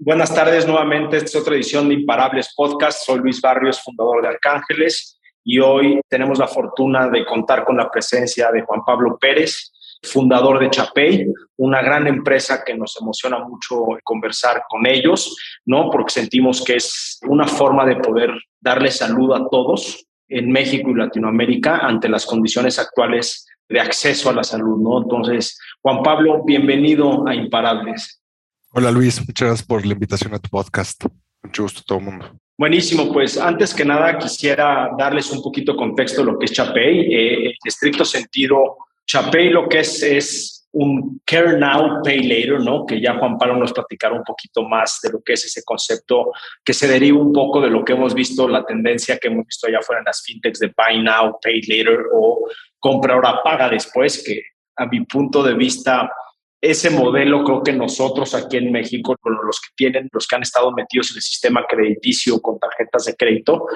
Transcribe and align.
buenas 0.00 0.34
tardes 0.34 0.66
nuevamente. 0.66 1.18
Esta 1.18 1.28
es 1.28 1.36
otra 1.36 1.54
edición 1.54 1.88
de 1.88 1.94
Imparables 1.94 2.54
Podcast. 2.56 3.04
Soy 3.04 3.20
Luis 3.20 3.40
Barrios, 3.40 3.82
fundador 3.82 4.22
de 4.22 4.28
Arcángeles, 4.28 5.20
y 5.44 5.58
hoy 5.60 6.00
tenemos 6.08 6.38
la 6.38 6.48
fortuna 6.48 7.08
de 7.08 7.24
contar 7.26 7.64
con 7.64 7.76
la 7.76 7.90
presencia 7.90 8.50
de 8.50 8.62
Juan 8.62 8.80
Pablo 8.84 9.18
Pérez, 9.20 9.72
fundador 10.02 10.58
de 10.58 10.70
Chapey, 10.70 11.26
una 11.58 11.82
gran 11.82 12.06
empresa 12.06 12.64
que 12.64 12.74
nos 12.74 12.98
emociona 13.00 13.38
mucho 13.40 13.84
conversar 14.02 14.62
con 14.68 14.86
ellos, 14.86 15.36
¿no? 15.66 15.90
Porque 15.90 16.14
sentimos 16.14 16.64
que 16.64 16.76
es 16.76 17.18
una 17.28 17.46
forma 17.46 17.84
de 17.84 17.96
poder 17.96 18.30
darle 18.58 18.90
salud 18.90 19.34
a 19.34 19.46
todos 19.50 20.06
en 20.28 20.50
México 20.50 20.90
y 20.90 20.94
Latinoamérica 20.94 21.78
ante 21.78 22.08
las 22.08 22.24
condiciones 22.24 22.78
actuales 22.78 23.46
de 23.68 23.80
acceso 23.80 24.30
a 24.30 24.32
la 24.32 24.44
salud, 24.44 24.80
¿no? 24.80 25.02
Entonces, 25.02 25.58
Juan 25.82 26.02
Pablo, 26.02 26.42
bienvenido 26.44 27.26
a 27.28 27.34
Imparables. 27.34 28.19
Hola 28.72 28.92
Luis, 28.92 29.18
muchas 29.26 29.48
gracias 29.48 29.66
por 29.66 29.84
la 29.84 29.94
invitación 29.94 30.32
a 30.32 30.38
tu 30.38 30.48
podcast. 30.48 31.04
Mucho 31.42 31.64
gusto 31.64 31.80
a 31.80 31.84
todo 31.84 31.98
el 31.98 32.04
mundo. 32.04 32.30
Buenísimo, 32.56 33.12
pues 33.12 33.36
antes 33.36 33.74
que 33.74 33.84
nada 33.84 34.16
quisiera 34.16 34.90
darles 34.96 35.28
un 35.32 35.42
poquito 35.42 35.72
de 35.72 35.78
contexto 35.78 36.20
de 36.20 36.30
lo 36.30 36.38
que 36.38 36.44
es 36.44 36.52
Chapey. 36.52 37.12
Eh, 37.12 37.46
en 37.46 37.52
estricto 37.64 38.04
sentido, 38.04 38.76
Chapey 39.06 39.48
lo 39.48 39.68
que 39.68 39.80
es 39.80 40.00
es 40.04 40.68
un 40.70 41.20
Care 41.24 41.58
Now, 41.58 42.00
Pay 42.04 42.22
Later, 42.22 42.60
¿no? 42.60 42.86
Que 42.86 43.00
ya 43.00 43.18
Juan 43.18 43.38
Pablo 43.38 43.56
nos 43.56 43.72
platicará 43.72 44.14
un 44.14 44.22
poquito 44.22 44.62
más 44.62 45.00
de 45.02 45.10
lo 45.10 45.20
que 45.20 45.32
es 45.32 45.44
ese 45.44 45.64
concepto, 45.64 46.30
que 46.64 46.72
se 46.72 46.86
deriva 46.86 47.18
un 47.18 47.32
poco 47.32 47.60
de 47.60 47.70
lo 47.70 47.84
que 47.84 47.94
hemos 47.94 48.14
visto, 48.14 48.46
la 48.46 48.64
tendencia 48.64 49.18
que 49.18 49.26
hemos 49.26 49.46
visto 49.46 49.66
allá 49.66 49.80
afuera 49.80 49.98
en 49.98 50.04
las 50.04 50.22
fintechs 50.22 50.60
de 50.60 50.72
Buy 50.76 51.02
Now, 51.02 51.40
Pay 51.42 51.62
Later 51.62 52.04
o 52.14 52.48
compra 52.78 53.14
ahora, 53.14 53.42
paga 53.42 53.68
después, 53.68 54.22
que 54.24 54.44
a 54.76 54.86
mi 54.86 55.04
punto 55.06 55.42
de 55.42 55.54
vista 55.54 56.08
ese 56.60 56.90
modelo 56.90 57.42
creo 57.42 57.62
que 57.62 57.72
nosotros 57.72 58.34
aquí 58.34 58.58
en 58.58 58.70
México, 58.70 59.16
los 59.24 59.60
que 59.60 59.68
tienen, 59.74 60.08
los 60.12 60.26
que 60.26 60.36
han 60.36 60.42
estado 60.42 60.70
metidos 60.72 61.10
en 61.10 61.16
el 61.16 61.22
sistema 61.22 61.64
crediticio 61.66 62.40
con 62.40 62.58
tarjetas 62.58 63.06
de 63.06 63.16
crédito, 63.16 63.66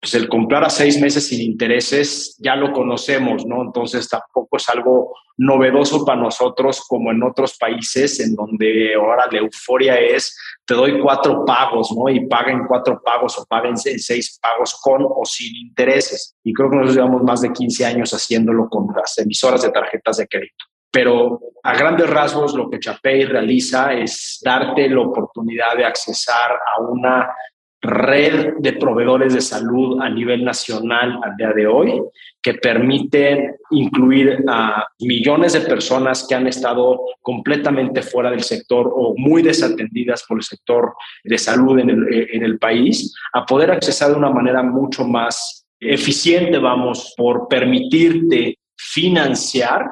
pues 0.00 0.14
el 0.14 0.28
comprar 0.28 0.64
a 0.64 0.70
seis 0.70 0.98
meses 0.98 1.28
sin 1.28 1.42
intereses 1.42 2.36
ya 2.38 2.56
lo 2.56 2.72
conocemos, 2.72 3.44
¿no? 3.46 3.62
Entonces 3.62 4.08
tampoco 4.08 4.56
es 4.56 4.68
algo 4.70 5.14
novedoso 5.36 6.04
para 6.04 6.20
nosotros 6.20 6.82
como 6.88 7.10
en 7.10 7.22
otros 7.22 7.56
países 7.58 8.18
en 8.18 8.34
donde 8.34 8.94
ahora 8.94 9.26
la 9.30 9.38
euforia 9.38 10.00
es 10.00 10.36
te 10.64 10.74
doy 10.74 11.00
cuatro 11.00 11.44
pagos, 11.44 11.92
¿no? 11.94 12.08
Y 12.08 12.26
paguen 12.26 12.62
cuatro 12.66 13.00
pagos 13.04 13.38
o 13.38 13.44
paguen 13.44 13.76
seis 13.76 14.38
pagos 14.40 14.80
con 14.82 15.02
o 15.04 15.24
sin 15.24 15.54
intereses. 15.54 16.34
Y 16.42 16.54
creo 16.54 16.70
que 16.70 16.76
nosotros 16.76 16.96
llevamos 16.96 17.22
más 17.22 17.42
de 17.42 17.52
15 17.52 17.84
años 17.84 18.12
haciéndolo 18.12 18.68
con 18.70 18.86
las 18.96 19.18
emisoras 19.18 19.62
de 19.62 19.70
tarjetas 19.70 20.16
de 20.16 20.26
crédito 20.26 20.69
pero 20.90 21.40
a 21.62 21.74
grandes 21.74 22.08
rasgos 22.08 22.54
lo 22.54 22.68
que 22.68 22.80
Chapey 22.80 23.24
realiza 23.24 23.92
es 23.92 24.40
darte 24.42 24.88
la 24.88 25.00
oportunidad 25.00 25.76
de 25.76 25.84
accesar 25.84 26.52
a 26.52 26.80
una 26.80 27.30
red 27.82 28.54
de 28.58 28.74
proveedores 28.74 29.32
de 29.32 29.40
salud 29.40 30.00
a 30.02 30.10
nivel 30.10 30.44
nacional 30.44 31.18
al 31.22 31.36
día 31.36 31.52
de 31.52 31.66
hoy 31.66 32.02
que 32.42 32.54
permiten 32.54 33.56
incluir 33.70 34.44
a 34.48 34.86
millones 35.00 35.54
de 35.54 35.62
personas 35.62 36.26
que 36.28 36.34
han 36.34 36.46
estado 36.46 37.00
completamente 37.22 38.02
fuera 38.02 38.30
del 38.30 38.42
sector 38.42 38.92
o 38.94 39.14
muy 39.16 39.42
desatendidas 39.42 40.24
por 40.28 40.38
el 40.38 40.42
sector 40.42 40.94
de 41.24 41.38
salud 41.38 41.78
en 41.78 41.90
el, 41.90 42.28
en 42.32 42.42
el 42.42 42.58
país 42.58 43.14
a 43.32 43.46
poder 43.46 43.70
accesar 43.70 44.10
de 44.10 44.16
una 44.16 44.30
manera 44.30 44.62
mucho 44.62 45.06
más 45.06 45.66
eficiente, 45.78 46.58
vamos, 46.58 47.14
por 47.16 47.48
permitirte 47.48 48.58
financiar 48.76 49.86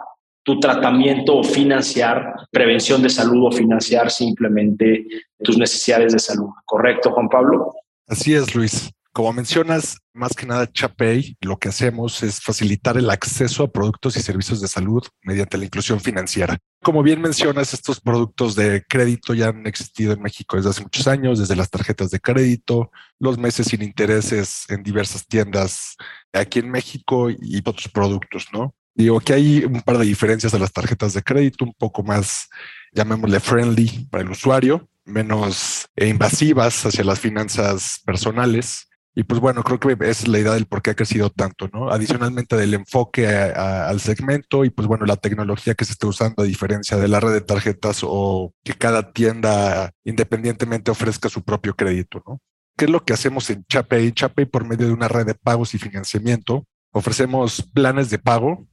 tu 0.48 0.58
tratamiento 0.58 1.36
o 1.36 1.44
financiar 1.44 2.32
prevención 2.50 3.02
de 3.02 3.10
salud 3.10 3.48
o 3.48 3.52
financiar 3.52 4.10
simplemente 4.10 5.06
tus 5.44 5.58
necesidades 5.58 6.14
de 6.14 6.18
salud. 6.18 6.48
¿Correcto, 6.64 7.10
Juan 7.10 7.28
Pablo? 7.28 7.74
Así 8.06 8.32
es, 8.32 8.54
Luis. 8.54 8.90
Como 9.12 9.34
mencionas, 9.34 9.98
más 10.14 10.32
que 10.32 10.46
nada 10.46 10.66
Chapey, 10.72 11.36
lo 11.42 11.58
que 11.58 11.68
hacemos 11.68 12.22
es 12.22 12.40
facilitar 12.40 12.96
el 12.96 13.10
acceso 13.10 13.64
a 13.64 13.70
productos 13.70 14.16
y 14.16 14.22
servicios 14.22 14.62
de 14.62 14.68
salud 14.68 15.02
mediante 15.22 15.58
la 15.58 15.66
inclusión 15.66 16.00
financiera. 16.00 16.56
Como 16.82 17.02
bien 17.02 17.20
mencionas, 17.20 17.74
estos 17.74 18.00
productos 18.00 18.54
de 18.54 18.82
crédito 18.88 19.34
ya 19.34 19.48
han 19.48 19.66
existido 19.66 20.14
en 20.14 20.22
México 20.22 20.56
desde 20.56 20.70
hace 20.70 20.82
muchos 20.82 21.06
años, 21.08 21.40
desde 21.40 21.56
las 21.56 21.68
tarjetas 21.68 22.10
de 22.10 22.20
crédito, 22.20 22.90
los 23.18 23.36
meses 23.36 23.66
sin 23.66 23.82
intereses 23.82 24.64
en 24.70 24.82
diversas 24.82 25.26
tiendas 25.26 25.96
aquí 26.32 26.60
en 26.60 26.70
México 26.70 27.28
y 27.28 27.58
otros 27.58 27.88
productos, 27.92 28.46
¿no? 28.50 28.74
Digo 28.98 29.20
que 29.20 29.32
hay 29.32 29.64
un 29.64 29.80
par 29.82 29.96
de 29.96 30.04
diferencias 30.04 30.50
de 30.50 30.58
las 30.58 30.72
tarjetas 30.72 31.14
de 31.14 31.22
crédito, 31.22 31.64
un 31.64 31.72
poco 31.72 32.02
más, 32.02 32.48
llamémosle 32.92 33.38
friendly 33.38 34.08
para 34.10 34.24
el 34.24 34.30
usuario, 34.30 34.88
menos 35.04 35.86
invasivas 35.94 36.84
hacia 36.84 37.04
las 37.04 37.20
finanzas 37.20 38.00
personales. 38.04 38.88
Y 39.14 39.22
pues 39.22 39.40
bueno, 39.40 39.62
creo 39.62 39.78
que 39.78 39.92
esa 39.92 40.24
es 40.24 40.26
la 40.26 40.40
idea 40.40 40.52
del 40.52 40.66
por 40.66 40.82
qué 40.82 40.90
ha 40.90 40.96
crecido 40.96 41.30
tanto, 41.30 41.70
¿no? 41.72 41.92
Adicionalmente 41.92 42.56
del 42.56 42.74
enfoque 42.74 43.28
al 43.28 44.00
segmento 44.00 44.64
y 44.64 44.70
pues 44.70 44.88
bueno, 44.88 45.06
la 45.06 45.14
tecnología 45.14 45.74
que 45.74 45.84
se 45.84 45.92
está 45.92 46.08
usando 46.08 46.42
a 46.42 46.46
diferencia 46.46 46.96
de 46.96 47.06
la 47.06 47.20
red 47.20 47.34
de 47.34 47.40
tarjetas 47.40 48.00
o 48.02 48.52
que 48.64 48.74
cada 48.74 49.12
tienda 49.12 49.92
independientemente 50.02 50.90
ofrezca 50.90 51.28
su 51.28 51.44
propio 51.44 51.76
crédito, 51.76 52.20
¿no? 52.26 52.40
¿Qué 52.76 52.86
es 52.86 52.90
lo 52.90 53.04
que 53.04 53.12
hacemos 53.12 53.48
en 53.50 53.64
Chapey? 53.64 54.10
Chapey 54.10 54.44
por 54.44 54.64
medio 54.64 54.88
de 54.88 54.92
una 54.92 55.06
red 55.06 55.24
de 55.24 55.34
pagos 55.34 55.72
y 55.74 55.78
financiamiento 55.78 56.64
ofrecemos 56.90 57.62
planes 57.72 58.10
de 58.10 58.18
pago 58.18 58.66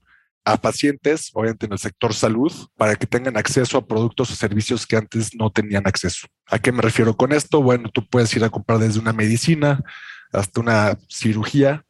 a 0.46 0.58
pacientes, 0.58 1.32
obviamente 1.34 1.66
en 1.66 1.74
el 1.74 1.80
sector 1.80 2.14
salud, 2.14 2.54
para 2.78 2.96
que 2.96 3.08
tengan 3.08 3.36
acceso 3.36 3.78
a 3.78 3.86
productos 3.86 4.32
o 4.32 4.36
servicios 4.36 4.86
que 4.86 4.96
antes 4.96 5.36
no 5.36 5.50
tenían 5.50 5.88
acceso. 5.88 6.28
¿A 6.46 6.60
qué 6.60 6.72
me 6.72 6.84
refiero 6.84 7.18
con 7.18 7.34
esto? 7.34 7.62
Bueno, 7.62 7.90
tú 7.90 8.08
puedes 8.08 8.34
ir 8.36 8.44
a 8.44 8.50
comprar 8.50 8.78
desde 8.78 9.00
una 9.00 9.12
medicina 9.12 9.84
hasta 10.32 10.62
una 10.62 10.98
cirugía 11.10 11.84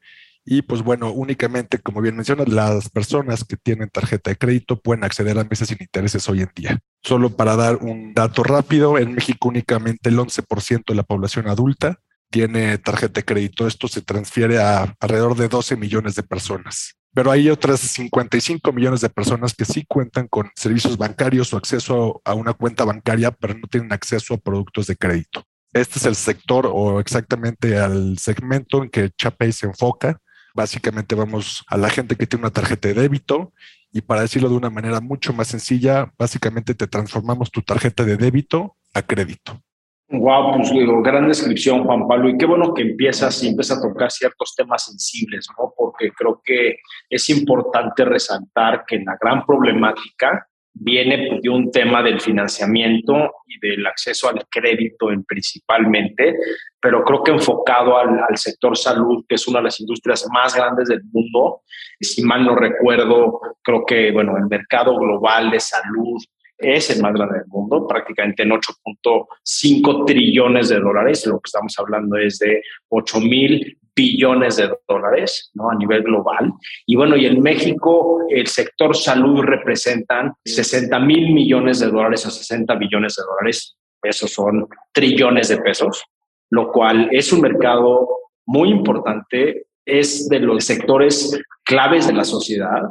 y 0.45 0.61
pues 0.61 0.83
bueno, 0.83 1.11
únicamente, 1.11 1.79
como 1.79 2.01
bien 2.01 2.15
mencionas, 2.15 2.47
las 2.47 2.89
personas 2.89 3.43
que 3.43 3.57
tienen 3.57 3.89
tarjeta 3.89 4.29
de 4.29 4.37
crédito 4.37 4.79
pueden 4.79 5.03
acceder 5.03 5.37
a 5.37 5.43
meses 5.43 5.67
sin 5.67 5.77
intereses 5.81 6.29
hoy 6.29 6.41
en 6.41 6.51
día. 6.55 6.79
Solo 7.03 7.31
para 7.31 7.55
dar 7.55 7.77
un 7.77 8.13
dato 8.13 8.43
rápido, 8.43 8.97
en 8.97 9.13
México 9.13 9.49
únicamente 9.49 10.09
el 10.09 10.17
11% 10.17 10.83
de 10.87 10.95
la 10.95 11.03
población 11.03 11.49
adulta 11.49 11.99
tiene 12.29 12.77
tarjeta 12.77 13.19
de 13.19 13.25
crédito. 13.25 13.67
Esto 13.67 13.87
se 13.87 14.01
transfiere 14.01 14.59
a 14.59 14.95
alrededor 14.99 15.35
de 15.35 15.49
12 15.49 15.75
millones 15.77 16.15
de 16.15 16.23
personas 16.23 16.95
pero 17.15 17.31
hay 17.31 17.49
otras 17.49 17.79
55 17.79 18.73
millones 18.73 18.99
de 18.99 19.09
personas 19.09 19.53
que 19.53 19.63
sí 19.63 19.85
cuentan 19.87 20.27
con 20.27 20.51
servicios 20.53 20.97
bancarios 20.97 21.53
o 21.53 21.57
acceso 21.57 22.21
a 22.25 22.33
una 22.33 22.53
cuenta 22.53 22.83
bancaria, 22.83 23.31
pero 23.31 23.53
no 23.53 23.67
tienen 23.69 23.93
acceso 23.93 24.33
a 24.33 24.37
productos 24.37 24.87
de 24.87 24.97
crédito. 24.97 25.45
Este 25.71 25.97
es 25.97 26.05
el 26.05 26.15
sector 26.15 26.69
o 26.69 26.99
exactamente 26.99 27.79
al 27.79 28.17
segmento 28.17 28.83
en 28.83 28.89
que 28.89 29.11
Chapey 29.17 29.53
se 29.53 29.65
enfoca. 29.65 30.19
Básicamente 30.53 31.15
vamos 31.15 31.63
a 31.67 31.77
la 31.77 31.89
gente 31.89 32.17
que 32.17 32.27
tiene 32.27 32.43
una 32.43 32.53
tarjeta 32.53 32.89
de 32.89 32.95
débito 32.95 33.53
y 33.93 34.01
para 34.01 34.21
decirlo 34.21 34.49
de 34.49 34.55
una 34.55 34.69
manera 34.69 34.99
mucho 34.99 35.31
más 35.31 35.47
sencilla, 35.47 36.11
básicamente 36.19 36.75
te 36.75 36.85
transformamos 36.85 37.49
tu 37.49 37.61
tarjeta 37.61 38.03
de 38.03 38.17
débito 38.17 38.75
a 38.93 39.01
crédito. 39.01 39.61
Wow, 40.07 40.57
pues 40.57 40.71
digo, 40.71 41.01
gran 41.01 41.27
descripción, 41.27 41.83
Juan 41.83 42.07
Pablo. 42.07 42.29
Y 42.29 42.37
qué 42.37 42.45
bueno 42.45 42.73
que 42.75 42.83
empiezas 42.83 43.43
y 43.43 43.47
empiezas 43.47 43.79
a 43.79 43.81
tocar 43.81 44.11
ciertos 44.11 44.53
temas 44.55 44.85
sensibles, 44.85 45.47
¿no? 45.57 45.73
Porque 45.75 46.11
creo 46.11 46.41
que 46.43 46.77
es 47.09 47.29
importante 47.29 48.05
resaltar 48.05 48.85
que 48.85 48.99
la 48.99 49.17
gran 49.19 49.43
problemática 49.45 50.47
viene 50.75 51.27
pues, 51.29 51.41
de 51.41 51.49
un 51.49 51.71
tema 51.71 52.03
del 52.03 52.21
financiamiento 52.21 53.33
y 53.47 53.59
del 53.59 53.87
acceso 53.87 54.29
al 54.29 54.45
crédito 54.47 55.09
en 55.09 55.23
principalmente, 55.23 56.35
pero 56.79 57.03
creo 57.03 57.23
que 57.23 57.31
enfocado 57.31 57.97
al, 57.97 58.19
al, 58.29 58.37
sector 58.37 58.77
salud, 58.77 59.25
que 59.27 59.35
es 59.35 59.47
una 59.47 59.59
de 59.59 59.65
las 59.65 59.79
industrias 59.79 60.27
más 60.31 60.55
grandes 60.55 60.89
del 60.89 61.01
mundo. 61.11 61.61
Si 61.99 62.21
mal 62.21 62.45
no 62.45 62.55
recuerdo, 62.55 63.39
creo 63.63 63.85
que, 63.85 64.11
bueno, 64.11 64.37
el 64.37 64.45
mercado 64.45 64.99
global 64.99 65.49
de 65.49 65.59
salud 65.59 66.21
es 66.57 66.89
el 66.89 67.01
más 67.01 67.13
grande 67.13 67.39
del 67.39 67.47
mundo, 67.47 67.87
prácticamente 67.87 68.43
en 68.43 68.51
8.5 68.51 70.05
trillones 70.05 70.69
de 70.69 70.79
dólares. 70.79 71.25
Lo 71.25 71.39
que 71.39 71.47
estamos 71.47 71.75
hablando 71.77 72.17
es 72.17 72.39
de 72.39 72.61
8 72.89 73.19
mil 73.21 73.77
billones 73.95 74.57
de 74.57 74.69
dólares 74.87 75.51
¿no? 75.53 75.69
a 75.69 75.75
nivel 75.75 76.03
global. 76.03 76.51
Y 76.85 76.95
bueno, 76.95 77.15
y 77.15 77.25
en 77.25 77.41
México 77.41 78.19
el 78.29 78.47
sector 78.47 78.95
salud 78.95 79.41
representan 79.41 80.33
60 80.43 80.99
mil 80.99 81.33
millones 81.33 81.79
de 81.79 81.87
dólares 81.87 82.25
o 82.25 82.29
60 82.29 82.75
billones 82.75 83.15
de 83.15 83.23
dólares 83.23 83.77
pesos 84.01 84.31
son 84.31 84.67
trillones 84.93 85.47
de 85.47 85.57
pesos, 85.57 86.03
lo 86.51 86.71
cual 86.71 87.09
es 87.11 87.33
un 87.33 87.41
mercado 87.41 88.07
muy 88.45 88.69
importante, 88.69 89.65
es 89.83 90.29
de 90.29 90.39
los 90.39 90.63
sectores 90.63 91.39
claves 91.63 92.05
de 92.05 92.13
la 92.13 92.23
sociedad 92.23 92.81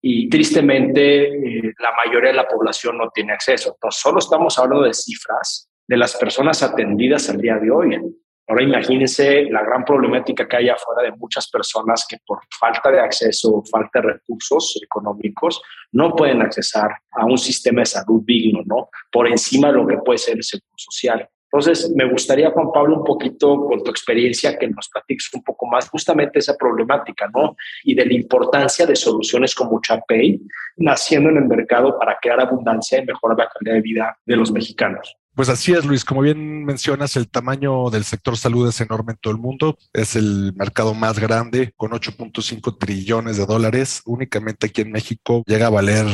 y 0.00 0.28
tristemente 0.28 1.24
eh, 1.24 1.72
la 1.78 1.92
mayoría 1.96 2.30
de 2.30 2.36
la 2.36 2.48
población 2.48 2.98
no 2.98 3.10
tiene 3.10 3.32
acceso. 3.32 3.72
Entonces, 3.74 4.00
solo 4.00 4.18
estamos 4.18 4.58
hablando 4.58 4.84
de 4.84 4.94
cifras 4.94 5.68
de 5.88 5.96
las 5.96 6.16
personas 6.16 6.62
atendidas 6.62 7.28
al 7.30 7.40
día 7.40 7.56
de 7.56 7.70
hoy. 7.70 8.00
Ahora 8.48 8.62
imagínense 8.62 9.44
la 9.50 9.62
gran 9.62 9.84
problemática 9.84 10.46
que 10.46 10.56
hay 10.56 10.68
afuera 10.68 11.02
de 11.02 11.16
muchas 11.16 11.50
personas 11.50 12.06
que 12.08 12.18
por 12.24 12.38
falta 12.60 12.92
de 12.92 13.00
acceso, 13.00 13.62
falta 13.70 14.00
de 14.00 14.12
recursos 14.12 14.78
económicos, 14.82 15.60
no 15.92 16.14
pueden 16.14 16.42
accesar 16.42 16.90
a 17.12 17.24
un 17.24 17.38
sistema 17.38 17.80
de 17.80 17.86
salud 17.86 18.22
digno, 18.24 18.62
¿no? 18.64 18.88
Por 19.10 19.26
encima 19.26 19.68
de 19.68 19.74
lo 19.74 19.86
que 19.86 19.98
puede 19.98 20.18
ser 20.18 20.36
el 20.36 20.44
seguro 20.44 20.74
social. 20.76 21.28
Entonces, 21.58 21.90
me 21.96 22.06
gustaría, 22.10 22.50
Juan 22.50 22.70
Pablo, 22.70 22.98
un 22.98 23.04
poquito 23.04 23.64
con 23.64 23.82
tu 23.82 23.90
experiencia, 23.90 24.58
que 24.58 24.68
nos 24.68 24.90
platiques 24.90 25.30
un 25.32 25.42
poco 25.42 25.64
más 25.66 25.88
justamente 25.88 26.38
esa 26.38 26.54
problemática, 26.54 27.30
¿no? 27.34 27.56
Y 27.82 27.94
de 27.94 28.04
la 28.04 28.12
importancia 28.12 28.84
de 28.84 28.94
soluciones 28.94 29.54
como 29.54 29.80
Chapey 29.80 30.38
naciendo 30.76 31.30
en 31.30 31.38
el 31.38 31.46
mercado 31.46 31.98
para 31.98 32.18
crear 32.20 32.42
abundancia 32.42 32.98
y 32.98 33.06
mejorar 33.06 33.38
la 33.38 33.48
calidad 33.48 33.76
de 33.76 33.80
vida 33.80 34.18
de 34.26 34.36
los 34.36 34.52
mexicanos. 34.52 35.16
Pues 35.34 35.48
así 35.48 35.72
es, 35.72 35.86
Luis. 35.86 36.04
Como 36.04 36.20
bien 36.20 36.62
mencionas, 36.66 37.16
el 37.16 37.30
tamaño 37.30 37.88
del 37.88 38.04
sector 38.04 38.36
salud 38.36 38.68
es 38.68 38.78
enorme 38.82 39.12
en 39.12 39.18
todo 39.18 39.32
el 39.32 39.40
mundo. 39.40 39.78
Es 39.94 40.14
el 40.14 40.52
mercado 40.56 40.92
más 40.92 41.18
grande, 41.18 41.72
con 41.74 41.92
8.5 41.92 42.76
trillones 42.78 43.38
de 43.38 43.46
dólares. 43.46 44.02
Únicamente 44.04 44.66
aquí 44.66 44.82
en 44.82 44.92
México 44.92 45.42
llega 45.46 45.68
a 45.68 45.70
valer 45.70 46.04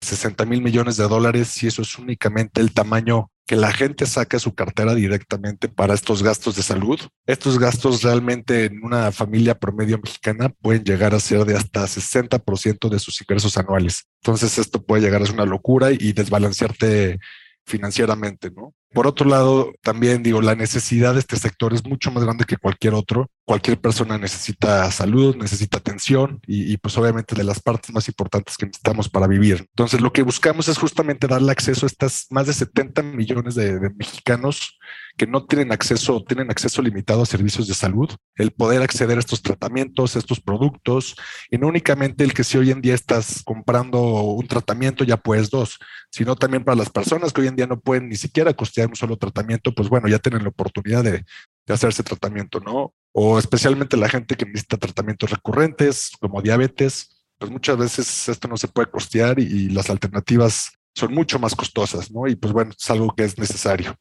60 0.00 0.44
mil 0.44 0.62
millones 0.62 0.96
de 0.96 1.08
dólares 1.08 1.60
y 1.64 1.66
eso 1.66 1.82
es 1.82 1.98
únicamente 1.98 2.60
el 2.60 2.72
tamaño 2.72 3.30
que 3.46 3.56
la 3.56 3.72
gente 3.72 4.06
saca 4.06 4.40
su 4.40 4.54
cartera 4.54 4.94
directamente 4.94 5.68
para 5.68 5.94
estos 5.94 6.22
gastos 6.22 6.56
de 6.56 6.62
salud. 6.62 6.98
Estos 7.26 7.58
gastos 7.58 8.02
realmente 8.02 8.64
en 8.64 8.84
una 8.84 9.12
familia 9.12 9.56
promedio 9.56 9.98
mexicana 9.98 10.48
pueden 10.48 10.82
llegar 10.82 11.14
a 11.14 11.20
ser 11.20 11.44
de 11.44 11.56
hasta 11.56 11.86
60% 11.86 12.88
de 12.88 12.98
sus 12.98 13.20
ingresos 13.20 13.56
anuales. 13.56 14.08
Entonces 14.22 14.58
esto 14.58 14.84
puede 14.84 15.02
llegar 15.02 15.22
a 15.22 15.26
ser 15.26 15.34
una 15.36 15.44
locura 15.44 15.92
y 15.92 16.12
desbalancearte 16.12 17.20
financieramente, 17.64 18.50
¿no? 18.50 18.74
Por 18.92 19.06
otro 19.06 19.28
lado, 19.28 19.72
también 19.82 20.22
digo, 20.22 20.40
la 20.40 20.54
necesidad 20.54 21.14
de 21.14 21.20
este 21.20 21.36
sector 21.36 21.74
es 21.74 21.84
mucho 21.84 22.10
más 22.10 22.24
grande 22.24 22.44
que 22.44 22.56
cualquier 22.56 22.94
otro. 22.94 23.30
Cualquier 23.44 23.80
persona 23.80 24.16
necesita 24.16 24.90
salud, 24.90 25.36
necesita 25.36 25.78
atención 25.78 26.40
y, 26.46 26.72
y, 26.72 26.76
pues 26.78 26.96
obviamente 26.96 27.34
de 27.34 27.44
las 27.44 27.60
partes 27.60 27.92
más 27.92 28.08
importantes 28.08 28.56
que 28.56 28.66
necesitamos 28.66 29.08
para 29.08 29.26
vivir. 29.26 29.66
Entonces, 29.68 30.00
lo 30.00 30.12
que 30.12 30.22
buscamos 30.22 30.68
es 30.68 30.78
justamente 30.78 31.26
darle 31.26 31.52
acceso 31.52 31.86
a 31.86 31.88
estas 31.88 32.26
más 32.30 32.46
de 32.46 32.52
70 32.54 33.02
millones 33.02 33.54
de, 33.54 33.78
de 33.78 33.90
mexicanos 33.90 34.78
que 35.16 35.26
no 35.26 35.46
tienen 35.46 35.72
acceso, 35.72 36.22
tienen 36.26 36.50
acceso 36.50 36.82
limitado 36.82 37.22
a 37.22 37.26
servicios 37.26 37.66
de 37.66 37.74
salud, 37.74 38.10
el 38.36 38.50
poder 38.50 38.82
acceder 38.82 39.16
a 39.16 39.20
estos 39.20 39.42
tratamientos, 39.42 40.14
a 40.14 40.18
estos 40.18 40.40
productos, 40.40 41.16
y 41.50 41.56
no 41.56 41.68
únicamente 41.68 42.22
el 42.22 42.34
que 42.34 42.44
si 42.44 42.58
hoy 42.58 42.70
en 42.70 42.82
día 42.82 42.94
estás 42.94 43.42
comprando 43.44 44.00
un 44.00 44.46
tratamiento 44.46 45.04
ya 45.04 45.16
puedes 45.16 45.50
dos, 45.50 45.78
sino 46.10 46.36
también 46.36 46.64
para 46.64 46.76
las 46.76 46.90
personas 46.90 47.32
que 47.32 47.40
hoy 47.40 47.46
en 47.48 47.56
día 47.56 47.66
no 47.66 47.80
pueden 47.80 48.08
ni 48.08 48.16
siquiera 48.16 48.52
costear 48.52 48.85
un 48.86 48.96
solo 48.96 49.16
tratamiento, 49.16 49.74
pues 49.74 49.88
bueno, 49.88 50.08
ya 50.08 50.18
tienen 50.18 50.42
la 50.42 50.48
oportunidad 50.48 51.04
de, 51.04 51.24
de 51.66 51.74
hacerse 51.74 52.02
tratamiento, 52.02 52.60
¿no? 52.60 52.94
O 53.12 53.38
especialmente 53.38 53.96
la 53.96 54.08
gente 54.08 54.36
que 54.36 54.46
necesita 54.46 54.76
tratamientos 54.76 55.30
recurrentes, 55.30 56.12
como 56.20 56.42
diabetes, 56.42 57.24
pues 57.38 57.50
muchas 57.50 57.76
veces 57.76 58.28
esto 58.28 58.48
no 58.48 58.56
se 58.56 58.68
puede 58.68 58.90
costear 58.90 59.38
y, 59.38 59.68
las 59.70 59.90
alternativas 59.90 60.72
son 60.94 61.12
mucho 61.12 61.38
más 61.38 61.54
costosas, 61.54 62.10
¿no? 62.10 62.26
Y 62.26 62.36
pues 62.36 62.52
bueno, 62.52 62.72
es 62.78 62.90
algo 62.90 63.14
que 63.14 63.24
es 63.24 63.38
necesario 63.38 63.96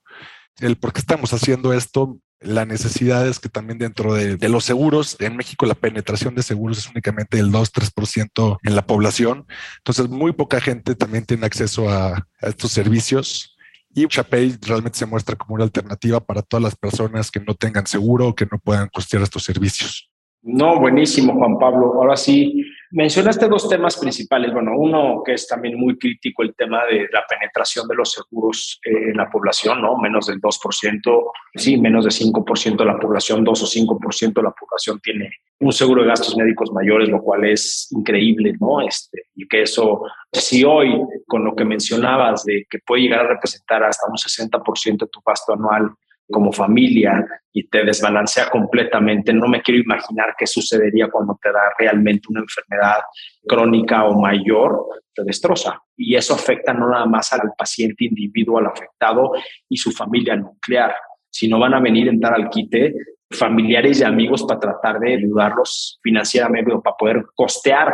el 0.59 0.77
por 0.77 0.93
qué 0.93 0.99
estamos 0.99 1.33
haciendo 1.33 1.73
esto, 1.73 2.19
la 2.39 2.65
necesidad 2.65 3.27
es 3.27 3.39
que 3.39 3.49
también 3.49 3.79
dentro 3.79 4.13
de, 4.13 4.38
los 4.49 4.63
seguros, 4.63 5.17
en 5.19 5.35
México 5.35 5.65
la 5.65 5.73
penetración 5.73 6.35
de 6.35 6.43
seguros 6.43 6.77
es 6.77 6.89
únicamente 6.89 7.39
el 7.39 7.51
2-3% 7.51 8.57
en 8.61 8.75
la 8.75 8.85
población. 8.85 9.47
Entonces, 9.77 10.09
muy 10.09 10.31
poca 10.33 10.61
gente 10.61 10.95
también 10.95 11.25
tiene 11.25 11.45
acceso 11.45 11.89
a 11.89 12.27
estos 12.41 12.71
servicios. 12.71 13.54
Y 13.97 14.06
Chapey 14.07 14.57
realmente 14.62 15.00
se 15.00 15.06
muestra 15.06 15.38
como 15.38 15.56
una 15.56 15.63
alternativa 15.63 16.19
para 16.19 16.42
todas 16.42 16.62
las 16.62 16.75
personas 16.75 17.31
que 17.31 17.39
no 17.39 17.56
tengan 17.56 17.88
seguro 17.88 18.27
o 18.27 18.36
que 18.36 18.45
no 18.45 18.59
puedan 18.59 18.89
costear 18.89 19.24
estos 19.24 19.44
servicios. 19.44 20.12
No, 20.42 20.77
buenísimo, 20.80 21.33
Juan 21.33 21.57
Pablo. 21.57 21.94
Ahora 21.95 22.18
sí, 22.18 22.62
mencionaste 22.91 23.47
dos 23.47 23.67
temas 23.69 23.97
principales. 23.97 24.53
Bueno, 24.53 24.71
uno 24.77 25.21
que 25.25 25.33
es 25.33 25.47
también 25.47 25.77
muy 25.77 25.97
crítico, 25.97 26.43
el 26.43 26.55
tema 26.55 26.85
de 26.85 27.07
la 27.11 27.25
penetración 27.27 27.87
de 27.87 27.95
los 27.95 28.11
seguros 28.11 28.79
eh, 28.85 29.11
en 29.11 29.17
la 29.17 29.29
población, 29.29 29.81
¿no? 29.81 29.97
Menos 29.97 30.27
del 30.27 30.39
2%, 30.39 31.31
sí, 31.55 31.77
menos 31.77 32.05
de 32.05 32.11
5% 32.11 32.77
de 32.77 32.85
la 32.85 32.99
población, 32.99 33.43
2 33.43 33.63
o 33.63 33.65
5% 33.65 34.33
de 34.33 34.43
la 34.43 34.51
población 34.51 34.99
tiene 35.01 35.29
un 35.59 35.71
seguro 35.71 36.01
de 36.01 36.09
gastos 36.09 36.35
médicos 36.35 36.71
mayores, 36.71 37.09
lo 37.09 37.21
cual 37.21 37.45
es 37.45 37.87
increíble, 37.91 38.53
¿no? 38.59 38.81
Este, 38.81 39.23
y 39.35 39.47
que 39.47 39.61
eso, 39.61 40.01
si 40.31 40.63
hoy, 40.63 41.01
con 41.27 41.45
lo 41.45 41.55
que 41.55 41.63
mencionabas, 41.63 42.43
de 42.43 42.65
que 42.69 42.79
puede 42.79 43.03
llegar 43.03 43.21
a 43.21 43.29
representar 43.29 43.83
hasta 43.83 44.07
un 44.07 44.17
60% 44.17 44.97
de 44.97 45.07
tu 45.07 45.21
gasto 45.25 45.53
anual, 45.53 45.91
como 46.30 46.51
familia 46.51 47.25
y 47.54 47.68
te 47.68 47.83
desbalancea 47.83 48.50
completamente. 48.50 49.33
No 49.33 49.48
me 49.48 49.62
quiero 49.62 49.81
imaginar 49.81 50.36
qué 50.38 50.48
sucedería 50.48 51.10
cuando 51.10 51.38
te 51.42 51.51
da 51.51 51.74
realmente 51.77 52.27
una 52.30 52.42
enfermedad 52.42 53.01
crónica 53.48 54.06
o 54.06 54.19
mayor, 54.19 54.86
te 55.13 55.24
destroza. 55.24 55.80
Y 55.95 56.16
eso 56.16 56.33
afecta 56.33 56.74
no 56.74 56.89
nada 56.89 57.06
más 57.06 57.31
al 57.33 57.54
paciente 57.57 58.06
individual 58.06 58.66
afectado 58.66 59.31
y 59.69 59.77
su 59.77 59.92
familia 59.92 60.36
nuclear, 60.36 60.95
sino 61.30 61.60
van 61.60 61.74
a 61.74 61.80
venir 61.80 62.07
a 62.07 62.12
entrar 62.12 62.33
al 62.33 62.50
quite 62.50 62.94
familiares 63.31 64.00
y 64.00 64.04
amigos 64.04 64.44
para 64.44 64.60
tratar 64.60 65.00
de 65.00 65.16
ayudarlos 65.16 66.00
financieramente 66.01 66.74
o 66.74 66.81
para 66.81 66.95
poder 66.95 67.25
costear 67.36 67.94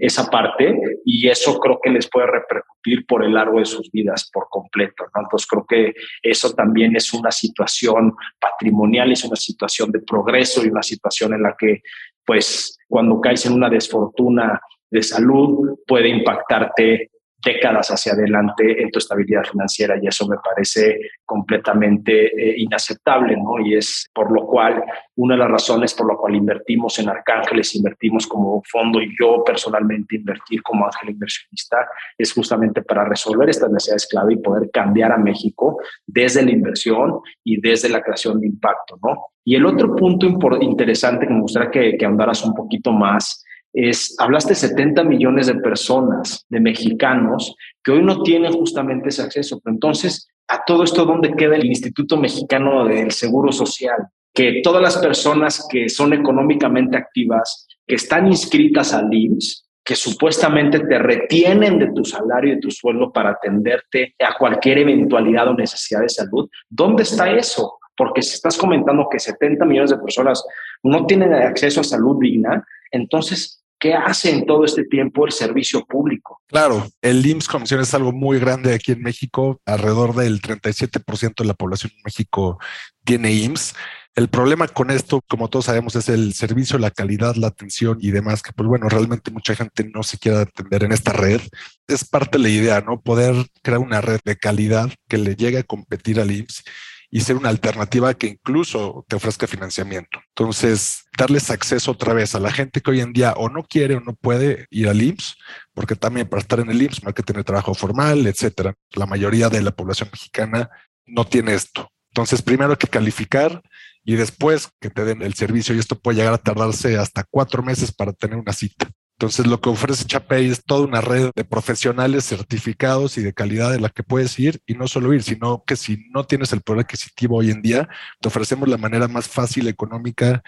esa 0.00 0.28
parte 0.30 0.74
y 1.04 1.28
eso 1.28 1.58
creo 1.58 1.78
que 1.82 1.90
les 1.90 2.08
puede 2.08 2.26
repercutir 2.26 3.06
por 3.06 3.22
el 3.22 3.34
largo 3.34 3.58
de 3.58 3.66
sus 3.66 3.90
vidas 3.92 4.30
por 4.32 4.48
completo. 4.48 5.04
¿no? 5.14 5.22
Entonces 5.22 5.46
creo 5.46 5.66
que 5.68 5.94
eso 6.22 6.54
también 6.54 6.96
es 6.96 7.12
una 7.12 7.30
situación 7.30 8.14
patrimonial, 8.40 9.12
es 9.12 9.24
una 9.24 9.36
situación 9.36 9.92
de 9.92 10.00
progreso 10.00 10.64
y 10.64 10.70
una 10.70 10.82
situación 10.82 11.34
en 11.34 11.42
la 11.42 11.54
que 11.58 11.82
pues 12.24 12.78
cuando 12.88 13.20
caes 13.20 13.44
en 13.46 13.52
una 13.52 13.68
desfortuna 13.68 14.60
de 14.90 15.02
salud 15.02 15.78
puede 15.86 16.08
impactarte 16.08 17.10
décadas 17.42 17.90
hacia 17.90 18.12
adelante 18.12 18.82
en 18.82 18.90
tu 18.90 18.98
estabilidad 18.98 19.44
financiera 19.44 19.96
y 20.00 20.06
eso 20.06 20.26
me 20.28 20.36
parece 20.36 20.98
completamente 21.24 22.26
eh, 22.26 22.54
inaceptable, 22.58 23.36
¿no? 23.36 23.58
Y 23.64 23.76
es 23.76 24.08
por 24.12 24.30
lo 24.32 24.46
cual, 24.46 24.82
una 25.16 25.34
de 25.34 25.40
las 25.40 25.50
razones 25.50 25.94
por 25.94 26.08
la 26.08 26.16
cual 26.16 26.34
invertimos 26.34 26.98
en 26.98 27.08
Arcángeles, 27.08 27.74
invertimos 27.74 28.26
como 28.26 28.62
fondo 28.64 29.00
y 29.00 29.14
yo 29.18 29.42
personalmente 29.44 30.16
invertir 30.16 30.62
como 30.62 30.84
ángel 30.84 31.10
inversionista 31.10 31.78
es 32.18 32.32
justamente 32.32 32.82
para 32.82 33.04
resolver 33.04 33.48
estas 33.48 33.70
necesidades 33.70 34.06
clave 34.06 34.34
y 34.34 34.38
poder 34.38 34.70
cambiar 34.70 35.12
a 35.12 35.18
México 35.18 35.78
desde 36.06 36.42
la 36.42 36.50
inversión 36.50 37.20
y 37.44 37.60
desde 37.60 37.88
la 37.88 38.02
creación 38.02 38.40
de 38.40 38.48
impacto, 38.48 38.98
¿no? 39.02 39.26
Y 39.44 39.54
el 39.54 39.64
otro 39.64 39.96
punto 39.96 40.26
interesante 40.60 41.26
que 41.26 41.32
me 41.32 41.40
gustaría 41.40 41.70
que, 41.70 41.96
que 41.96 42.06
un 42.06 42.54
poquito 42.54 42.92
más 42.92 43.44
es, 43.72 44.16
hablaste 44.18 44.50
de 44.50 44.56
70 44.56 45.04
millones 45.04 45.46
de 45.46 45.54
personas, 45.56 46.44
de 46.48 46.60
mexicanos, 46.60 47.54
que 47.82 47.92
hoy 47.92 48.02
no 48.02 48.22
tienen 48.22 48.52
justamente 48.52 49.10
ese 49.10 49.22
acceso. 49.22 49.60
Pero 49.60 49.74
entonces, 49.74 50.28
a 50.48 50.64
todo 50.64 50.82
esto, 50.82 51.04
¿dónde 51.04 51.34
queda 51.34 51.56
el 51.56 51.66
Instituto 51.66 52.16
Mexicano 52.16 52.84
del 52.84 53.12
Seguro 53.12 53.52
Social? 53.52 54.08
Que 54.34 54.60
todas 54.62 54.82
las 54.82 54.98
personas 54.98 55.66
que 55.70 55.88
son 55.88 56.12
económicamente 56.12 56.96
activas, 56.96 57.66
que 57.86 57.96
están 57.96 58.26
inscritas 58.26 58.92
al 58.92 59.12
IMSS, 59.12 59.70
que 59.84 59.96
supuestamente 59.96 60.80
te 60.80 60.98
retienen 60.98 61.78
de 61.78 61.92
tu 61.92 62.04
salario 62.04 62.52
y 62.52 62.54
de 62.56 62.60
tu 62.60 62.70
sueldo 62.70 63.12
para 63.12 63.30
atenderte 63.30 64.14
a 64.20 64.36
cualquier 64.38 64.78
eventualidad 64.78 65.48
o 65.48 65.54
necesidad 65.54 66.02
de 66.02 66.08
salud, 66.08 66.48
¿dónde 66.68 67.02
está 67.02 67.30
eso? 67.32 67.78
Porque 67.96 68.22
si 68.22 68.34
estás 68.34 68.56
comentando 68.56 69.08
que 69.10 69.18
70 69.18 69.64
millones 69.64 69.90
de 69.90 69.98
personas 69.98 70.44
no 70.82 71.06
tienen 71.06 71.32
acceso 71.34 71.80
a 71.80 71.84
salud 71.84 72.18
digna, 72.20 72.64
entonces 72.90 73.59
¿Qué 73.80 73.94
hace 73.94 74.30
en 74.30 74.44
todo 74.44 74.66
este 74.66 74.84
tiempo 74.84 75.24
el 75.24 75.32
servicio 75.32 75.86
público? 75.86 76.42
Claro, 76.48 76.86
el 77.00 77.24
IMSS 77.24 77.48
Comisión 77.48 77.80
es 77.80 77.94
algo 77.94 78.12
muy 78.12 78.38
grande 78.38 78.74
aquí 78.74 78.92
en 78.92 79.00
México. 79.00 79.58
Alrededor 79.64 80.14
del 80.14 80.42
37% 80.42 81.34
de 81.38 81.44
la 81.46 81.54
población 81.54 81.90
en 81.96 82.02
México 82.04 82.58
tiene 83.04 83.32
IMSS. 83.32 83.74
El 84.14 84.28
problema 84.28 84.68
con 84.68 84.90
esto, 84.90 85.22
como 85.26 85.48
todos 85.48 85.64
sabemos, 85.64 85.96
es 85.96 86.10
el 86.10 86.34
servicio, 86.34 86.78
la 86.78 86.90
calidad, 86.90 87.36
la 87.36 87.46
atención 87.46 87.96
y 88.02 88.10
demás, 88.10 88.42
que 88.42 88.52
pues 88.52 88.68
bueno, 88.68 88.86
realmente 88.90 89.30
mucha 89.30 89.54
gente 89.54 89.90
no 89.94 90.02
se 90.02 90.18
quiere 90.18 90.40
atender 90.40 90.84
en 90.84 90.92
esta 90.92 91.14
red. 91.14 91.40
Es 91.88 92.06
parte 92.06 92.36
de 92.36 92.42
la 92.42 92.50
idea, 92.50 92.80
¿no? 92.82 93.00
Poder 93.00 93.34
crear 93.62 93.78
una 93.78 94.02
red 94.02 94.20
de 94.26 94.36
calidad 94.36 94.90
que 95.08 95.16
le 95.16 95.36
llegue 95.36 95.58
a 95.58 95.62
competir 95.62 96.20
al 96.20 96.30
IMSS 96.30 96.64
y 97.10 97.20
ser 97.20 97.36
una 97.36 97.48
alternativa 97.48 98.14
que 98.14 98.28
incluso 98.28 99.04
te 99.08 99.16
ofrezca 99.16 99.46
financiamiento. 99.46 100.20
Entonces, 100.28 101.04
darles 101.18 101.50
acceso 101.50 101.90
otra 101.90 102.14
vez 102.14 102.34
a 102.34 102.40
la 102.40 102.52
gente 102.52 102.80
que 102.80 102.90
hoy 102.90 103.00
en 103.00 103.12
día 103.12 103.32
o 103.36 103.48
no 103.48 103.64
quiere 103.64 103.96
o 103.96 104.00
no 104.00 104.14
puede 104.14 104.66
ir 104.70 104.88
al 104.88 105.02
IMSS, 105.02 105.36
porque 105.74 105.96
también 105.96 106.28
para 106.28 106.40
estar 106.40 106.60
en 106.60 106.70
el 106.70 106.80
IMSS 106.80 107.00
hay 107.04 107.12
que 107.12 107.24
tener 107.24 107.42
trabajo 107.42 107.74
formal, 107.74 108.26
etcétera. 108.26 108.74
La 108.92 109.06
mayoría 109.06 109.48
de 109.48 109.62
la 109.62 109.72
población 109.72 110.08
mexicana 110.12 110.70
no 111.04 111.26
tiene 111.26 111.54
esto. 111.54 111.90
Entonces, 112.12 112.42
primero 112.42 112.70
hay 112.70 112.76
que 112.76 112.86
calificar 112.86 113.60
y 114.04 114.14
después 114.14 114.68
que 114.80 114.90
te 114.90 115.04
den 115.04 115.22
el 115.22 115.34
servicio 115.34 115.74
y 115.74 115.78
esto 115.78 115.98
puede 115.98 116.18
llegar 116.18 116.34
a 116.34 116.38
tardarse 116.38 116.96
hasta 116.96 117.24
cuatro 117.28 117.62
meses 117.62 117.92
para 117.92 118.12
tener 118.12 118.38
una 118.38 118.52
cita. 118.52 118.88
Entonces, 119.20 119.46
lo 119.46 119.60
que 119.60 119.68
ofrece 119.68 120.06
Chapey 120.06 120.46
es 120.46 120.64
toda 120.64 120.86
una 120.86 121.02
red 121.02 121.28
de 121.36 121.44
profesionales 121.44 122.24
certificados 122.24 123.18
y 123.18 123.22
de 123.22 123.34
calidad 123.34 123.70
de 123.70 123.78
la 123.78 123.90
que 123.90 124.02
puedes 124.02 124.38
ir 124.38 124.60
y 124.66 124.72
no 124.72 124.88
solo 124.88 125.12
ir, 125.12 125.22
sino 125.22 125.62
que 125.66 125.76
si 125.76 126.06
no 126.08 126.24
tienes 126.24 126.54
el 126.54 126.62
poder 126.62 126.84
adquisitivo 126.84 127.36
hoy 127.36 127.50
en 127.50 127.60
día, 127.60 127.86
te 128.18 128.28
ofrecemos 128.28 128.66
la 128.66 128.78
manera 128.78 129.08
más 129.08 129.28
fácil, 129.28 129.68
económica 129.68 130.42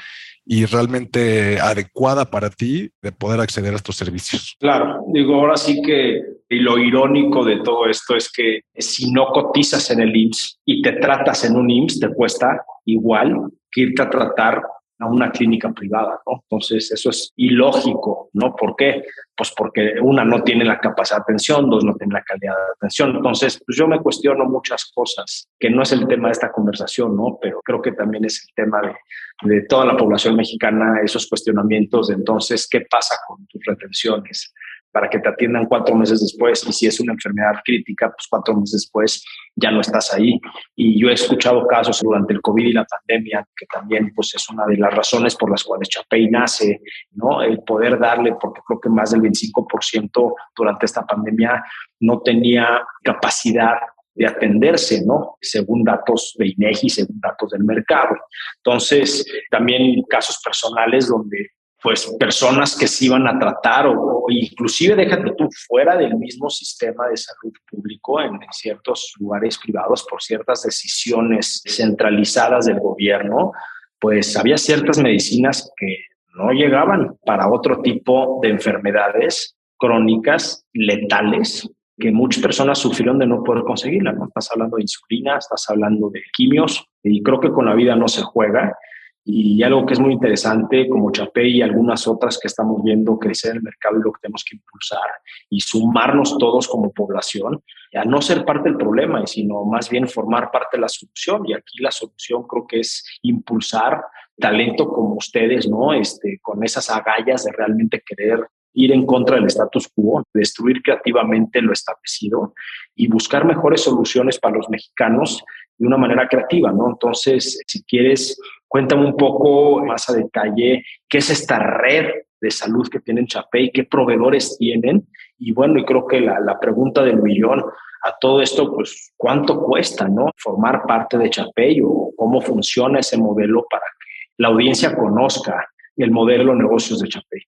y 0.47 0.65
realmente 0.65 1.61
adecuada 1.61 2.31
para 2.31 2.49
ti 2.49 2.91
de 3.03 3.13
poder 3.13 3.41
acceder 3.41 3.75
a 3.75 3.77
estos 3.77 3.97
servicios. 3.97 4.57
Claro, 4.59 5.05
digo, 5.13 5.35
ahora 5.35 5.59
sí 5.59 5.83
que 5.83 6.23
y 6.49 6.61
lo 6.61 6.79
irónico 6.79 7.45
de 7.45 7.59
todo 7.59 7.87
esto 7.87 8.17
es 8.17 8.33
que 8.33 8.63
si 8.75 9.13
no 9.13 9.27
cotizas 9.27 9.91
en 9.91 10.01
el 10.01 10.17
IMSS 10.17 10.61
y 10.65 10.81
te 10.81 10.93
tratas 10.93 11.45
en 11.45 11.57
un 11.57 11.69
IMSS, 11.69 12.01
te 12.01 12.09
cuesta 12.09 12.65
igual 12.87 13.51
que 13.71 13.83
irte 13.83 14.01
a 14.01 14.09
tratar 14.09 14.63
a 15.03 15.07
una 15.07 15.31
clínica 15.31 15.73
privada, 15.73 16.21
¿no? 16.27 16.41
Entonces, 16.43 16.93
eso 16.93 17.11
es 17.11 17.33
ilógico, 17.37 18.31
¿no? 18.35 18.55
¿Por 18.55 18.77
qué? 18.77 19.03
Pues 19.37 19.53
porque 19.57 19.95
una 20.01 20.25
no 20.25 20.43
tiene 20.43 20.65
la 20.65 20.79
capacidad 20.79 21.19
de 21.19 21.23
atención, 21.23 21.69
dos 21.69 21.85
no 21.85 21.95
tiene 21.95 22.15
la 22.15 22.23
calidad 22.23 22.55
de 22.55 22.73
atención. 22.77 23.17
Entonces, 23.17 23.61
pues 23.67 23.77
yo 23.77 23.89
me 23.89 24.01
cuestiono 24.01 24.45
muchas 24.45 24.91
cosas, 24.95 25.49
que 25.59 25.71
no 25.71 25.83
es 25.83 25.93
el 25.93 26.07
tema 26.07 26.29
de 26.29 26.33
esta 26.33 26.53
conversación, 26.53 27.17
¿no? 27.17 27.39
Pero 27.41 27.61
creo 27.65 27.83
que 27.83 27.93
también 27.93 28.25
es 28.25 28.47
el 28.47 28.55
tema 28.55 28.81
de, 28.81 28.95
de 29.43 29.63
toda 29.63 29.85
la 29.85 29.97
población 29.97 30.37
mexicana, 30.37 31.01
esos 31.03 31.27
cuestionamientos 31.27 32.09
de 32.09 32.15
entonces, 32.15 32.69
¿qué 32.71 32.83
pasa 32.89 33.17
con 33.27 33.47
tus 33.47 33.63
retenciones? 33.65 34.55
Para 34.93 35.09
que 35.09 35.19
te 35.19 35.29
atiendan 35.29 35.67
cuatro 35.67 35.95
meses 35.97 36.21
después 36.21 36.65
y 36.69 36.73
si 36.73 36.87
es 36.87 37.01
una 37.01 37.15
enfermedad 37.15 37.55
crítica, 37.65 38.09
pues 38.09 38.27
cuatro 38.29 38.55
meses 38.55 38.83
después 38.83 39.25
ya 39.57 39.71
no 39.71 39.81
estás 39.81 40.13
ahí. 40.13 40.39
Y 40.77 41.01
yo 41.01 41.09
he 41.09 41.15
escuchado 41.15 41.67
casos 41.67 42.01
durante 42.01 42.35
el 42.35 42.41
COVID 42.41 42.67
y 42.67 42.73
la 42.73 42.85
pandemia, 42.85 43.47
que 43.57 43.67
también 43.67 44.13
pues 44.15 44.35
es 44.35 44.49
una 44.51 44.67
de 44.67 44.77
las 44.77 44.95
razones 44.95 45.35
por 45.35 45.51
las 45.51 45.65
cuales 45.65 45.89
Chapey 45.89 46.29
nace, 46.31 46.81
¿no? 47.13 47.43
El 47.43 47.63
poder 47.63 47.99
darle, 47.99 48.35
porque 48.41 48.61
creo 48.67 48.81
que 48.81 48.91
más 48.91 49.11
del 49.11 49.23
25% 49.23 50.35
durante 50.55 50.87
esta 50.87 51.07
pandemia 51.07 51.65
no 52.01 52.21
tenía 52.21 52.85
capacidad 53.03 53.77
de 54.15 54.27
atenderse, 54.27 55.05
¿no? 55.07 55.39
Según 55.41 55.85
datos 55.85 56.35
de 56.39 56.49
INEGI, 56.49 56.91
según 56.91 57.19
datos 57.21 57.51
del 57.51 57.65
mercado. 57.65 58.15
Entonces, 58.59 59.25
también 59.51 60.03
casos 60.09 60.39
personales 60.45 61.09
donde 61.09 61.49
pues 61.83 62.07
personas 62.19 62.77
que 62.77 62.87
se 62.87 63.07
iban 63.07 63.27
a 63.27 63.39
tratar 63.39 63.87
o, 63.89 64.25
inclusive 64.29 64.95
déjate 64.95 65.33
tú 65.37 65.49
fuera 65.67 65.97
del 65.97 66.17
mismo 66.17 66.49
sistema 66.49 67.09
de 67.09 67.17
salud 67.17 67.53
público 67.69 68.21
en, 68.21 68.39
ciertos 68.53 69.15
lugares 69.19 69.59
privados 69.59 70.07
por 70.09 70.23
ciertas 70.23 70.63
decisiones 70.63 71.63
centralizadas 71.67 72.67
del 72.67 72.79
gobierno, 72.79 73.53
pues 73.99 74.37
había 74.37 74.57
ciertas 74.57 74.99
medicinas 74.99 75.73
que 75.77 75.99
no 76.35 76.53
llegaban 76.53 77.17
para 77.25 77.51
otro 77.51 77.83
tipo 77.83 78.39
de 78.43 78.51
enfermedades 78.51 79.57
crónicas 79.77 80.65
letales 80.73 81.69
que 81.99 82.11
muchas 82.11 82.43
personas 82.43 82.79
sufrieron 82.79 83.19
de 83.19 83.27
no 83.27 83.43
poder 83.43 83.65
conseguirla. 83.65 84.13
¿no? 84.13 84.27
Estás 84.27 84.51
hablando 84.53 84.77
de 84.77 84.83
insulina, 84.83 85.39
estás 85.39 85.69
hablando 85.69 86.11
de 86.11 86.23
quimios 86.33 86.87
y 87.03 87.23
creo 87.23 87.41
que 87.41 87.51
con 87.51 87.67
la 87.67 87.75
vida 87.75 87.97
no 87.97 88.09
se 88.09 88.23
juega 88.23 88.77
y 89.25 89.63
algo 89.63 89.87
que 89.87 89.95
es 89.95 90.01
muy 90.01 90.13
interesante, 90.13 90.89
como 90.89 91.13
Chapey 91.13 91.59
y 91.59 91.63
algunas 91.63 92.09
otras 92.09 92.39
que 92.39 92.49
estamos 92.49 92.83
viendo 92.83 93.19
crecer 93.19 93.53
en 93.53 93.59
el 93.59 93.63
mercado 93.63 93.97
y 93.97 94.03
lo 94.03 94.13
que 94.13 94.21
tenemos 94.23 94.45
que 94.45 94.57
impulsar 94.57 95.09
y 95.49 95.61
sumarnos 95.61 96.37
todos 96.39 96.67
como 96.67 96.93
población, 96.93 97.63
a 97.95 98.05
no 98.05 98.21
ser 98.21 98.45
parte 98.45 98.69
del 98.69 98.79
problema, 98.79 99.25
sino 99.27 99.65
más 99.65 99.89
bien 99.91 100.09
formar 100.09 100.51
parte 100.51 100.77
de 100.77 100.81
la 100.81 100.89
solución. 100.89 101.43
Y 101.47 101.53
aquí 101.53 101.81
la 101.81 101.91
solución 101.91 102.45
creo 102.49 102.67
que 102.67 102.81
es 102.81 103.05
impulsar 103.23 104.03
talento 104.39 104.89
como 104.89 105.15
ustedes, 105.15 105.69
¿no? 105.69 105.93
Este, 105.93 106.39
con 106.43 106.65
esas 106.65 106.91
agallas 106.91 107.45
de 107.45 107.53
realmente 107.53 108.03
querer 108.05 108.41
ir 108.75 108.93
en 108.93 109.07
contra 109.07 109.37
del 109.37 109.47
status 109.47 109.89
quo, 109.95 110.23
destruir 110.33 110.83
creativamente 110.83 111.61
lo 111.61 111.73
establecido 111.73 112.55
y 112.95 113.07
buscar 113.07 113.45
mejores 113.45 113.83
soluciones 113.83 114.39
para 114.39 114.57
los 114.57 114.69
mexicanos 114.71 115.45
de 115.83 115.89
una 115.89 115.99
manera 115.99 116.29
creativa, 116.29 116.73
¿no? 116.73 116.91
Entonces, 116.91 117.61
si 117.67 117.83
quieres 117.85 118.39
Cuéntame 118.73 119.05
un 119.05 119.19
poco 119.19 119.85
más 119.85 120.09
a 120.09 120.15
detalle 120.15 120.83
qué 121.07 121.19
es 121.19 121.29
esta 121.29 121.59
red 121.59 122.07
de 122.41 122.51
salud 122.51 122.89
que 122.89 123.01
tienen 123.01 123.27
Chapey, 123.27 123.71
qué 123.71 123.85
proveedores 123.85 124.57
tienen. 124.57 125.07
Y 125.39 125.53
bueno, 125.53 125.79
y 125.79 125.85
creo 125.85 126.07
que 126.07 126.23
la, 126.23 126.41
la 126.41 126.59
pregunta 126.59 127.03
del 127.03 127.21
millón 127.21 127.61
a 127.61 128.17
todo 128.19 128.41
esto, 128.41 128.75
pues, 128.75 129.13
¿cuánto 129.15 129.61
cuesta, 129.61 130.09
no? 130.09 130.31
Formar 130.39 130.85
parte 130.87 131.19
de 131.19 131.29
Chapey 131.29 131.83
o 131.85 132.15
cómo 132.17 132.41
funciona 132.41 133.01
ese 133.01 133.19
modelo 133.19 133.67
para 133.69 133.85
que 133.85 134.07
la 134.39 134.49
audiencia 134.49 134.97
conozca 134.97 135.69
el 135.95 136.11
modelo 136.11 136.53
de 136.53 136.61
negocios 136.61 137.01
de 137.01 137.09
Chapey. 137.09 137.43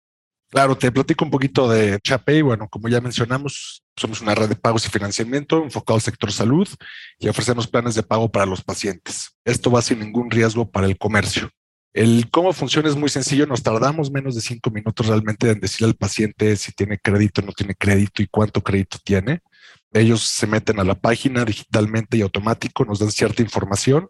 Claro, 0.51 0.77
te 0.77 0.93
platico 0.93 1.25
un 1.25 1.31
poquito 1.31 1.67
de 1.71 2.01
Chapey. 2.01 2.43
Bueno, 2.43 2.69
como 2.69 2.89
ya 2.89 3.01
mencionamos, 3.01 3.83
somos 3.97 4.21
una 4.21 4.35
red 4.35 4.49
de 4.49 4.57
pagos 4.57 4.87
y 4.87 4.91
financiamiento 4.91 5.63
enfocado 5.63 5.97
al 5.97 6.03
sector 6.03 6.33
salud 6.33 6.69
y 7.19 7.29
ofrecemos 7.29 7.67
planes 7.67 7.95
de 7.95 8.03
pago 8.03 8.31
para 8.31 8.47
los 8.47 8.63
pacientes. 8.63 9.37
Esto 9.45 9.71
va 9.71 9.83
sin 9.83 10.01
ningún 10.01 10.31
riesgo 10.31 10.71
para 10.71 10.87
el 10.87 10.99
comercio. 10.99 11.51
El 11.93 12.29
cómo 12.31 12.53
funciona 12.53 12.89
es 12.89 12.97
muy 12.97 13.09
sencillo. 13.09 13.47
Nos 13.47 13.63
tardamos 13.63 14.11
menos 14.11 14.35
de 14.35 14.41
cinco 14.41 14.71
minutos 14.71 15.07
realmente 15.07 15.49
en 15.49 15.61
decirle 15.61 15.87
al 15.87 15.95
paciente 15.95 16.57
si 16.57 16.73
tiene 16.73 16.99
crédito 16.99 17.41
no 17.41 17.53
tiene 17.53 17.75
crédito 17.77 18.21
y 18.21 18.27
cuánto 18.27 18.63
crédito 18.63 18.99
tiene. 19.05 19.43
Ellos 19.93 20.23
se 20.23 20.49
meten 20.49 20.81
a 20.81 20.85
la 20.85 20.97
página 20.97 21.45
digitalmente 21.45 22.17
y 22.17 22.23
automático, 22.23 22.85
nos 22.85 22.99
dan 22.99 23.13
cierta 23.13 23.43
información 23.43 24.09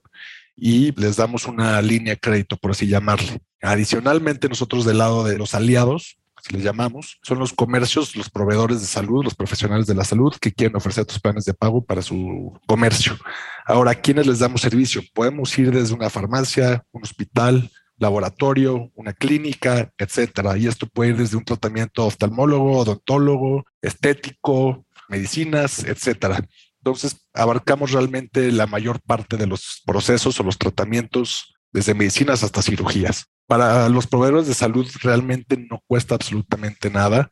y 0.56 0.98
les 0.98 1.16
damos 1.16 1.46
una 1.46 1.82
línea 1.82 2.14
de 2.14 2.20
crédito, 2.20 2.56
por 2.56 2.70
así 2.70 2.86
llamarle. 2.86 3.40
Adicionalmente, 3.60 4.48
nosotros 4.48 4.86
del 4.86 4.98
lado 4.98 5.24
de 5.24 5.36
los 5.36 5.54
aliados 5.54 6.16
les 6.52 6.62
llamamos, 6.62 7.18
son 7.22 7.38
los 7.38 7.52
comercios, 7.52 8.16
los 8.16 8.28
proveedores 8.28 8.80
de 8.80 8.86
salud, 8.86 9.24
los 9.24 9.34
profesionales 9.34 9.86
de 9.86 9.94
la 9.94 10.04
salud 10.04 10.34
que 10.40 10.52
quieren 10.52 10.76
ofrecer 10.76 11.02
estos 11.02 11.20
planes 11.20 11.44
de 11.44 11.54
pago 11.54 11.84
para 11.84 12.02
su 12.02 12.58
comercio. 12.66 13.16
Ahora, 13.64 13.92
¿a 13.92 13.94
quiénes 13.94 14.26
les 14.26 14.40
damos 14.40 14.60
servicio? 14.60 15.02
Podemos 15.14 15.56
ir 15.58 15.70
desde 15.70 15.94
una 15.94 16.10
farmacia, 16.10 16.84
un 16.92 17.02
hospital, 17.02 17.70
laboratorio, 17.96 18.90
una 18.94 19.12
clínica, 19.12 19.92
etcétera. 19.98 20.56
Y 20.58 20.66
esto 20.66 20.86
puede 20.86 21.10
ir 21.10 21.16
desde 21.16 21.36
un 21.36 21.44
tratamiento 21.44 22.04
oftalmólogo, 22.04 22.78
odontólogo, 22.78 23.64
estético, 23.80 24.84
medicinas, 25.08 25.84
etcétera. 25.84 26.46
Entonces, 26.78 27.26
abarcamos 27.32 27.92
realmente 27.92 28.52
la 28.52 28.66
mayor 28.66 29.00
parte 29.00 29.36
de 29.36 29.46
los 29.46 29.82
procesos 29.86 30.38
o 30.38 30.42
los 30.42 30.58
tratamientos, 30.58 31.54
desde 31.72 31.94
medicinas 31.94 32.42
hasta 32.42 32.62
cirugías. 32.62 33.26
Para 33.46 33.88
los 33.88 34.06
proveedores 34.06 34.46
de 34.46 34.54
salud 34.54 34.86
realmente 35.02 35.56
no 35.56 35.82
cuesta 35.86 36.14
absolutamente 36.14 36.90
nada 36.90 37.30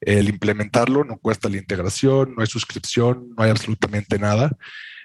el 0.00 0.28
implementarlo, 0.28 1.04
no 1.04 1.18
cuesta 1.18 1.48
la 1.48 1.56
integración, 1.56 2.34
no 2.34 2.42
hay 2.42 2.46
suscripción, 2.46 3.30
no 3.36 3.42
hay 3.42 3.50
absolutamente 3.50 4.18
nada. 4.18 4.50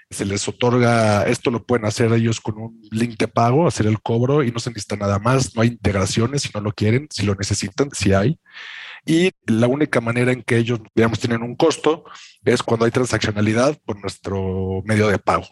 Se 0.09 0.25
les 0.25 0.47
otorga, 0.47 1.23
esto 1.23 1.51
lo 1.51 1.65
pueden 1.65 1.85
hacer 1.85 2.11
ellos 2.13 2.41
con 2.41 2.57
un 2.57 2.81
link 2.91 3.17
de 3.17 3.27
pago, 3.27 3.67
hacer 3.67 3.85
el 3.85 4.01
cobro 4.01 4.43
y 4.43 4.51
no 4.51 4.59
se 4.59 4.71
necesita 4.71 4.95
nada 4.95 5.19
más, 5.19 5.55
no 5.55 5.61
hay 5.61 5.69
integraciones 5.69 6.41
si 6.41 6.49
no 6.53 6.61
lo 6.61 6.73
quieren, 6.73 7.07
si 7.11 7.25
lo 7.25 7.35
necesitan, 7.35 7.89
si 7.91 8.13
hay. 8.13 8.39
Y 9.05 9.31
la 9.45 9.67
única 9.67 10.01
manera 10.01 10.31
en 10.31 10.43
que 10.43 10.57
ellos, 10.57 10.79
digamos, 10.95 11.19
tienen 11.19 11.43
un 11.43 11.55
costo 11.55 12.03
es 12.43 12.63
cuando 12.63 12.85
hay 12.85 12.91
transaccionalidad 12.91 13.77
por 13.85 14.01
nuestro 14.01 14.81
medio 14.85 15.07
de 15.07 15.19
pago. 15.19 15.47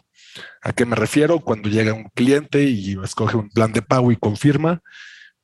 ¿A 0.62 0.72
qué 0.72 0.84
me 0.84 0.96
refiero? 0.96 1.40
Cuando 1.40 1.68
llega 1.68 1.92
un 1.92 2.08
cliente 2.14 2.62
y 2.64 2.96
escoge 3.02 3.36
un 3.36 3.48
plan 3.50 3.72
de 3.72 3.82
pago 3.82 4.12
y 4.12 4.16
confirma, 4.16 4.80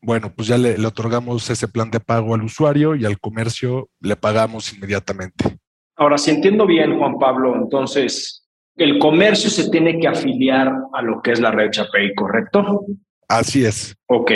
bueno, 0.01 0.33
pues 0.35 0.49
ya 0.49 0.59
le, 0.59 0.75
otorgamos 0.87 1.49
ese 1.51 1.69
plan 1.69 1.91
de 1.91 2.01
pago 2.01 2.35
al 2.35 2.43
usuario 2.43 2.95
y 2.95 3.05
al 3.05 3.19
comercio 3.19 3.89
le 4.01 4.17
pagamos 4.17 4.73
inmediatamente. 4.73 5.59
Ahora, 5.97 6.19
si 6.19 6.31
entiendo 6.31 6.67
bien, 6.67 6.99
Juan 6.99 7.19
Pablo, 7.19 7.55
entonces 7.55 8.47
el 8.77 8.99
comercio 8.99 9.49
se 9.49 9.71
tiene 9.71 9.99
que 9.99 10.09
afiliar 10.09 10.73
a 10.93 11.03
lo 11.03 11.23
que 11.23 11.33
es 11.33 11.41
la 11.41 11.51
red 11.51 11.71
Chapey, 11.71 12.15
¿correcto? 12.15 12.85
Así 13.29 13.65
es. 13.65 13.95
Ok 14.07 14.33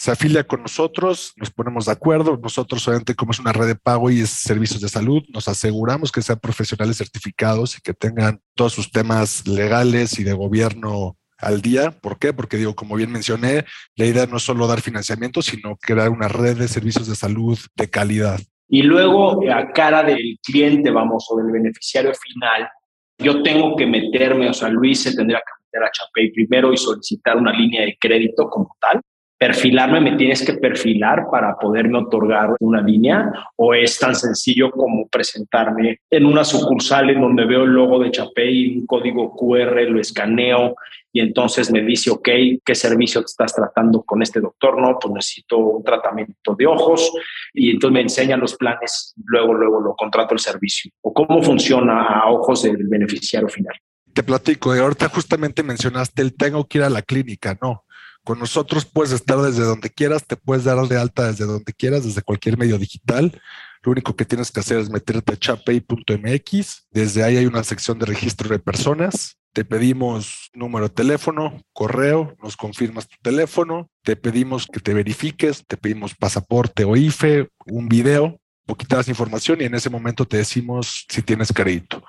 se 0.00 0.10
afilia 0.10 0.44
con 0.44 0.62
nosotros, 0.62 1.34
nos 1.36 1.50
ponemos 1.50 1.84
de 1.84 1.92
acuerdo. 1.92 2.40
Nosotros, 2.42 2.88
obviamente, 2.88 3.14
como 3.14 3.32
es 3.32 3.38
una 3.38 3.52
red 3.52 3.66
de 3.66 3.74
pago 3.74 4.10
y 4.10 4.20
es 4.20 4.30
servicios 4.30 4.80
de 4.80 4.88
salud, 4.88 5.22
nos 5.28 5.46
aseguramos 5.46 6.10
que 6.10 6.22
sean 6.22 6.40
profesionales 6.40 6.96
certificados 6.96 7.76
y 7.76 7.82
que 7.82 7.92
tengan 7.92 8.40
todos 8.54 8.72
sus 8.72 8.90
temas 8.90 9.46
legales 9.46 10.18
y 10.18 10.24
de 10.24 10.32
gobierno 10.32 11.18
al 11.36 11.60
día. 11.60 11.90
¿Por 11.90 12.18
qué? 12.18 12.32
Porque 12.32 12.56
digo, 12.56 12.74
como 12.74 12.96
bien 12.96 13.12
mencioné, 13.12 13.66
la 13.94 14.06
idea 14.06 14.24
no 14.24 14.38
es 14.38 14.42
solo 14.42 14.66
dar 14.66 14.80
financiamiento, 14.80 15.42
sino 15.42 15.76
crear 15.76 16.08
una 16.08 16.28
red 16.28 16.56
de 16.56 16.68
servicios 16.68 17.06
de 17.06 17.14
salud 17.14 17.58
de 17.76 17.90
calidad. 17.90 18.40
Y 18.68 18.80
luego, 18.84 19.42
a 19.52 19.70
cara 19.70 20.02
del 20.02 20.38
cliente, 20.42 20.90
vamos, 20.90 21.26
o 21.30 21.36
del 21.36 21.52
beneficiario 21.52 22.12
final, 22.14 22.70
yo 23.18 23.42
tengo 23.42 23.76
que 23.76 23.84
meterme, 23.86 24.48
o 24.48 24.54
sea, 24.54 24.70
Luis 24.70 25.02
se 25.02 25.14
tendrá 25.14 25.40
que 25.40 25.62
meter 25.66 25.86
a 25.86 25.90
Chapey 25.92 26.32
primero 26.32 26.72
y 26.72 26.78
solicitar 26.78 27.36
una 27.36 27.52
línea 27.52 27.82
de 27.82 27.98
crédito 28.00 28.48
como 28.48 28.74
tal 28.80 29.02
perfilarme, 29.40 30.02
me 30.02 30.16
tienes 30.16 30.44
que 30.44 30.52
perfilar 30.52 31.24
para 31.32 31.56
poderme 31.56 31.96
otorgar 31.96 32.50
una 32.60 32.82
línea 32.82 33.32
o 33.56 33.72
es 33.72 33.98
tan 33.98 34.14
sencillo 34.14 34.70
como 34.70 35.08
presentarme 35.08 36.00
en 36.10 36.26
una 36.26 36.44
sucursal 36.44 37.08
en 37.08 37.22
donde 37.22 37.46
veo 37.46 37.62
el 37.62 37.70
logo 37.70 37.98
de 37.98 38.10
Chapey, 38.10 38.76
un 38.76 38.86
código 38.86 39.34
QR, 39.34 39.80
lo 39.88 39.98
escaneo 39.98 40.76
y 41.10 41.20
entonces 41.20 41.72
me 41.72 41.80
dice, 41.80 42.10
ok, 42.10 42.28
¿qué 42.62 42.74
servicio 42.74 43.22
estás 43.22 43.54
tratando 43.54 44.02
con 44.02 44.20
este 44.20 44.40
doctor? 44.40 44.78
No, 44.78 44.98
pues 45.00 45.14
necesito 45.14 45.56
un 45.56 45.82
tratamiento 45.82 46.54
de 46.54 46.66
ojos 46.66 47.10
y 47.54 47.70
entonces 47.70 47.94
me 47.94 48.02
enseñan 48.02 48.40
los 48.40 48.56
planes, 48.56 49.14
luego, 49.24 49.54
luego 49.54 49.80
lo 49.80 49.94
contrato 49.94 50.34
el 50.34 50.40
servicio. 50.40 50.92
¿O 51.00 51.14
cómo 51.14 51.42
funciona 51.42 52.20
a 52.20 52.30
ojos 52.30 52.64
del 52.64 52.86
beneficiario 52.88 53.48
final? 53.48 53.74
Te 54.12 54.22
platico, 54.22 54.74
ahorita 54.74 55.08
justamente 55.08 55.62
mencionaste 55.62 56.20
el 56.20 56.34
tengo 56.34 56.66
que 56.66 56.76
ir 56.76 56.84
a 56.84 56.90
la 56.90 57.00
clínica, 57.00 57.56
no. 57.62 57.84
Con 58.24 58.38
nosotros 58.38 58.84
puedes 58.84 59.12
estar 59.12 59.38
desde 59.38 59.64
donde 59.64 59.90
quieras, 59.90 60.26
te 60.26 60.36
puedes 60.36 60.64
dar 60.64 60.78
de 60.86 60.98
alta 60.98 61.28
desde 61.28 61.46
donde 61.46 61.72
quieras, 61.72 62.04
desde 62.04 62.22
cualquier 62.22 62.58
medio 62.58 62.78
digital. 62.78 63.40
Lo 63.82 63.92
único 63.92 64.14
que 64.14 64.26
tienes 64.26 64.50
que 64.50 64.60
hacer 64.60 64.78
es 64.78 64.90
meterte 64.90 65.32
a 65.32 65.36
chapay.mx. 65.36 66.86
Desde 66.90 67.24
ahí 67.24 67.38
hay 67.38 67.46
una 67.46 67.64
sección 67.64 67.98
de 67.98 68.06
registro 68.06 68.48
de 68.50 68.58
personas. 68.58 69.38
Te 69.52 69.64
pedimos 69.64 70.50
número 70.54 70.88
de 70.88 70.94
teléfono, 70.94 71.60
correo, 71.72 72.36
nos 72.40 72.56
confirmas 72.56 73.08
tu 73.08 73.16
teléfono, 73.20 73.90
te 74.04 74.14
pedimos 74.14 74.66
que 74.66 74.78
te 74.78 74.94
verifiques, 74.94 75.64
te 75.66 75.76
pedimos 75.76 76.14
pasaporte 76.14 76.84
o 76.84 76.94
IFE, 76.94 77.48
un 77.66 77.88
video, 77.88 78.38
poquita 78.64 78.96
más 78.96 79.08
información 79.08 79.60
y 79.60 79.64
en 79.64 79.74
ese 79.74 79.90
momento 79.90 80.24
te 80.24 80.36
decimos 80.36 81.04
si 81.08 81.22
tienes 81.22 81.52
crédito. 81.52 82.04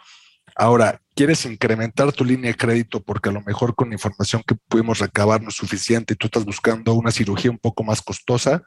Ahora, 0.61 1.01
¿quieres 1.15 1.43
incrementar 1.47 2.11
tu 2.13 2.23
línea 2.23 2.51
de 2.51 2.55
crédito 2.55 3.01
porque 3.01 3.29
a 3.29 3.31
lo 3.31 3.41
mejor 3.41 3.73
con 3.73 3.89
la 3.89 3.95
información 3.95 4.43
que 4.45 4.53
pudimos 4.53 4.99
recabar 4.99 5.41
no 5.41 5.49
es 5.49 5.55
suficiente 5.55 6.13
y 6.13 6.15
tú 6.15 6.27
estás 6.27 6.45
buscando 6.45 6.93
una 6.93 7.09
cirugía 7.09 7.49
un 7.49 7.57
poco 7.57 7.83
más 7.83 8.03
costosa? 8.03 8.61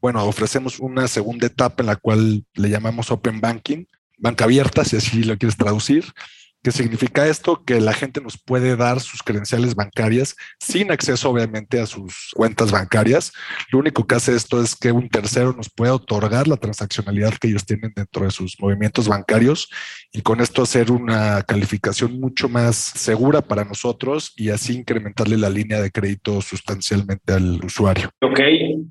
Bueno, 0.00 0.24
ofrecemos 0.24 0.78
una 0.78 1.08
segunda 1.08 1.48
etapa 1.48 1.82
en 1.82 1.88
la 1.88 1.96
cual 1.96 2.44
le 2.54 2.70
llamamos 2.70 3.10
Open 3.10 3.40
Banking, 3.40 3.86
banca 4.16 4.44
abierta, 4.44 4.84
si 4.84 4.94
así 4.94 5.24
lo 5.24 5.36
quieres 5.38 5.56
traducir, 5.56 6.04
¿Qué 6.62 6.72
significa 6.72 7.26
esto? 7.26 7.64
Que 7.64 7.80
la 7.80 7.94
gente 7.94 8.20
nos 8.20 8.36
puede 8.36 8.76
dar 8.76 9.00
sus 9.00 9.22
credenciales 9.22 9.74
bancarias 9.74 10.36
sin 10.58 10.92
acceso 10.92 11.30
obviamente 11.30 11.80
a 11.80 11.86
sus 11.86 12.32
cuentas 12.34 12.70
bancarias. 12.70 13.32
Lo 13.72 13.78
único 13.78 14.06
que 14.06 14.16
hace 14.16 14.36
esto 14.36 14.62
es 14.62 14.76
que 14.76 14.92
un 14.92 15.08
tercero 15.08 15.54
nos 15.54 15.70
puede 15.70 15.90
otorgar 15.90 16.48
la 16.48 16.58
transaccionalidad 16.58 17.32
que 17.34 17.48
ellos 17.48 17.64
tienen 17.64 17.92
dentro 17.96 18.26
de 18.26 18.30
sus 18.30 18.60
movimientos 18.60 19.08
bancarios 19.08 19.70
y 20.12 20.20
con 20.20 20.40
esto 20.40 20.62
hacer 20.62 20.92
una 20.92 21.42
calificación 21.44 22.20
mucho 22.20 22.48
más 22.50 22.76
segura 22.76 23.40
para 23.40 23.64
nosotros 23.64 24.34
y 24.36 24.50
así 24.50 24.76
incrementarle 24.76 25.38
la 25.38 25.48
línea 25.48 25.80
de 25.80 25.90
crédito 25.90 26.42
sustancialmente 26.42 27.32
al 27.32 27.64
usuario. 27.64 28.10
Ok, 28.20 28.40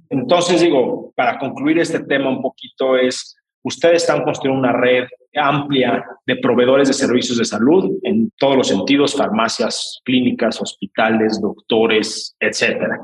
entonces 0.09 0.61
digo, 0.61 1.13
para 1.15 1.38
concluir 1.38 1.77
este 1.77 1.99
tema 1.99 2.29
un 2.29 2.41
poquito 2.41 2.97
es, 2.97 3.38
ustedes 3.63 4.03
están 4.03 4.23
construyendo 4.23 4.59
una 4.59 4.73
red 4.73 5.05
amplia 5.35 6.03
de 6.25 6.37
proveedores 6.37 6.87
de 6.87 6.93
servicios 6.93 7.37
de 7.37 7.45
salud 7.45 7.91
en 8.03 8.31
todos 8.37 8.55
los 8.57 8.67
sentidos, 8.67 9.15
farmacias, 9.15 10.01
clínicas, 10.03 10.61
hospitales, 10.61 11.39
doctores, 11.41 12.35
etcétera. 12.39 12.99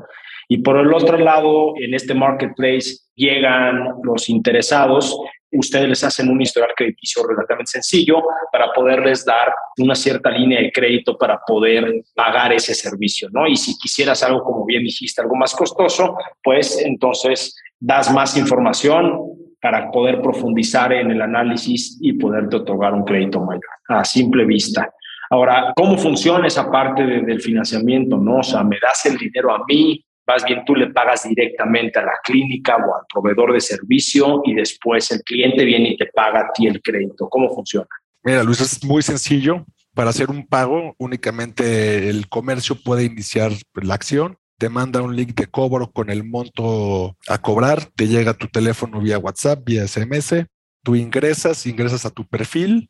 Y 0.48 0.58
por 0.58 0.78
el 0.78 0.92
otro 0.92 1.18
lado, 1.18 1.74
en 1.76 1.94
este 1.94 2.14
marketplace 2.14 2.98
llegan 3.14 3.94
los 4.02 4.28
interesados, 4.28 5.16
ustedes 5.52 5.88
les 5.88 6.04
hacen 6.04 6.28
un 6.28 6.40
historial 6.40 6.70
crediticio 6.76 7.26
relativamente 7.26 7.72
sencillo 7.72 8.22
para 8.52 8.72
poderles 8.72 9.24
dar 9.24 9.52
una 9.78 9.94
cierta 9.94 10.30
línea 10.30 10.60
de 10.60 10.72
crédito 10.72 11.16
para 11.16 11.40
poder 11.46 12.02
pagar 12.14 12.52
ese 12.52 12.74
servicio, 12.74 13.28
¿no? 13.32 13.46
Y 13.46 13.56
si 13.56 13.76
quisieras 13.78 14.22
algo, 14.22 14.42
como 14.42 14.64
bien 14.64 14.82
dijiste, 14.82 15.22
algo 15.22 15.36
más 15.36 15.54
costoso, 15.54 16.16
pues 16.42 16.80
entonces 16.84 17.56
das 17.78 18.12
más 18.12 18.36
información, 18.36 19.20
para 19.60 19.90
poder 19.90 20.20
profundizar 20.20 20.92
en 20.92 21.10
el 21.10 21.22
análisis 21.22 21.98
y 22.00 22.12
poderte 22.14 22.56
otorgar 22.56 22.94
un 22.94 23.04
crédito 23.04 23.40
mayor 23.40 23.62
a 23.88 24.04
simple 24.04 24.44
vista. 24.44 24.92
Ahora, 25.30 25.72
¿cómo 25.74 25.98
funciona 25.98 26.46
esa 26.46 26.70
parte 26.70 27.02
del 27.04 27.40
financiamiento? 27.40 28.16
No, 28.16 28.38
o 28.38 28.42
sea, 28.42 28.62
me 28.62 28.76
das 28.80 29.06
el 29.06 29.16
dinero 29.16 29.52
a 29.52 29.64
mí, 29.66 30.04
más 30.26 30.44
bien 30.44 30.64
tú 30.64 30.74
le 30.74 30.88
pagas 30.88 31.28
directamente 31.28 31.98
a 31.98 32.02
la 32.02 32.18
clínica 32.22 32.76
o 32.76 32.96
al 32.96 33.06
proveedor 33.12 33.52
de 33.52 33.60
servicio 33.60 34.42
y 34.44 34.54
después 34.54 35.10
el 35.12 35.22
cliente 35.22 35.64
viene 35.64 35.90
y 35.90 35.96
te 35.96 36.06
paga 36.06 36.40
a 36.40 36.52
ti 36.52 36.66
el 36.66 36.82
crédito. 36.82 37.28
¿Cómo 37.28 37.48
funciona? 37.54 37.88
Mira, 38.24 38.42
Luis, 38.42 38.60
es 38.60 38.84
muy 38.84 39.02
sencillo. 39.02 39.64
Para 39.94 40.10
hacer 40.10 40.28
un 40.28 40.46
pago, 40.46 40.94
únicamente 40.98 42.10
el 42.10 42.28
comercio 42.28 42.76
puede 42.76 43.04
iniciar 43.04 43.52
la 43.74 43.94
acción 43.94 44.36
te 44.58 44.68
manda 44.68 45.02
un 45.02 45.14
link 45.14 45.34
de 45.34 45.46
cobro 45.46 45.90
con 45.90 46.10
el 46.10 46.24
monto 46.24 47.16
a 47.28 47.38
cobrar, 47.38 47.86
te 47.94 48.08
llega 48.08 48.32
a 48.32 48.38
tu 48.38 48.48
teléfono 48.48 49.00
vía 49.00 49.18
WhatsApp, 49.18 49.64
vía 49.64 49.86
SMS, 49.86 50.46
tú 50.82 50.96
ingresas, 50.96 51.66
ingresas 51.66 52.06
a 52.06 52.10
tu 52.10 52.26
perfil 52.26 52.88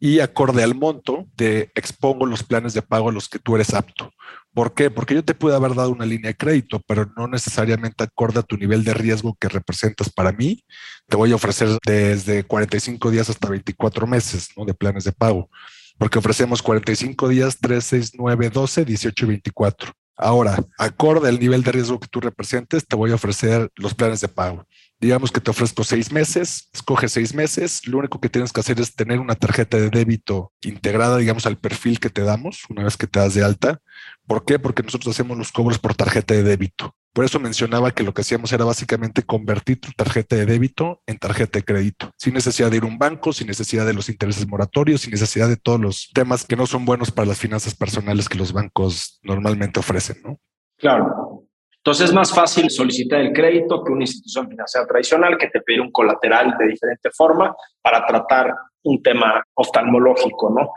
y 0.00 0.20
acorde 0.20 0.62
al 0.62 0.74
monto 0.74 1.26
te 1.36 1.70
expongo 1.74 2.24
los 2.24 2.42
planes 2.42 2.72
de 2.72 2.82
pago 2.82 3.10
a 3.10 3.12
los 3.12 3.28
que 3.28 3.38
tú 3.38 3.54
eres 3.54 3.74
apto. 3.74 4.10
¿Por 4.54 4.74
qué? 4.74 4.90
Porque 4.90 5.14
yo 5.14 5.22
te 5.22 5.34
pude 5.34 5.54
haber 5.54 5.74
dado 5.74 5.90
una 5.90 6.06
línea 6.06 6.28
de 6.28 6.36
crédito, 6.36 6.80
pero 6.86 7.12
no 7.16 7.28
necesariamente 7.28 8.02
acorde 8.02 8.40
a 8.40 8.42
tu 8.42 8.56
nivel 8.56 8.82
de 8.82 8.94
riesgo 8.94 9.36
que 9.38 9.48
representas 9.48 10.10
para 10.10 10.32
mí. 10.32 10.64
Te 11.06 11.16
voy 11.16 11.32
a 11.32 11.36
ofrecer 11.36 11.68
desde 11.86 12.44
45 12.44 13.10
días 13.10 13.28
hasta 13.30 13.48
24 13.48 14.06
meses 14.06 14.48
¿no? 14.56 14.64
de 14.64 14.74
planes 14.74 15.04
de 15.04 15.12
pago, 15.12 15.50
porque 15.98 16.18
ofrecemos 16.18 16.62
45 16.62 17.28
días, 17.28 17.58
3, 17.60 17.84
6, 17.84 18.12
9, 18.16 18.50
12, 18.50 18.84
18 18.84 19.24
y 19.24 19.28
24. 19.28 19.92
Ahora, 20.22 20.58
acorde 20.76 21.30
al 21.30 21.40
nivel 21.40 21.62
de 21.62 21.72
riesgo 21.72 21.98
que 21.98 22.06
tú 22.06 22.20
representes, 22.20 22.86
te 22.86 22.94
voy 22.94 23.10
a 23.10 23.14
ofrecer 23.14 23.70
los 23.76 23.94
planes 23.94 24.20
de 24.20 24.28
pago. 24.28 24.66
Digamos 25.00 25.32
que 25.32 25.40
te 25.40 25.50
ofrezco 25.50 25.82
seis 25.82 26.12
meses, 26.12 26.68
escoge 26.74 27.08
seis 27.08 27.32
meses. 27.32 27.86
Lo 27.86 27.96
único 27.96 28.20
que 28.20 28.28
tienes 28.28 28.52
que 28.52 28.60
hacer 28.60 28.78
es 28.80 28.94
tener 28.94 29.18
una 29.18 29.34
tarjeta 29.34 29.78
de 29.78 29.88
débito 29.88 30.52
integrada, 30.60 31.16
digamos, 31.16 31.46
al 31.46 31.56
perfil 31.56 31.98
que 32.00 32.10
te 32.10 32.20
damos 32.20 32.64
una 32.68 32.84
vez 32.84 32.98
que 32.98 33.06
te 33.06 33.18
das 33.18 33.32
de 33.32 33.42
alta. 33.42 33.80
¿Por 34.26 34.44
qué? 34.44 34.58
Porque 34.58 34.82
nosotros 34.82 35.14
hacemos 35.14 35.38
los 35.38 35.52
cobros 35.52 35.78
por 35.78 35.94
tarjeta 35.94 36.34
de 36.34 36.42
débito. 36.42 36.94
Por 37.12 37.24
eso 37.24 37.40
mencionaba 37.40 37.90
que 37.90 38.04
lo 38.04 38.14
que 38.14 38.20
hacíamos 38.20 38.52
era 38.52 38.64
básicamente 38.64 39.24
convertir 39.24 39.80
tu 39.80 39.90
tarjeta 39.96 40.36
de 40.36 40.46
débito 40.46 41.02
en 41.06 41.18
tarjeta 41.18 41.58
de 41.58 41.64
crédito, 41.64 42.10
sin 42.16 42.34
necesidad 42.34 42.70
de 42.70 42.76
ir 42.76 42.84
a 42.84 42.86
un 42.86 42.98
banco, 42.98 43.32
sin 43.32 43.48
necesidad 43.48 43.84
de 43.84 43.94
los 43.94 44.08
intereses 44.08 44.46
moratorios, 44.46 45.00
sin 45.00 45.10
necesidad 45.10 45.48
de 45.48 45.56
todos 45.56 45.80
los 45.80 46.10
temas 46.14 46.46
que 46.46 46.54
no 46.56 46.66
son 46.66 46.84
buenos 46.84 47.10
para 47.10 47.26
las 47.26 47.38
finanzas 47.38 47.74
personales 47.74 48.28
que 48.28 48.38
los 48.38 48.52
bancos 48.52 49.18
normalmente 49.22 49.80
ofrecen, 49.80 50.18
¿no? 50.22 50.38
Claro. 50.78 51.46
Entonces 51.78 52.10
es 52.10 52.14
más 52.14 52.32
fácil 52.32 52.70
solicitar 52.70 53.20
el 53.20 53.32
crédito 53.32 53.82
que 53.82 53.92
una 53.92 54.04
institución 54.04 54.48
financiera 54.48 54.86
tradicional 54.86 55.38
que 55.38 55.48
te 55.48 55.62
pide 55.62 55.80
un 55.80 55.90
colateral 55.90 56.54
de 56.58 56.68
diferente 56.68 57.10
forma 57.10 57.56
para 57.82 58.06
tratar 58.06 58.54
un 58.82 59.02
tema 59.02 59.42
oftalmológico, 59.54 60.50
¿no? 60.50 60.70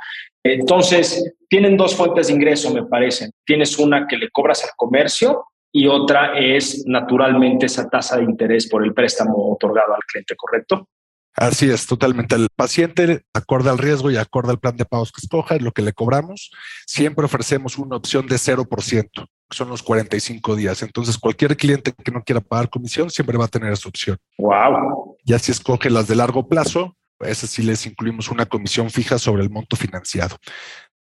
Entonces, 0.44 1.36
tienen 1.48 1.78
dos 1.78 1.96
fuentes 1.96 2.28
de 2.28 2.34
ingreso, 2.34 2.74
me 2.74 2.86
parece. 2.86 3.30
Tienes 3.46 3.78
una 3.80 4.08
que 4.08 4.18
le 4.18 4.30
cobras 4.30 4.64
al 4.64 4.72
comercio 4.76 5.46
y 5.76 5.88
otra 5.88 6.38
es 6.38 6.86
naturalmente 6.86 7.66
esa 7.66 7.90
tasa 7.90 8.18
de 8.18 8.24
interés 8.24 8.70
por 8.70 8.84
el 8.84 8.94
préstamo 8.94 9.52
otorgado 9.52 9.96
al 9.96 10.02
cliente, 10.08 10.36
¿correcto? 10.36 10.88
Así 11.36 11.68
es, 11.68 11.88
totalmente. 11.88 12.36
El 12.36 12.48
paciente, 12.56 13.24
acorde 13.34 13.72
al 13.72 13.80
riesgo 13.80 14.12
y 14.12 14.18
acorde 14.18 14.52
al 14.52 14.60
plan 14.60 14.78
de 14.78 14.86
pagos 14.86 15.12
que 15.12 15.20
escoja, 15.20 15.56
es 15.56 15.64
lo 15.64 15.72
que 15.72 15.82
le 15.82 15.92
cobramos. 15.92 16.52
Siempre 16.86 17.26
ofrecemos 17.26 17.80
una 17.80 17.96
opción 17.96 18.28
de 18.28 18.36
0%, 18.36 19.10
que 19.50 19.58
son 19.58 19.68
los 19.68 19.82
45 19.82 20.56
días. 20.56 20.84
Entonces, 20.84 21.18
cualquier 21.18 21.58
cliente 21.58 21.92
que 21.92 22.12
no 22.12 22.24
quiera 22.24 22.40
pagar 22.40 22.70
comisión 22.70 23.10
siempre 23.10 23.40
va 23.40 23.46
a 23.46 23.48
tener 23.48 23.74
esa 23.74 23.90
opción. 23.90 24.18
Wow. 24.38 25.18
Ya 25.26 25.40
si 25.40 25.52
escoge 25.52 25.90
las 25.90 26.08
de 26.08 26.16
largo 26.16 26.48
plazo, 26.48 26.96
esas 27.20 27.50
sí 27.50 27.64
les 27.64 27.84
incluimos 27.88 28.30
una 28.30 28.46
comisión 28.46 28.92
fija 28.92 29.18
sobre 29.18 29.42
el 29.42 29.50
monto 29.50 29.76
financiado. 29.76 30.38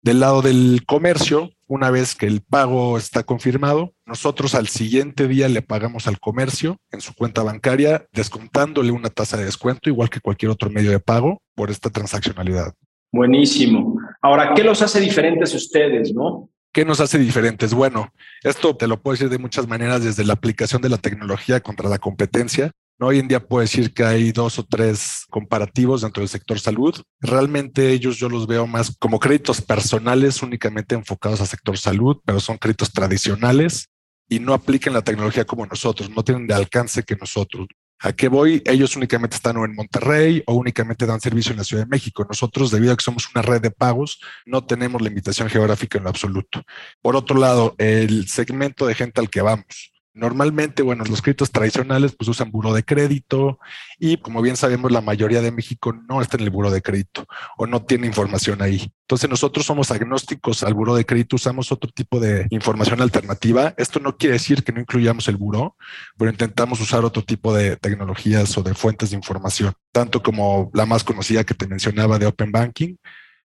Del 0.00 0.20
lado 0.20 0.42
del 0.42 0.84
comercio, 0.86 1.50
una 1.70 1.88
vez 1.88 2.16
que 2.16 2.26
el 2.26 2.40
pago 2.40 2.98
está 2.98 3.22
confirmado, 3.22 3.94
nosotros 4.04 4.56
al 4.56 4.66
siguiente 4.66 5.28
día 5.28 5.48
le 5.48 5.62
pagamos 5.62 6.08
al 6.08 6.18
comercio 6.18 6.78
en 6.90 7.00
su 7.00 7.14
cuenta 7.14 7.44
bancaria, 7.44 8.08
descontándole 8.12 8.90
una 8.90 9.08
tasa 9.08 9.36
de 9.36 9.44
descuento, 9.44 9.88
igual 9.88 10.10
que 10.10 10.18
cualquier 10.18 10.50
otro 10.50 10.68
medio 10.68 10.90
de 10.90 10.98
pago, 10.98 11.40
por 11.54 11.70
esta 11.70 11.88
transaccionalidad. 11.88 12.74
Buenísimo. 13.12 14.00
Ahora, 14.20 14.52
¿qué 14.52 14.64
los 14.64 14.82
hace 14.82 14.98
diferentes 14.98 15.54
ustedes, 15.54 16.12
no? 16.12 16.50
¿Qué 16.72 16.84
nos 16.84 16.98
hace 16.98 17.18
diferentes? 17.18 17.72
Bueno, 17.72 18.12
esto 18.42 18.76
te 18.76 18.88
lo 18.88 19.00
puedo 19.00 19.14
decir 19.14 19.28
de 19.28 19.38
muchas 19.38 19.68
maneras, 19.68 20.02
desde 20.02 20.24
la 20.24 20.32
aplicación 20.32 20.82
de 20.82 20.88
la 20.88 20.98
tecnología 20.98 21.60
contra 21.60 21.88
la 21.88 21.98
competencia, 21.98 22.72
Hoy 23.02 23.18
en 23.18 23.28
día 23.28 23.40
puedo 23.40 23.62
decir 23.62 23.94
que 23.94 24.04
hay 24.04 24.30
dos 24.30 24.58
o 24.58 24.62
tres 24.62 25.24
comparativos 25.30 26.02
dentro 26.02 26.20
del 26.20 26.28
sector 26.28 26.60
salud. 26.60 26.94
Realmente 27.18 27.92
ellos 27.92 28.18
yo 28.18 28.28
los 28.28 28.46
veo 28.46 28.66
más 28.66 28.94
como 28.98 29.18
créditos 29.18 29.62
personales 29.62 30.42
únicamente 30.42 30.94
enfocados 30.94 31.40
al 31.40 31.46
sector 31.46 31.78
salud, 31.78 32.18
pero 32.26 32.40
son 32.40 32.58
créditos 32.58 32.92
tradicionales 32.92 33.88
y 34.28 34.38
no 34.38 34.52
aplican 34.52 34.92
la 34.92 35.00
tecnología 35.00 35.46
como 35.46 35.64
nosotros, 35.64 36.10
no 36.10 36.22
tienen 36.22 36.46
de 36.46 36.52
alcance 36.52 37.02
que 37.02 37.16
nosotros. 37.16 37.68
¿A 38.00 38.12
qué 38.12 38.28
voy? 38.28 38.62
Ellos 38.66 38.94
únicamente 38.96 39.36
están 39.36 39.56
en 39.56 39.74
Monterrey 39.74 40.42
o 40.46 40.52
únicamente 40.54 41.06
dan 41.06 41.22
servicio 41.22 41.52
en 41.52 41.58
la 41.58 41.64
Ciudad 41.64 41.84
de 41.84 41.88
México. 41.88 42.26
Nosotros, 42.28 42.70
debido 42.70 42.92
a 42.92 42.96
que 42.96 43.04
somos 43.04 43.30
una 43.34 43.40
red 43.40 43.62
de 43.62 43.70
pagos, 43.70 44.20
no 44.44 44.66
tenemos 44.66 45.00
limitación 45.00 45.48
geográfica 45.48 45.96
en 45.96 46.04
lo 46.04 46.10
absoluto. 46.10 46.62
Por 47.00 47.16
otro 47.16 47.38
lado, 47.38 47.74
el 47.78 48.28
segmento 48.28 48.86
de 48.86 48.94
gente 48.94 49.22
al 49.22 49.30
que 49.30 49.40
vamos 49.40 49.89
Normalmente, 50.12 50.82
bueno, 50.82 51.04
los 51.04 51.22
créditos 51.22 51.52
tradicionales 51.52 52.16
pues 52.16 52.28
usan 52.28 52.50
buro 52.50 52.72
de 52.72 52.82
crédito 52.82 53.60
y 53.98 54.16
como 54.16 54.42
bien 54.42 54.56
sabemos 54.56 54.90
la 54.90 55.00
mayoría 55.00 55.40
de 55.40 55.52
México 55.52 55.92
no 55.92 56.20
está 56.20 56.36
en 56.36 56.42
el 56.42 56.50
buro 56.50 56.70
de 56.72 56.82
crédito 56.82 57.26
o 57.56 57.66
no 57.66 57.82
tiene 57.82 58.08
información 58.08 58.60
ahí. 58.60 58.92
Entonces 59.02 59.30
nosotros 59.30 59.66
somos 59.66 59.92
agnósticos 59.92 60.64
al 60.64 60.74
buro 60.74 60.96
de 60.96 61.06
crédito, 61.06 61.36
usamos 61.36 61.70
otro 61.70 61.90
tipo 61.92 62.18
de 62.18 62.48
información 62.50 63.00
alternativa. 63.00 63.72
Esto 63.76 64.00
no 64.00 64.16
quiere 64.16 64.32
decir 64.32 64.64
que 64.64 64.72
no 64.72 64.80
incluyamos 64.80 65.28
el 65.28 65.36
buro, 65.36 65.76
pero 66.18 66.30
intentamos 66.30 66.80
usar 66.80 67.04
otro 67.04 67.22
tipo 67.22 67.54
de 67.54 67.76
tecnologías 67.76 68.58
o 68.58 68.64
de 68.64 68.74
fuentes 68.74 69.10
de 69.10 69.16
información, 69.16 69.74
tanto 69.92 70.22
como 70.22 70.70
la 70.74 70.86
más 70.86 71.04
conocida 71.04 71.44
que 71.44 71.54
te 71.54 71.68
mencionaba 71.68 72.18
de 72.18 72.26
Open 72.26 72.50
Banking, 72.50 72.96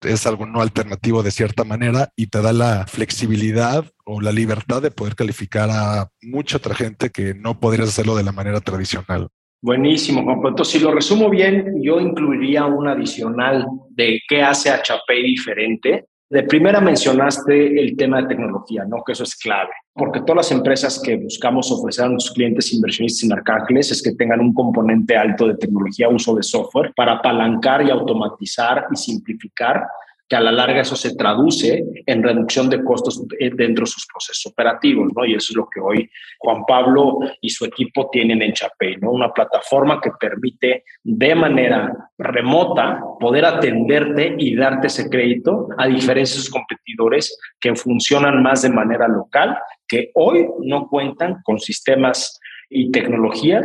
es 0.02 0.26
algo 0.26 0.46
no 0.46 0.62
alternativo 0.62 1.24
de 1.24 1.32
cierta 1.32 1.63
manera 1.63 2.12
y 2.15 2.28
te 2.28 2.41
da 2.41 2.54
la 2.54 2.86
flexibilidad 2.88 3.86
o 4.08 4.22
la 4.22 4.32
libertad 4.32 4.82
de 4.82 4.89
poder 4.89 5.15
calificar 5.15 5.70
a 5.70 6.10
mucha 6.22 6.58
otra 6.58 6.74
gente 6.74 7.10
que 7.10 7.34
no 7.34 7.60
podrías 7.60 7.89
hacerlo 7.89 8.15
de 8.15 8.24
la 8.24 8.32
manera 8.32 8.62
tradicional. 8.62 9.28
Buenísimo, 9.62 10.24
Juan. 10.24 10.39
Entonces, 10.48 10.74
si 10.74 10.80
lo 10.80 10.93
resumo 10.93 11.30
bien, 11.30 11.82
yo 11.82 12.00
incluiría 12.00 12.65
un 12.65 12.88
adicional 12.88 13.65
de 13.89 14.22
qué 14.28 14.41
hace 14.41 14.70
a 14.70 14.82
Chapey 14.82 15.24
diferente. 15.24 16.06
De 16.30 16.43
primera 16.43 16.80
mencionaste 16.80 17.82
el 17.82 17.98
tema 17.98 18.22
de 18.22 18.28
tecnología, 18.28 18.86
¿no? 18.86 19.04
Que 19.06 19.12
eso 19.12 19.24
es 19.24 19.36
clave, 19.36 19.72
porque 19.93 20.22
todas 20.22 20.38
las 20.38 20.52
empresas 20.52 21.02
que 21.04 21.17
buscamos 21.17 21.70
ofrecer 21.72 22.06
a 22.06 22.10
nuestros 22.10 22.34
clientes 22.34 22.74
inversionistas 22.74 23.24
en 23.24 23.34
Arcángeles 23.34 23.91
es 23.91 24.02
que 24.02 24.13
tengan 24.13 24.39
un 24.39 24.54
componente 24.54 25.17
alto 25.17 25.48
de 25.48 25.56
tecnología, 25.56 26.08
uso 26.08 26.36
de 26.36 26.43
software, 26.43 26.93
para 26.96 27.13
apalancar 27.13 27.86
y 27.86 27.89
automatizar 27.89 28.88
y 28.91 28.96
simplificar 28.96 29.84
que 30.28 30.36
a 30.36 30.42
la 30.42 30.52
larga 30.52 30.82
eso 30.82 30.96
se 30.96 31.16
traduce 31.16 31.84
en 32.06 32.24
reducción 32.24 32.70
de 32.70 32.84
costos 32.84 33.24
dentro 33.28 33.86
de 33.86 33.92
sus 33.92 34.06
procesos 34.06 34.52
operativos, 34.52 35.12
¿no? 35.16 35.26
Y 35.26 35.36
eso 35.36 35.48
es 35.52 35.56
lo 35.56 35.70
que 35.70 35.80
hoy 35.80 36.10
Juan 36.40 36.63
Pablo 36.68 37.20
y 37.42 37.50
su 37.50 37.66
equipo 37.66 38.10
tienen 38.12 38.42
en 38.42 38.54
Chapey, 38.54 38.98
¿no? 38.98 39.12
Una 39.12 39.32
plataforma 39.32 40.02
que 40.02 40.12
permite 40.20 40.84
de 41.04 41.36
manera 41.36 41.94
remota 42.18 43.02
poder 43.20 43.46
atenderte 43.46 44.36
y 44.38 44.56
darte 44.56 44.88
ese 44.88 45.10
crédito, 45.10 45.70
a 45.78 45.88
diferencia 45.88 46.36
de 46.36 46.42
sus 46.42 46.50
competidores 46.50 47.38
que 47.60 47.76
funcionan 47.76 48.44
más 48.44 48.63
de 48.63 48.70
manera 48.70 49.08
local, 49.08 49.58
que 49.88 50.12
hoy 50.16 50.48
no 50.63 50.88
cuentan 50.88 51.38
con 51.44 51.60
sistemas 51.60 52.40
y 52.70 52.92
tecnología 52.92 53.62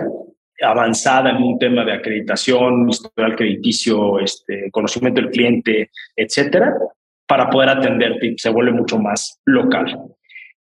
avanzada 0.60 1.30
en 1.30 1.42
un 1.42 1.58
tema 1.58 1.84
de 1.84 1.92
acreditación, 1.92 2.88
historial 2.88 3.36
crediticio, 3.36 4.18
este, 4.18 4.70
conocimiento 4.70 5.20
del 5.20 5.30
cliente, 5.30 5.90
etcétera, 6.16 6.74
para 7.26 7.48
poder 7.48 7.70
atenderte 7.70 8.26
y 8.26 8.38
se 8.38 8.50
vuelve 8.50 8.72
mucho 8.72 8.98
más 8.98 9.40
local. 9.46 9.98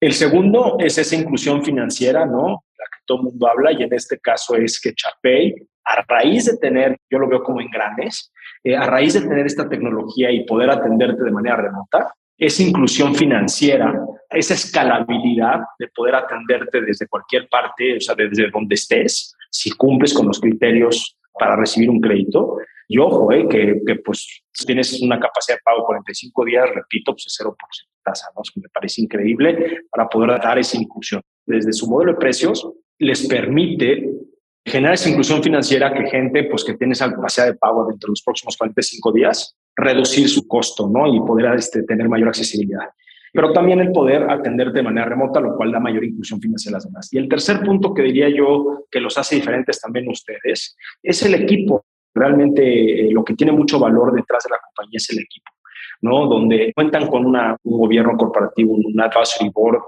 El 0.00 0.12
segundo 0.12 0.76
es 0.78 0.98
esa 0.98 1.16
inclusión 1.16 1.64
financiera, 1.64 2.24
¿no? 2.24 2.64
La 2.78 2.84
que 2.84 3.04
todo 3.06 3.18
el 3.18 3.24
mundo 3.24 3.48
habla, 3.48 3.72
y 3.72 3.82
en 3.82 3.92
este 3.92 4.18
caso 4.18 4.56
es 4.56 4.80
que 4.80 4.94
Chapey, 4.94 5.54
a 5.84 6.02
raíz 6.06 6.46
de 6.46 6.56
tener, 6.58 6.96
yo 7.10 7.18
lo 7.18 7.28
veo 7.28 7.42
como 7.42 7.60
en 7.60 7.70
grandes, 7.70 8.32
eh, 8.62 8.76
a 8.76 8.86
raíz 8.86 9.14
de 9.14 9.22
tener 9.22 9.46
esta 9.46 9.68
tecnología 9.68 10.30
y 10.30 10.44
poder 10.44 10.70
atenderte 10.70 11.24
de 11.24 11.30
manera 11.30 11.56
remota, 11.56 12.12
esa 12.36 12.62
inclusión 12.62 13.14
financiera, 13.14 13.92
esa 14.30 14.54
escalabilidad 14.54 15.60
de 15.78 15.88
poder 15.88 16.14
atenderte 16.14 16.80
desde 16.82 17.08
cualquier 17.08 17.48
parte, 17.48 17.96
o 17.96 18.00
sea, 18.00 18.14
desde 18.14 18.50
donde 18.50 18.74
estés, 18.76 19.34
si 19.50 19.70
cumples 19.70 20.14
con 20.14 20.26
los 20.26 20.40
criterios 20.40 21.16
para 21.38 21.56
recibir 21.56 21.90
un 21.90 22.00
crédito. 22.00 22.58
Y 22.88 22.98
ojo, 22.98 23.30
eh, 23.32 23.46
que, 23.48 23.96
pues 24.04 24.42
tienes 24.66 25.00
una 25.02 25.20
capacidad 25.20 25.58
de 25.58 25.62
pago 25.62 25.84
45 25.84 26.44
días, 26.44 26.68
repito, 26.74 27.12
pues 27.12 27.26
es 27.26 27.38
0% 27.44 27.54
tasa, 28.02 28.28
¿no? 28.34 28.42
me 28.62 28.68
parece 28.70 29.02
increíble 29.02 29.82
para 29.90 30.08
poder 30.08 30.40
dar 30.40 30.58
esa 30.58 30.78
inclusión. 30.78 31.20
Desde 31.44 31.72
su 31.72 31.88
modelo 31.88 32.12
de 32.12 32.18
precios 32.18 32.66
les 32.98 33.26
permite 33.26 34.10
generar 34.64 34.94
esa 34.94 35.10
inclusión 35.10 35.42
financiera 35.42 35.92
que 35.92 36.08
gente 36.08 36.44
pues 36.44 36.64
que 36.64 36.74
tiene 36.74 36.94
esa 36.94 37.10
capacidad 37.12 37.46
de 37.46 37.54
pago 37.54 37.86
dentro 37.86 38.08
de 38.08 38.12
los 38.12 38.22
próximos 38.22 38.56
45 38.56 39.12
días, 39.12 39.56
reducir 39.76 40.28
su 40.28 40.46
costo, 40.46 40.88
¿no? 40.88 41.06
Y 41.14 41.20
poder 41.20 41.54
este, 41.54 41.82
tener 41.82 42.08
mayor 42.08 42.28
accesibilidad 42.28 42.88
pero 43.32 43.52
también 43.52 43.80
el 43.80 43.92
poder 43.92 44.30
atender 44.30 44.72
de 44.72 44.82
manera 44.82 45.08
remota, 45.08 45.40
lo 45.40 45.56
cual 45.56 45.72
da 45.72 45.80
mayor 45.80 46.04
inclusión 46.04 46.40
financiera 46.40 46.76
a 46.76 46.78
las 46.78 46.86
demás. 46.86 47.12
Y 47.12 47.18
el 47.18 47.28
tercer 47.28 47.60
punto 47.60 47.94
que 47.94 48.02
diría 48.02 48.28
yo 48.28 48.84
que 48.90 49.00
los 49.00 49.16
hace 49.18 49.36
diferentes 49.36 49.80
también 49.80 50.08
ustedes 50.08 50.76
es 51.02 51.22
el 51.22 51.34
equipo. 51.34 51.84
Realmente 52.14 53.06
eh, 53.06 53.10
lo 53.12 53.24
que 53.24 53.34
tiene 53.34 53.52
mucho 53.52 53.78
valor 53.78 54.14
detrás 54.14 54.44
de 54.44 54.50
la 54.50 54.58
compañía 54.64 54.96
es 54.96 55.10
el 55.10 55.18
equipo, 55.20 55.50
¿no? 56.02 56.26
Donde 56.26 56.72
cuentan 56.74 57.06
con 57.06 57.26
un 57.26 57.56
gobierno 57.62 58.16
corporativo, 58.16 58.74
un 58.74 59.00
advisory 59.00 59.50
board, 59.54 59.82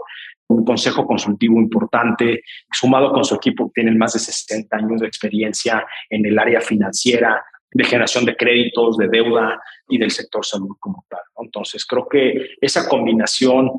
un 0.51 0.65
consejo 0.65 1.07
consultivo 1.07 1.57
importante, 1.57 2.43
sumado 2.73 3.13
con 3.13 3.25
su 3.25 3.37
equipo, 3.37 3.71
tienen 3.73 3.97
más 3.97 4.15
de 4.15 4.19
60 4.19 4.77
años 4.77 5.01
de 5.01 5.07
experiencia 5.07 5.87
en 6.09 6.27
el 6.27 6.39
área 6.39 6.61
financiera, 6.61 7.43
de 7.73 7.85
generación 7.85 8.25
de 8.25 8.37
créditos, 8.37 8.97
de 8.97 9.09
deuda 9.09 9.61
y 9.89 9.99
del 9.99 10.11
sector 10.11 10.45
salud 10.45 10.77
como 10.79 11.05
tal. 11.09 11.21
Entonces, 11.39 11.85
creo 11.87 12.09
que 12.09 12.51
esa 12.61 12.89
combinación 12.89 13.71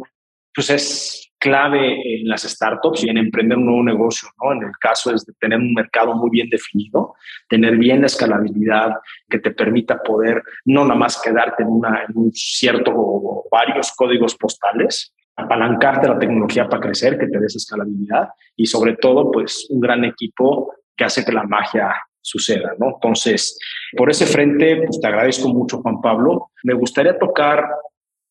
pues 0.54 0.70
es 0.70 1.32
clave 1.40 2.20
en 2.20 2.28
las 2.28 2.44
startups 2.44 3.04
y 3.04 3.10
en 3.10 3.18
emprender 3.18 3.58
un 3.58 3.66
nuevo 3.66 3.84
negocio, 3.84 4.30
¿no? 4.42 4.54
En 4.54 4.64
el 4.64 4.72
caso 4.80 5.14
es 5.14 5.26
de 5.26 5.34
tener 5.40 5.58
un 5.58 5.74
mercado 5.74 6.14
muy 6.14 6.30
bien 6.30 6.50
definido, 6.50 7.16
tener 7.50 7.78
bien 7.78 8.02
la 8.02 8.08
escalabilidad 8.08 8.92
que 9.28 9.40
te 9.40 9.52
permita 9.52 10.04
poder 10.04 10.44
no 10.66 10.84
nada 10.84 11.00
más 11.00 11.20
quedarte 11.20 11.64
en, 11.64 11.70
una, 11.70 12.04
en 12.08 12.16
un 12.16 12.32
cierto 12.32 12.92
o 12.94 13.48
varios 13.50 13.92
códigos 13.94 14.36
postales, 14.36 15.16
apalancarte 15.36 16.08
la 16.08 16.20
tecnología 16.20 16.70
para 16.70 16.82
crecer, 16.82 17.18
que 17.18 17.28
te 17.28 17.40
des 17.40 17.56
escalabilidad 17.56 18.30
y 18.56 18.68
sobre 18.68 18.96
todo, 18.98 19.32
pues 19.32 19.68
un 19.70 19.80
gran 19.80 20.06
equipo 20.06 20.74
que 20.96 21.06
hace 21.06 21.26
que 21.26 21.32
la 21.32 21.44
magia 21.44 21.92
suceda, 22.22 22.74
¿no? 22.80 22.96
Entonces, 22.96 23.58
por 23.98 24.10
ese 24.10 24.26
frente, 24.26 24.78
pues 24.86 25.00
te 25.00 25.08
agradezco 25.08 25.50
mucho, 25.50 25.82
Juan 25.82 26.02
Pablo. 26.02 26.52
Me 26.64 26.74
gustaría 26.74 27.18
tocar 27.18 27.66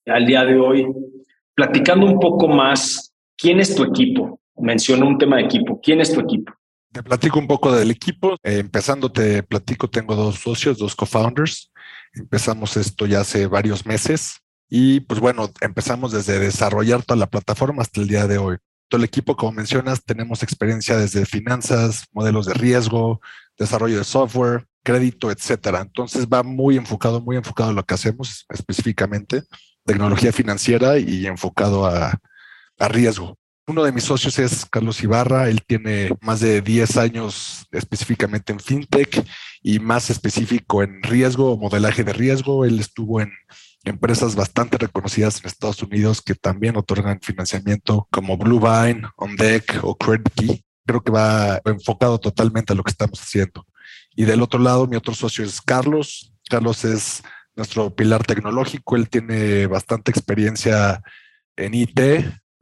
al 0.06 0.26
día 0.26 0.44
de 0.44 0.58
hoy, 0.58 0.86
platicando 1.54 2.06
un 2.06 2.18
poco 2.18 2.48
más, 2.48 3.12
¿quién 3.36 3.60
es 3.60 3.74
tu 3.74 3.84
equipo? 3.84 4.40
Menciono 4.56 5.06
un 5.06 5.18
tema 5.18 5.36
de 5.36 5.44
equipo. 5.44 5.80
¿Quién 5.82 6.00
es 6.00 6.12
tu 6.12 6.20
equipo? 6.20 6.52
Te 6.92 7.02
platico 7.02 7.38
un 7.38 7.46
poco 7.46 7.72
del 7.72 7.90
equipo. 7.90 8.36
Eh, 8.42 8.58
empezando, 8.58 9.12
te 9.12 9.42
platico, 9.42 9.88
tengo 9.88 10.14
dos 10.14 10.36
socios, 10.36 10.78
dos 10.78 10.96
co-founders. 10.96 11.70
Empezamos 12.12 12.76
esto 12.76 13.06
ya 13.06 13.20
hace 13.20 13.46
varios 13.46 13.86
meses 13.86 14.40
y 14.68 15.00
pues 15.00 15.18
bueno, 15.20 15.50
empezamos 15.60 16.12
desde 16.12 16.38
desarrollar 16.38 17.02
toda 17.02 17.18
la 17.18 17.28
plataforma 17.28 17.82
hasta 17.82 18.00
el 18.00 18.06
día 18.06 18.26
de 18.28 18.38
hoy. 18.38 18.56
Todo 18.88 19.00
el 19.00 19.04
equipo, 19.04 19.36
como 19.36 19.52
mencionas, 19.52 20.04
tenemos 20.04 20.42
experiencia 20.42 20.96
desde 20.96 21.26
finanzas, 21.26 22.06
modelos 22.12 22.46
de 22.46 22.54
riesgo, 22.54 23.20
desarrollo 23.60 23.98
de 23.98 24.04
software, 24.04 24.66
crédito, 24.82 25.30
etcétera. 25.30 25.82
Entonces 25.82 26.26
va 26.26 26.42
muy 26.42 26.76
enfocado, 26.76 27.20
muy 27.20 27.36
enfocado 27.36 27.70
a 27.70 27.74
lo 27.74 27.84
que 27.84 27.94
hacemos 27.94 28.46
específicamente, 28.48 29.44
tecnología 29.84 30.32
financiera 30.32 30.98
y 30.98 31.26
enfocado 31.26 31.86
a, 31.86 32.18
a 32.78 32.88
riesgo. 32.88 33.36
Uno 33.66 33.84
de 33.84 33.92
mis 33.92 34.04
socios 34.04 34.38
es 34.38 34.64
Carlos 34.64 35.00
Ibarra, 35.02 35.48
él 35.48 35.62
tiene 35.64 36.10
más 36.22 36.40
de 36.40 36.60
10 36.60 36.96
años 36.96 37.66
específicamente 37.70 38.52
en 38.52 38.58
fintech 38.58 39.24
y 39.62 39.78
más 39.78 40.10
específico 40.10 40.82
en 40.82 41.02
riesgo, 41.02 41.56
modelaje 41.56 42.02
de 42.02 42.12
riesgo. 42.12 42.64
Él 42.64 42.80
estuvo 42.80 43.20
en 43.20 43.30
empresas 43.84 44.34
bastante 44.34 44.78
reconocidas 44.78 45.38
en 45.38 45.46
Estados 45.46 45.82
Unidos 45.82 46.20
que 46.22 46.34
también 46.34 46.76
otorgan 46.76 47.20
financiamiento 47.20 48.08
como 48.10 48.36
Bluevine, 48.36 49.06
OnDeck 49.16 49.80
o 49.82 49.96
CreditKey. 49.96 50.64
Creo 50.86 51.02
que 51.02 51.10
va 51.10 51.60
enfocado 51.64 52.18
totalmente 52.18 52.72
a 52.72 52.76
lo 52.76 52.82
que 52.82 52.90
estamos 52.90 53.20
haciendo. 53.20 53.66
Y 54.14 54.24
del 54.24 54.42
otro 54.42 54.58
lado, 54.58 54.86
mi 54.86 54.96
otro 54.96 55.14
socio 55.14 55.44
es 55.44 55.60
Carlos. 55.60 56.32
Carlos 56.48 56.84
es 56.84 57.22
nuestro 57.54 57.94
pilar 57.94 58.24
tecnológico. 58.24 58.96
Él 58.96 59.08
tiene 59.08 59.66
bastante 59.66 60.10
experiencia 60.10 61.02
en 61.56 61.74
IT. 61.74 62.00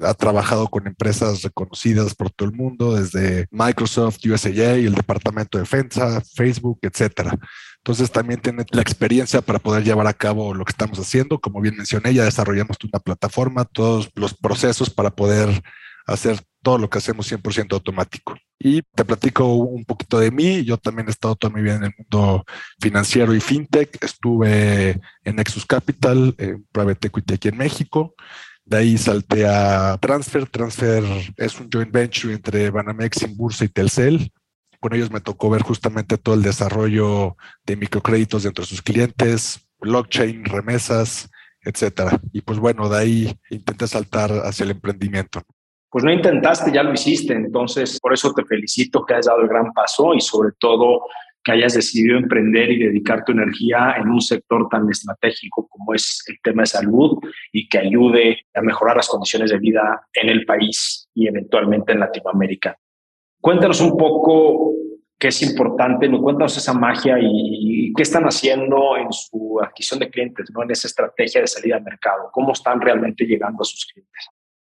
Ha 0.00 0.14
trabajado 0.14 0.68
con 0.68 0.87
empresas 0.87 1.42
reconocidas 1.42 2.14
por 2.14 2.31
todo 2.31 2.48
el 2.48 2.54
mundo, 2.54 2.94
desde 2.94 3.46
Microsoft, 3.50 4.18
USAA 4.24 4.74
el 4.74 4.94
Departamento 4.94 5.59
de 5.59 5.62
Defensa, 5.62 6.22
Facebook, 6.35 6.78
etcétera. 6.83 7.37
Entonces 7.78 8.11
también 8.11 8.40
tiene 8.40 8.64
la 8.70 8.83
experiencia 8.83 9.40
para 9.40 9.59
poder 9.59 9.83
llevar 9.83 10.07
a 10.07 10.12
cabo 10.12 10.54
lo 10.54 10.64
que 10.64 10.70
estamos 10.70 10.98
haciendo. 10.98 11.40
Como 11.40 11.61
bien 11.61 11.76
mencioné, 11.76 12.14
ya 12.14 12.24
desarrollamos 12.24 12.76
una 12.85 13.00
plataforma, 13.00 13.64
todos 13.64 14.11
los 14.14 14.35
procesos 14.35 14.90
para 14.90 15.11
poder 15.11 15.62
hacer 16.07 16.40
todo 16.62 16.79
lo 16.79 16.90
que 16.90 16.99
hacemos 16.99 17.31
100% 17.31 17.73
automático. 17.73 18.37
Y 18.59 18.83
te 18.83 19.05
platico 19.05 19.55
un 19.55 19.85
poquito 19.85 20.18
de 20.18 20.31
mí. 20.31 20.64
Yo 20.64 20.77
también 20.77 21.09
he 21.09 21.11
estado 21.11 21.37
toda 21.37 21.55
mi 21.55 21.62
vida 21.62 21.77
en 21.77 21.85
el 21.85 21.94
mundo 21.97 22.44
financiero 22.81 23.35
y 23.35 23.40
fintech. 23.40 24.03
Estuve 24.03 25.01
en 25.25 25.37
Nexus 25.37 25.64
Capital, 25.66 26.35
en 26.38 26.66
Private 26.73 27.09
Equity 27.09 27.35
aquí 27.35 27.49
en 27.49 27.57
México. 27.57 28.14
De 28.64 28.79
ahí 28.79 28.99
salté 28.99 29.47
a 29.47 29.97
Transfer. 29.99 30.47
Transfer 30.47 31.05
es 31.37 31.59
un 31.61 31.71
joint 31.73 31.92
venture 31.92 32.35
entre 32.35 32.71
Banamex, 32.71 33.23
Inbursa 33.23 33.64
y 33.64 33.68
Telcel. 33.68 34.33
Con 34.81 34.94
ellos 34.94 35.11
me 35.11 35.21
tocó 35.21 35.51
ver 35.51 35.62
justamente 35.62 36.18
todo 36.18 36.35
el 36.35 36.42
desarrollo 36.42 37.37
de 37.64 37.77
microcréditos 37.77 38.42
dentro 38.42 38.62
de 38.62 38.68
sus 38.68 38.83
clientes, 38.83 39.66
blockchain, 39.81 40.44
remesas, 40.44 41.31
etcétera. 41.62 42.21
Y 42.33 42.42
pues 42.42 42.59
bueno, 42.59 42.88
de 42.88 42.99
ahí 42.99 43.40
intenté 43.51 43.87
saltar 43.88 44.31
hacia 44.44 44.64
el 44.64 44.73
emprendimiento. 44.73 45.42
Pues 45.90 46.05
no 46.05 46.12
intentaste, 46.12 46.70
ya 46.72 46.83
lo 46.83 46.92
hiciste. 46.92 47.35
Entonces, 47.35 47.98
por 48.01 48.12
eso 48.12 48.33
te 48.35 48.44
felicito 48.44 49.05
que 49.05 49.14
hayas 49.14 49.27
dado 49.27 49.40
el 49.40 49.48
gran 49.48 49.72
paso 49.72 50.14
y 50.14 50.20
sobre 50.20 50.51
todo 50.59 51.03
que 51.42 51.53
hayas 51.53 51.74
decidido 51.74 52.18
emprender 52.18 52.70
y 52.70 52.79
dedicar 52.79 53.24
tu 53.24 53.33
energía 53.33 53.94
en 53.96 54.09
un 54.09 54.20
sector 54.20 54.68
tan 54.68 54.88
estratégico 54.90 55.66
como 55.68 55.94
es 55.94 56.24
el 56.27 56.37
tema 56.42 56.62
de 56.62 56.66
salud 56.66 57.18
y 57.53 57.68
que 57.68 57.79
ayude 57.79 58.38
a 58.55 58.61
mejorar 58.61 58.96
las 58.96 59.09
condiciones 59.09 59.51
de 59.51 59.59
vida 59.59 60.07
en 60.12 60.29
el 60.29 60.44
país 60.44 61.09
y 61.14 61.29
eventualmente 61.29 61.92
en 61.92 62.01
Latinoamérica. 62.01 62.77
Cuéntanos 63.40 63.81
un 63.81 63.96
poco 63.96 64.74
qué 65.18 65.29
es 65.29 65.42
importante, 65.42 66.11
cuéntanos 66.11 66.57
esa 66.57 66.74
magia 66.74 67.16
y, 67.20 67.92
qué 67.96 68.03
están 68.03 68.24
haciendo 68.24 68.96
en 68.96 69.11
su 69.11 69.59
adquisición 69.61 70.01
de 70.01 70.11
clientes, 70.11 70.51
¿no? 70.53 70.62
en 70.62 70.70
esa 70.70 70.87
estrategia 70.87 71.40
de 71.40 71.46
salida 71.46 71.77
al 71.77 71.83
mercado, 71.83 72.29
cómo 72.31 72.53
están 72.53 72.81
realmente 72.81 73.24
llegando 73.24 73.62
a 73.62 73.64
sus 73.64 73.87
clientes. 73.87 74.29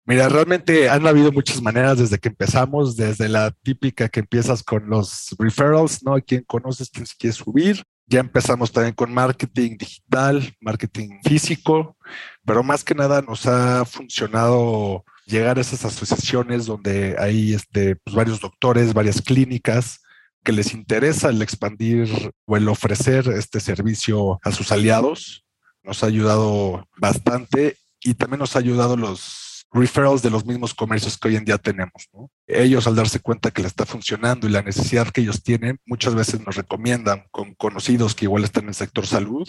Mira, 0.07 0.29
realmente 0.29 0.89
han 0.89 1.05
habido 1.05 1.33
muchas 1.33 1.61
maneras 1.61 1.97
desde 1.97 2.17
que 2.17 2.29
empezamos, 2.29 2.95
desde 2.95 3.27
la 3.27 3.51
típica 3.51 4.07
que 4.07 4.21
empiezas 4.21 4.63
con 4.63 4.89
los 4.89 5.35
referrals, 5.37 6.01
¿no? 6.01 6.15
Quien 6.21 6.45
conoces, 6.45 6.89
quien 6.89 7.05
se 7.05 7.15
quiere 7.17 7.33
subir. 7.33 7.83
Ya 8.05 8.21
empezamos 8.21 8.71
también 8.71 8.95
con 8.95 9.13
marketing 9.13 9.75
digital, 9.77 10.55
marketing 10.61 11.19
físico, 11.25 11.97
pero 12.45 12.63
más 12.63 12.85
que 12.85 12.95
nada 12.95 13.21
nos 13.21 13.47
ha 13.47 13.83
funcionado 13.83 15.03
llegar 15.25 15.57
a 15.57 15.61
esas 15.61 15.83
asociaciones 15.83 16.67
donde 16.67 17.17
hay 17.19 17.53
este, 17.53 17.97
pues 17.97 18.15
varios 18.15 18.39
doctores, 18.39 18.93
varias 18.93 19.21
clínicas 19.21 19.99
que 20.41 20.53
les 20.53 20.73
interesa 20.73 21.27
el 21.27 21.41
expandir 21.41 22.31
o 22.45 22.55
el 22.55 22.69
ofrecer 22.69 23.27
este 23.27 23.59
servicio 23.59 24.39
a 24.41 24.53
sus 24.53 24.71
aliados. 24.71 25.43
Nos 25.83 26.01
ha 26.01 26.07
ayudado 26.07 26.87
bastante 26.95 27.75
y 27.99 28.13
también 28.13 28.39
nos 28.39 28.55
ha 28.55 28.59
ayudado 28.59 28.95
los 28.95 29.46
referrals 29.71 30.21
de 30.21 30.29
los 30.29 30.45
mismos 30.45 30.73
comercios 30.73 31.17
que 31.17 31.27
hoy 31.27 31.35
en 31.35 31.45
día 31.45 31.57
tenemos. 31.57 32.09
Ellos 32.47 32.87
al 32.87 32.95
darse 32.95 33.19
cuenta 33.19 33.51
que 33.51 33.61
le 33.61 33.67
está 33.67 33.85
funcionando 33.85 34.47
y 34.47 34.51
la 34.51 34.61
necesidad 34.61 35.09
que 35.09 35.21
ellos 35.21 35.43
tienen, 35.43 35.79
muchas 35.85 36.15
veces 36.15 36.45
nos 36.45 36.55
recomiendan 36.55 37.25
con 37.31 37.53
conocidos 37.55 38.15
que 38.15 38.25
igual 38.25 38.43
están 38.43 38.63
en 38.63 38.69
el 38.69 38.75
sector 38.75 39.05
salud 39.05 39.47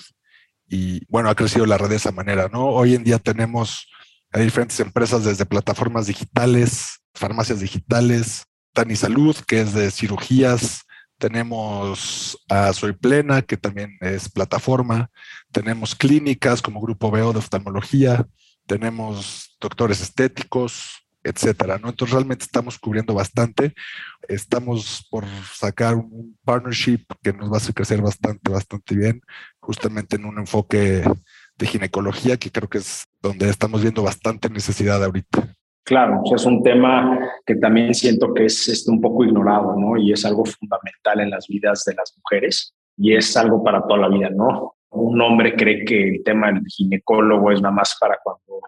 y 0.68 1.04
bueno, 1.08 1.30
ha 1.30 1.34
crecido 1.34 1.66
la 1.66 1.78
red 1.78 1.88
de 1.88 1.96
esa 1.96 2.12
manera, 2.12 2.48
¿no? 2.52 2.66
Hoy 2.66 2.94
en 2.94 3.04
día 3.04 3.18
tenemos 3.18 3.88
a 4.32 4.38
diferentes 4.38 4.78
empresas 4.80 5.24
desde 5.24 5.46
plataformas 5.46 6.06
digitales, 6.06 7.00
farmacias 7.14 7.60
digitales, 7.60 8.44
Tani 8.74 8.94
Salud, 8.94 9.36
que 9.46 9.62
es 9.62 9.72
de 9.72 9.90
cirugías, 9.90 10.82
tenemos 11.18 12.38
a 12.48 12.72
Soy 12.72 12.92
Plena, 12.92 13.42
que 13.42 13.56
también 13.56 13.96
es 14.00 14.28
plataforma, 14.28 15.10
tenemos 15.50 15.94
clínicas 15.94 16.62
como 16.62 16.80
Grupo 16.80 17.10
Veo 17.10 17.32
de 17.32 17.40
oftalmología, 17.40 18.26
tenemos 18.68 19.56
doctores 19.60 20.00
estéticos, 20.00 21.08
etcétera, 21.24 21.78
¿no? 21.78 21.88
Entonces 21.88 22.14
realmente 22.14 22.44
estamos 22.44 22.78
cubriendo 22.78 23.14
bastante. 23.14 23.74
Estamos 24.28 25.06
por 25.10 25.24
sacar 25.52 25.96
un 25.96 26.36
partnership 26.44 27.04
que 27.22 27.32
nos 27.32 27.50
va 27.50 27.54
a 27.54 27.56
hacer 27.56 27.74
crecer 27.74 28.00
bastante, 28.00 28.52
bastante 28.52 28.94
bien, 28.94 29.20
justamente 29.58 30.16
en 30.16 30.26
un 30.26 30.38
enfoque 30.38 31.02
de 31.56 31.66
ginecología, 31.66 32.36
que 32.36 32.50
creo 32.50 32.68
que 32.68 32.78
es 32.78 33.04
donde 33.20 33.48
estamos 33.48 33.82
viendo 33.82 34.02
bastante 34.02 34.48
necesidad 34.48 35.02
ahorita. 35.02 35.54
Claro, 35.84 36.20
es 36.34 36.44
un 36.44 36.62
tema 36.62 37.18
que 37.46 37.56
también 37.56 37.94
siento 37.94 38.34
que 38.34 38.44
es 38.44 38.68
este, 38.68 38.90
un 38.90 39.00
poco 39.00 39.24
ignorado, 39.24 39.74
¿no? 39.76 39.96
Y 39.96 40.12
es 40.12 40.24
algo 40.24 40.44
fundamental 40.44 41.20
en 41.20 41.30
las 41.30 41.46
vidas 41.48 41.82
de 41.86 41.94
las 41.94 42.14
mujeres 42.18 42.74
y 42.96 43.16
es 43.16 43.34
algo 43.36 43.64
para 43.64 43.82
toda 43.82 44.00
la 44.00 44.08
vida, 44.08 44.28
¿no? 44.28 44.74
Un 44.90 45.20
hombre 45.20 45.54
cree 45.54 45.84
que 45.84 46.08
el 46.08 46.22
tema 46.24 46.52
del 46.52 46.62
ginecólogo 46.66 47.52
es 47.52 47.60
nada 47.60 47.74
más 47.74 47.96
para 48.00 48.18
cuando 48.22 48.60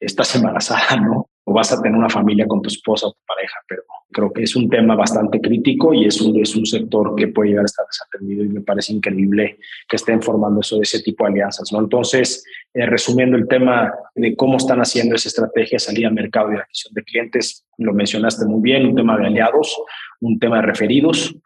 estás 0.00 0.34
embarazada, 0.36 0.96
¿no? 1.00 1.30
O 1.44 1.52
vas 1.52 1.72
a 1.72 1.80
tener 1.80 1.96
una 1.96 2.08
familia 2.08 2.46
con 2.46 2.60
tu 2.60 2.68
esposa 2.68 3.06
o 3.06 3.12
tu 3.12 3.20
pareja, 3.26 3.56
pero 3.68 3.82
creo 4.10 4.32
que 4.32 4.42
es 4.42 4.56
un 4.56 4.68
tema 4.68 4.96
bastante 4.96 5.40
crítico 5.40 5.94
y 5.94 6.06
es 6.06 6.20
un, 6.20 6.40
es 6.40 6.56
un 6.56 6.66
sector 6.66 7.14
que 7.14 7.28
puede 7.28 7.50
llegar 7.50 7.64
a 7.64 7.66
estar 7.66 7.86
desatendido 7.86 8.44
y 8.44 8.48
me 8.48 8.62
parece 8.62 8.92
increíble 8.92 9.58
que 9.88 9.96
estén 9.96 10.20
formando 10.20 10.60
eso 10.60 10.80
ese 10.82 11.02
tipo 11.02 11.24
de 11.24 11.32
alianzas, 11.32 11.72
¿no? 11.72 11.80
Entonces, 11.80 12.44
eh, 12.74 12.86
resumiendo 12.86 13.36
el 13.36 13.46
tema 13.46 13.92
de 14.14 14.34
cómo 14.34 14.56
están 14.56 14.80
haciendo 14.80 15.14
esa 15.14 15.28
estrategia 15.28 15.76
de 15.76 15.80
salida 15.80 16.08
al 16.08 16.14
mercado 16.14 16.52
y 16.52 16.56
adquisición 16.56 16.94
de 16.94 17.04
clientes, 17.04 17.66
lo 17.78 17.92
mencionaste 17.94 18.44
muy 18.46 18.60
bien, 18.62 18.86
un 18.86 18.96
tema 18.96 19.16
de 19.16 19.26
aliados, 19.26 19.80
un 20.20 20.38
tema 20.38 20.56
de 20.56 20.62
referidos, 20.62 21.36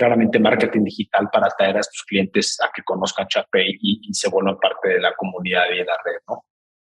claramente 0.00 0.38
marketing 0.38 0.84
digital 0.84 1.28
para 1.30 1.48
atraer 1.48 1.76
a 1.76 1.80
tus 1.80 2.04
clientes 2.08 2.56
a 2.62 2.70
que 2.74 2.82
conozcan 2.82 3.26
Chapey 3.28 3.76
y, 3.82 4.00
y 4.08 4.14
se 4.14 4.30
vuelvan 4.30 4.56
parte 4.58 4.88
de 4.88 5.00
la 5.00 5.12
comunidad 5.14 5.64
y 5.74 5.76
de 5.76 5.84
la 5.84 5.96
red, 6.02 6.20
¿no? 6.26 6.44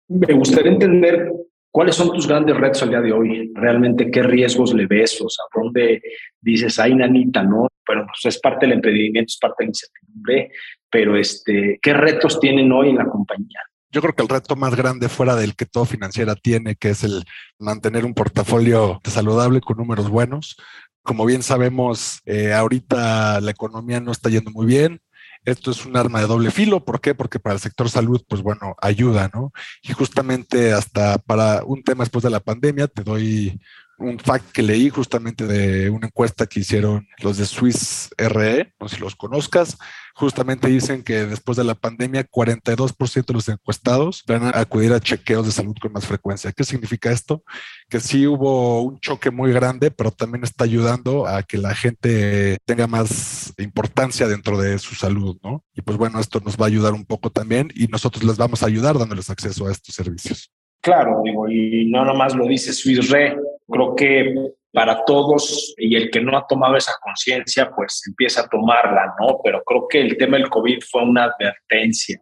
Me 0.09 0.33
gustaría 0.33 0.71
entender 0.71 1.31
cuáles 1.71 1.95
son 1.95 2.13
tus 2.13 2.27
grandes 2.27 2.55
retos 2.55 2.83
al 2.83 2.89
día 2.89 3.01
de 3.01 3.11
hoy. 3.11 3.51
Realmente, 3.55 4.11
¿qué 4.11 4.21
riesgos 4.21 4.75
le 4.75 4.85
ves? 4.85 5.19
O 5.21 5.27
sea, 5.27 5.45
¿dónde 5.55 6.03
dices, 6.39 6.77
ay, 6.77 6.93
nanita, 6.93 7.41
no? 7.41 7.67
Bueno, 7.87 8.05
pues 8.05 8.35
es 8.35 8.39
parte 8.39 8.67
del 8.67 8.73
emprendimiento, 8.73 9.31
es 9.31 9.39
parte 9.39 9.63
de 9.63 9.65
la 9.65 9.69
incertidumbre, 9.69 10.51
pero 10.91 11.17
este, 11.17 11.79
¿qué 11.81 11.93
retos 11.93 12.39
tienen 12.39 12.71
hoy 12.71 12.89
en 12.89 12.97
la 12.97 13.05
compañía? 13.05 13.61
Yo 13.91 14.01
creo 14.01 14.13
que 14.13 14.21
el 14.21 14.29
reto 14.29 14.55
más 14.55 14.75
grande 14.75 15.09
fuera 15.09 15.35
del 15.35 15.55
que 15.55 15.65
todo 15.65 15.85
financiera 15.85 16.35
tiene, 16.35 16.75
que 16.75 16.91
es 16.91 17.03
el 17.03 17.23
mantener 17.57 18.05
un 18.05 18.13
portafolio 18.13 18.99
saludable 19.03 19.61
con 19.61 19.77
números 19.77 20.09
buenos. 20.11 20.57
Como 21.03 21.25
bien 21.25 21.43
sabemos, 21.43 22.21
eh, 22.25 22.53
ahorita 22.53 23.41
la 23.41 23.51
economía 23.51 23.99
no 23.99 24.11
está 24.11 24.29
yendo 24.29 24.51
muy 24.51 24.65
bien. 24.65 25.01
Esto 25.45 25.71
es 25.71 25.85
un 25.85 25.95
arma 25.95 26.19
de 26.19 26.27
doble 26.27 26.51
filo. 26.51 26.83
¿Por 26.83 26.99
qué? 27.01 27.15
Porque 27.15 27.39
para 27.39 27.55
el 27.55 27.61
sector 27.61 27.89
salud, 27.89 28.23
pues 28.27 28.41
bueno, 28.41 28.75
ayuda, 28.81 29.29
¿no? 29.33 29.51
Y 29.81 29.93
justamente 29.93 30.73
hasta 30.73 31.17
para 31.17 31.63
un 31.63 31.81
tema 31.83 32.03
después 32.03 32.23
de 32.23 32.29
la 32.29 32.41
pandemia, 32.41 32.87
te 32.87 33.03
doy 33.03 33.59
un 33.99 34.19
fact 34.19 34.51
que 34.51 34.61
leí 34.61 34.89
justamente 34.89 35.45
de 35.45 35.89
una 35.89 36.07
encuesta 36.07 36.47
que 36.47 36.61
hicieron 36.61 37.07
los 37.21 37.37
de 37.37 37.45
Swiss 37.45 38.09
RE, 38.17 38.73
no 38.79 38.87
sé 38.87 38.95
si 38.95 39.01
los 39.01 39.15
conozcas, 39.15 39.77
justamente 40.15 40.67
dicen 40.67 41.03
que 41.03 41.25
después 41.25 41.57
de 41.57 41.63
la 41.63 41.75
pandemia 41.75 42.27
42% 42.27 43.25
de 43.25 43.33
los 43.33 43.47
encuestados 43.47 44.23
van 44.27 44.43
a 44.43 44.59
acudir 44.59 44.91
a 44.91 44.99
chequeos 44.99 45.45
de 45.45 45.51
salud 45.51 45.75
con 45.81 45.93
más 45.93 46.05
frecuencia. 46.05 46.51
¿Qué 46.51 46.63
significa 46.63 47.11
esto? 47.11 47.43
Que 47.87 47.99
sí 47.99 48.27
hubo 48.27 48.81
un 48.81 48.99
choque 48.99 49.31
muy 49.31 49.53
grande, 49.53 49.91
pero 49.91 50.11
también 50.11 50.43
está 50.43 50.65
ayudando 50.65 51.25
a 51.25 51.43
que 51.43 51.57
la 51.57 51.73
gente 51.75 52.57
tenga 52.65 52.87
más 52.87 53.53
importancia 53.57 54.27
dentro 54.27 54.59
de 54.59 54.77
su 54.79 54.95
salud, 54.95 55.37
¿no? 55.43 55.63
Y 55.73 55.81
pues 55.81 55.97
bueno, 55.97 56.19
esto 56.19 56.41
nos 56.41 56.57
va 56.57 56.65
a 56.65 56.67
ayudar 56.67 56.93
un 56.93 57.05
poco 57.05 57.29
también 57.29 57.71
y 57.73 57.87
nosotros 57.87 58.23
les 58.23 58.37
vamos 58.37 58.63
a 58.63 58.65
ayudar 58.65 58.97
dándoles 58.97 59.29
acceso 59.29 59.67
a 59.67 59.71
estos 59.71 59.95
servicios. 59.95 60.51
Claro, 60.89 61.21
digo, 61.23 61.47
y 61.47 61.85
no 61.85 62.03
nomás 62.03 62.33
lo 62.33 62.47
dice 62.47 62.73
Swiss 62.73 63.11
Re, 63.11 63.37
creo 63.69 63.95
que 63.95 64.33
para 64.73 65.05
todos 65.05 65.75
y 65.77 65.95
el 65.95 66.09
que 66.09 66.19
no 66.19 66.35
ha 66.35 66.47
tomado 66.47 66.75
esa 66.77 66.93
conciencia, 66.99 67.69
pues 67.75 68.01
empieza 68.07 68.41
a 68.41 68.49
tomarla, 68.49 69.13
¿no? 69.19 69.39
Pero 69.43 69.61
creo 69.63 69.87
que 69.87 70.01
el 70.01 70.17
tema 70.17 70.37
del 70.37 70.49
COVID 70.49 70.79
fue 70.89 71.03
una 71.03 71.25
advertencia. 71.25 72.19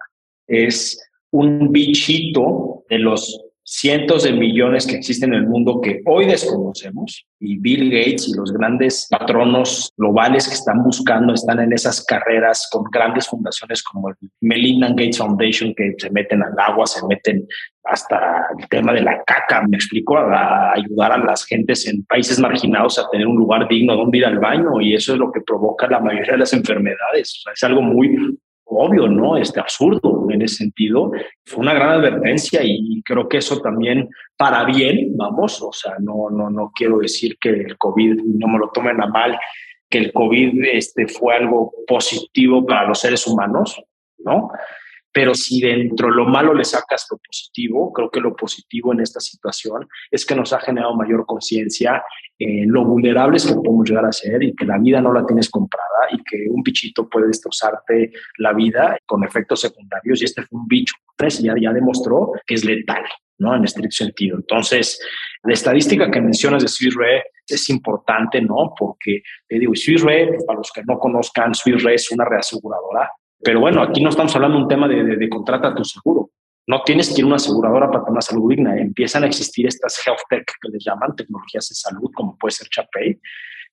Es 0.47 1.01
un 1.31 1.71
bichito 1.71 2.83
de 2.89 2.99
los 2.99 3.41
cientos 3.69 4.23
de 4.23 4.31
millones 4.31 4.87
que 4.87 4.95
existen 4.95 5.33
en 5.33 5.41
el 5.41 5.47
mundo 5.47 5.81
que 5.81 5.99
hoy 6.05 6.25
desconocemos 6.25 7.27
y 7.37 7.57
Bill 7.59 7.91
Gates 7.91 8.29
y 8.29 8.33
los 8.33 8.53
grandes 8.53 9.09
patronos 9.11 9.91
globales 9.97 10.47
que 10.47 10.53
están 10.53 10.81
buscando 10.83 11.33
están 11.33 11.59
en 11.59 11.73
esas 11.73 12.01
carreras 12.05 12.69
con 12.71 12.85
grandes 12.85 13.27
fundaciones 13.27 13.83
como 13.83 14.07
el 14.07 14.15
Melinda 14.39 14.87
Gates 14.87 15.17
Foundation 15.17 15.75
que 15.75 15.95
se 15.97 16.09
meten 16.11 16.43
al 16.43 16.57
agua, 16.57 16.87
se 16.87 17.05
meten 17.07 17.45
hasta 17.83 18.47
el 18.57 18.69
tema 18.69 18.93
de 18.93 19.01
la 19.01 19.21
caca, 19.25 19.61
me 19.67 19.75
explico, 19.75 20.17
a, 20.17 20.71
ayudar 20.71 21.11
a 21.11 21.17
las 21.17 21.45
gentes 21.45 21.85
en 21.89 22.05
países 22.05 22.39
marginados 22.39 22.97
a 22.97 23.09
tener 23.09 23.27
un 23.27 23.35
lugar 23.35 23.67
digno 23.67 23.97
donde 23.97 24.19
ir 24.19 24.25
al 24.25 24.39
baño 24.39 24.79
y 24.79 24.95
eso 24.95 25.11
es 25.11 25.19
lo 25.19 25.29
que 25.29 25.41
provoca 25.41 25.87
la 25.87 25.99
mayoría 25.99 26.33
de 26.33 26.39
las 26.39 26.53
enfermedades. 26.53 27.43
es 27.53 27.63
algo 27.65 27.81
muy 27.81 28.37
obvio, 28.69 29.07
¿no? 29.07 29.37
Este 29.37 29.59
absurdo 29.59 30.27
en 30.29 30.41
ese 30.41 30.55
sentido. 30.55 31.11
Fue 31.45 31.61
una 31.61 31.73
gran 31.73 31.89
advertencia 31.89 32.61
y 32.63 33.01
creo 33.03 33.27
que 33.27 33.37
eso 33.37 33.59
también 33.59 34.09
para 34.37 34.65
bien, 34.65 35.15
vamos, 35.17 35.61
o 35.61 35.71
sea, 35.71 35.93
no, 35.99 36.29
no, 36.29 36.49
no 36.49 36.71
quiero 36.75 36.99
decir 36.99 37.37
que 37.39 37.49
el 37.49 37.77
COVID, 37.77 38.21
no 38.23 38.47
me 38.47 38.59
lo 38.59 38.69
tomen 38.69 39.01
a 39.01 39.07
mal, 39.07 39.37
que 39.89 39.97
el 39.99 40.13
COVID 40.13 40.63
este, 40.65 41.07
fue 41.07 41.35
algo 41.35 41.71
positivo 41.87 42.65
para 42.65 42.87
los 42.87 42.99
seres 42.99 43.25
humanos, 43.25 43.81
¿no? 44.19 44.51
Pero 45.17 45.33
si 45.33 45.59
dentro 45.59 46.11
lo 46.11 46.25
malo 46.25 46.53
le 46.53 46.63
sacas 46.63 47.07
lo 47.09 47.17
positivo, 47.17 47.91
creo 47.91 48.11
que 48.11 48.19
lo 48.19 48.35
positivo 48.35 48.93
en 48.93 48.99
esta 48.99 49.19
situación 49.19 49.87
es 50.11 50.23
que 50.23 50.35
nos 50.35 50.53
ha 50.53 50.59
generado 50.59 50.95
mayor 50.95 51.25
conciencia 51.25 52.03
en 52.37 52.71
lo 52.71 52.85
vulnerables 52.85 53.47
que 53.47 53.55
podemos 53.55 53.89
llegar 53.89 54.05
a 54.05 54.11
ser 54.11 54.43
y 54.43 54.53
que 54.53 54.63
la 54.63 54.77
vida 54.77 55.01
no 55.01 55.11
la 55.11 55.25
tienes 55.25 55.49
comprada 55.49 55.85
y 56.11 56.17
que 56.17 56.45
un 56.51 56.61
bichito 56.61 57.09
puede 57.09 57.25
destrozarte 57.25 58.11
la 58.37 58.53
vida 58.53 58.95
con 59.07 59.23
efectos 59.23 59.61
secundarios 59.61 60.21
y 60.21 60.25
este 60.25 60.43
fue 60.43 60.59
un 60.59 60.67
bicho. 60.67 60.93
Entonces 61.17 61.41
ya, 61.41 61.55
ya 61.59 61.73
demostró 61.73 62.33
que 62.45 62.53
es 62.53 62.63
letal, 62.63 63.03
¿no? 63.39 63.55
En 63.55 63.63
estricto 63.63 63.95
sentido. 63.95 64.37
Entonces, 64.37 64.99
la 65.41 65.53
estadística 65.53 66.11
que 66.11 66.21
mencionas 66.21 66.61
de 66.61 66.67
Swiss 66.67 66.93
Re 66.93 67.23
es 67.47 67.67
importante, 67.71 68.39
¿no? 68.39 68.71
Porque, 68.77 69.23
te 69.47 69.57
digo, 69.57 69.73
Swiss 69.73 70.03
Re, 70.03 70.37
para 70.45 70.59
los 70.59 70.71
que 70.71 70.83
no 70.87 70.99
conozcan, 70.99 71.55
Swiss 71.55 71.83
Re 71.83 71.95
es 71.95 72.11
una 72.11 72.23
reaseguradora 72.23 73.09
pero 73.43 73.59
bueno, 73.59 73.81
aquí 73.81 74.01
no 74.01 74.09
estamos 74.09 74.35
hablando 74.35 74.57
de 74.57 74.63
un 74.63 74.69
tema 74.69 74.87
de, 74.87 75.15
de, 75.15 75.29
contrata 75.29 75.75
tu 75.75 75.83
seguro. 75.83 76.31
No 76.67 76.81
tienes 76.83 77.09
que 77.09 77.21
ir 77.21 77.23
a 77.23 77.27
una 77.27 77.35
aseguradora 77.37 77.87
para 77.87 78.01
tener 78.01 78.11
una 78.11 78.21
salud 78.21 78.49
digna. 78.49 78.77
Empiezan 78.77 79.23
a 79.23 79.27
existir 79.27 79.67
estas 79.67 80.05
health 80.05 80.19
tech 80.29 80.45
que 80.61 80.69
les 80.69 80.83
llaman 80.83 81.15
tecnologías 81.15 81.69
de 81.69 81.75
salud, 81.75 82.11
como 82.13 82.37
puede 82.37 82.51
ser 82.51 82.67
Chapey, 82.67 83.19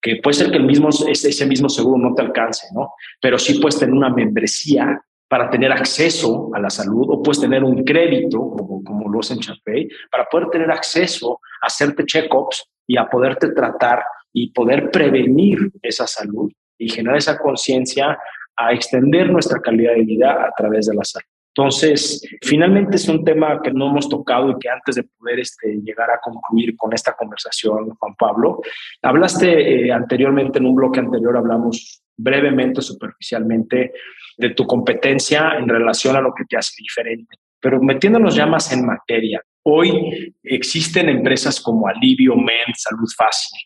que 0.00 0.16
puede 0.22 0.35
ser 0.35 0.50
que 0.50 0.59
el 0.59 0.64
mismo, 0.64 0.90
ese 0.90 1.46
mismo 1.46 1.68
seguro 1.68 1.98
no 1.98 2.14
te 2.14 2.22
alcance, 2.22 2.66
¿no? 2.74 2.92
Pero 3.20 3.38
sí 3.38 3.59
puedes 3.59 3.79
tener 3.79 3.94
una 3.94 4.11
membresía 4.11 5.03
para 5.29 5.50
tener 5.50 5.72
acceso 5.72 6.50
a 6.55 6.61
la 6.61 6.70
salud 6.70 7.07
o 7.09 7.22
puedes 7.22 7.40
tener 7.40 7.64
un 7.64 7.83
crédito, 7.83 8.38
como, 8.38 8.85
como 8.85 9.09
lo 9.11 9.20
hacen 9.20 9.40
Chapey, 9.40 9.88
para 10.11 10.27
poder 10.27 10.48
tener 10.50 10.70
acceso 10.70 11.40
a 11.62 11.66
hacerte 11.66 12.05
check-ups 12.05 12.64
y 12.87 12.96
a 12.96 13.09
poderte 13.09 13.48
tratar 13.48 14.05
y 14.33 14.50
poder 14.53 14.90
prevenir 14.90 15.72
esa 15.83 16.07
salud 16.07 16.53
y 16.79 16.88
generar 16.88 17.16
esa 17.16 17.38
conciencia 17.38 18.18
a 18.56 18.72
extender 18.72 19.30
nuestra 19.30 19.60
calidad 19.60 19.94
de 19.94 20.02
vida 20.02 20.32
a 20.32 20.52
través 20.56 20.86
de 20.86 20.94
la 20.94 21.04
salud. 21.04 21.26
Entonces, 21.56 22.20
finalmente 22.42 22.96
es 22.96 23.08
un 23.08 23.24
tema 23.24 23.60
que 23.62 23.70
no 23.70 23.88
hemos 23.88 24.08
tocado 24.08 24.50
y 24.50 24.58
que 24.58 24.68
antes 24.68 24.96
de 24.96 25.04
poder 25.04 25.38
este, 25.38 25.78
llegar 25.84 26.10
a 26.10 26.18
concluir 26.20 26.76
con 26.76 26.92
esta 26.92 27.14
conversación, 27.14 27.90
Juan 27.90 28.14
Pablo, 28.18 28.60
hablaste 29.02 29.86
eh, 29.86 29.92
anteriormente, 29.92 30.58
en 30.58 30.66
un 30.66 30.74
bloque 30.74 30.98
anterior, 30.98 31.36
hablamos 31.36 32.02
brevemente, 32.16 32.82
superficialmente, 32.82 33.92
de 34.36 34.50
tu 34.50 34.66
competencia 34.66 35.52
en 35.56 35.68
relación 35.68 36.16
a 36.16 36.20
lo 36.20 36.34
que 36.34 36.44
te 36.44 36.56
hace 36.56 36.74
diferente. 36.78 37.36
Pero 37.60 37.80
metiéndonos 37.80 38.34
ya 38.34 38.46
más 38.46 38.72
en 38.72 38.84
materia, 38.84 39.40
hoy 39.62 40.34
existen 40.42 41.08
empresas 41.08 41.60
como 41.60 41.86
Alivio, 41.86 42.34
Men, 42.34 42.74
Salud 42.74 43.08
Fácil. 43.16 43.60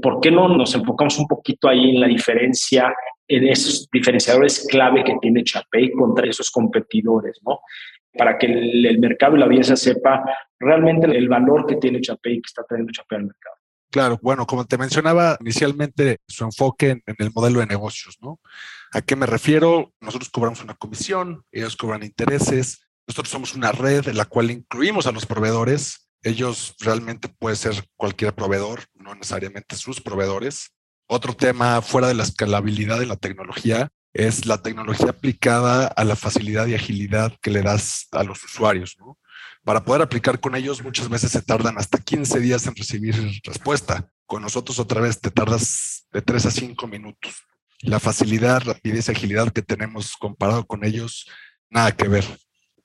¿Por 0.00 0.20
qué 0.20 0.30
no 0.30 0.48
nos 0.48 0.74
enfocamos 0.74 1.18
un 1.18 1.26
poquito 1.26 1.68
ahí 1.68 1.90
en 1.90 2.00
la 2.00 2.06
diferencia 2.06 2.94
en 3.30 3.46
esos 3.46 3.88
diferenciadores 3.92 4.66
clave 4.68 5.04
que 5.04 5.16
tiene 5.22 5.44
Chapey 5.44 5.92
contra 5.92 6.28
esos 6.28 6.50
competidores, 6.50 7.38
¿no? 7.46 7.60
Para 8.12 8.36
que 8.36 8.46
el, 8.46 8.98
mercado 8.98 9.36
y 9.36 9.38
la 9.38 9.44
audiencia 9.46 9.76
sepa 9.76 10.24
realmente 10.58 11.06
el 11.16 11.28
valor 11.28 11.64
que 11.64 11.76
tiene 11.76 12.00
Chapey 12.00 12.42
que 12.42 12.46
está 12.46 12.64
trayendo 12.64 12.92
Chapey 12.92 13.18
al 13.18 13.26
mercado. 13.26 13.54
Claro, 13.88 14.18
bueno, 14.20 14.46
como 14.46 14.66
te 14.66 14.78
mencionaba 14.78 15.36
inicialmente, 15.40 16.18
su 16.26 16.44
enfoque 16.44 16.90
en, 16.90 17.02
el 17.18 17.30
modelo 17.32 17.60
de 17.60 17.66
negocios, 17.66 18.18
¿no? 18.20 18.40
¿A 18.92 19.00
qué 19.00 19.14
me 19.14 19.26
refiero? 19.26 19.92
Nosotros 20.00 20.28
cobramos 20.30 20.62
una 20.62 20.74
comisión, 20.74 21.44
ellos 21.52 21.76
cobran 21.76 22.02
intereses, 22.02 22.84
nosotros 23.06 23.30
somos 23.30 23.54
una 23.54 23.70
red 23.70 24.08
en 24.08 24.16
la 24.16 24.24
cual 24.24 24.50
incluimos 24.50 25.06
a 25.06 25.12
los 25.12 25.24
proveedores, 25.24 26.10
ellos 26.24 26.74
realmente 26.80 27.28
puede 27.28 27.54
ser 27.54 27.74
cualquier 27.96 28.34
proveedor, 28.34 28.80
no 28.94 29.14
necesariamente 29.14 29.76
sus 29.76 30.00
proveedores, 30.00 30.72
otro 31.10 31.34
tema 31.34 31.82
fuera 31.82 32.06
de 32.06 32.14
la 32.14 32.22
escalabilidad 32.22 33.00
de 33.00 33.06
la 33.06 33.16
tecnología 33.16 33.90
es 34.12 34.46
la 34.46 34.62
tecnología 34.62 35.10
aplicada 35.10 35.88
a 35.88 36.04
la 36.04 36.14
facilidad 36.14 36.68
y 36.68 36.76
agilidad 36.76 37.36
que 37.42 37.50
le 37.50 37.62
das 37.62 38.06
a 38.12 38.22
los 38.22 38.44
usuarios. 38.44 38.96
Para 39.64 39.84
poder 39.84 40.02
aplicar 40.02 40.38
con 40.38 40.54
ellos 40.54 40.84
muchas 40.84 41.08
veces 41.08 41.32
se 41.32 41.42
tardan 41.42 41.78
hasta 41.78 41.98
15 41.98 42.38
días 42.38 42.64
en 42.68 42.76
recibir 42.76 43.16
respuesta. 43.42 44.08
Con 44.24 44.42
nosotros 44.42 44.78
otra 44.78 45.00
vez 45.00 45.20
te 45.20 45.32
tardas 45.32 46.06
de 46.12 46.22
3 46.22 46.46
a 46.46 46.50
5 46.52 46.86
minutos. 46.86 47.42
La 47.80 47.98
facilidad, 47.98 48.62
rapidez 48.62 49.08
y 49.08 49.10
agilidad 49.10 49.52
que 49.52 49.62
tenemos 49.62 50.16
comparado 50.16 50.64
con 50.64 50.84
ellos, 50.84 51.28
nada 51.68 51.90
que 51.90 52.06
ver. 52.06 52.24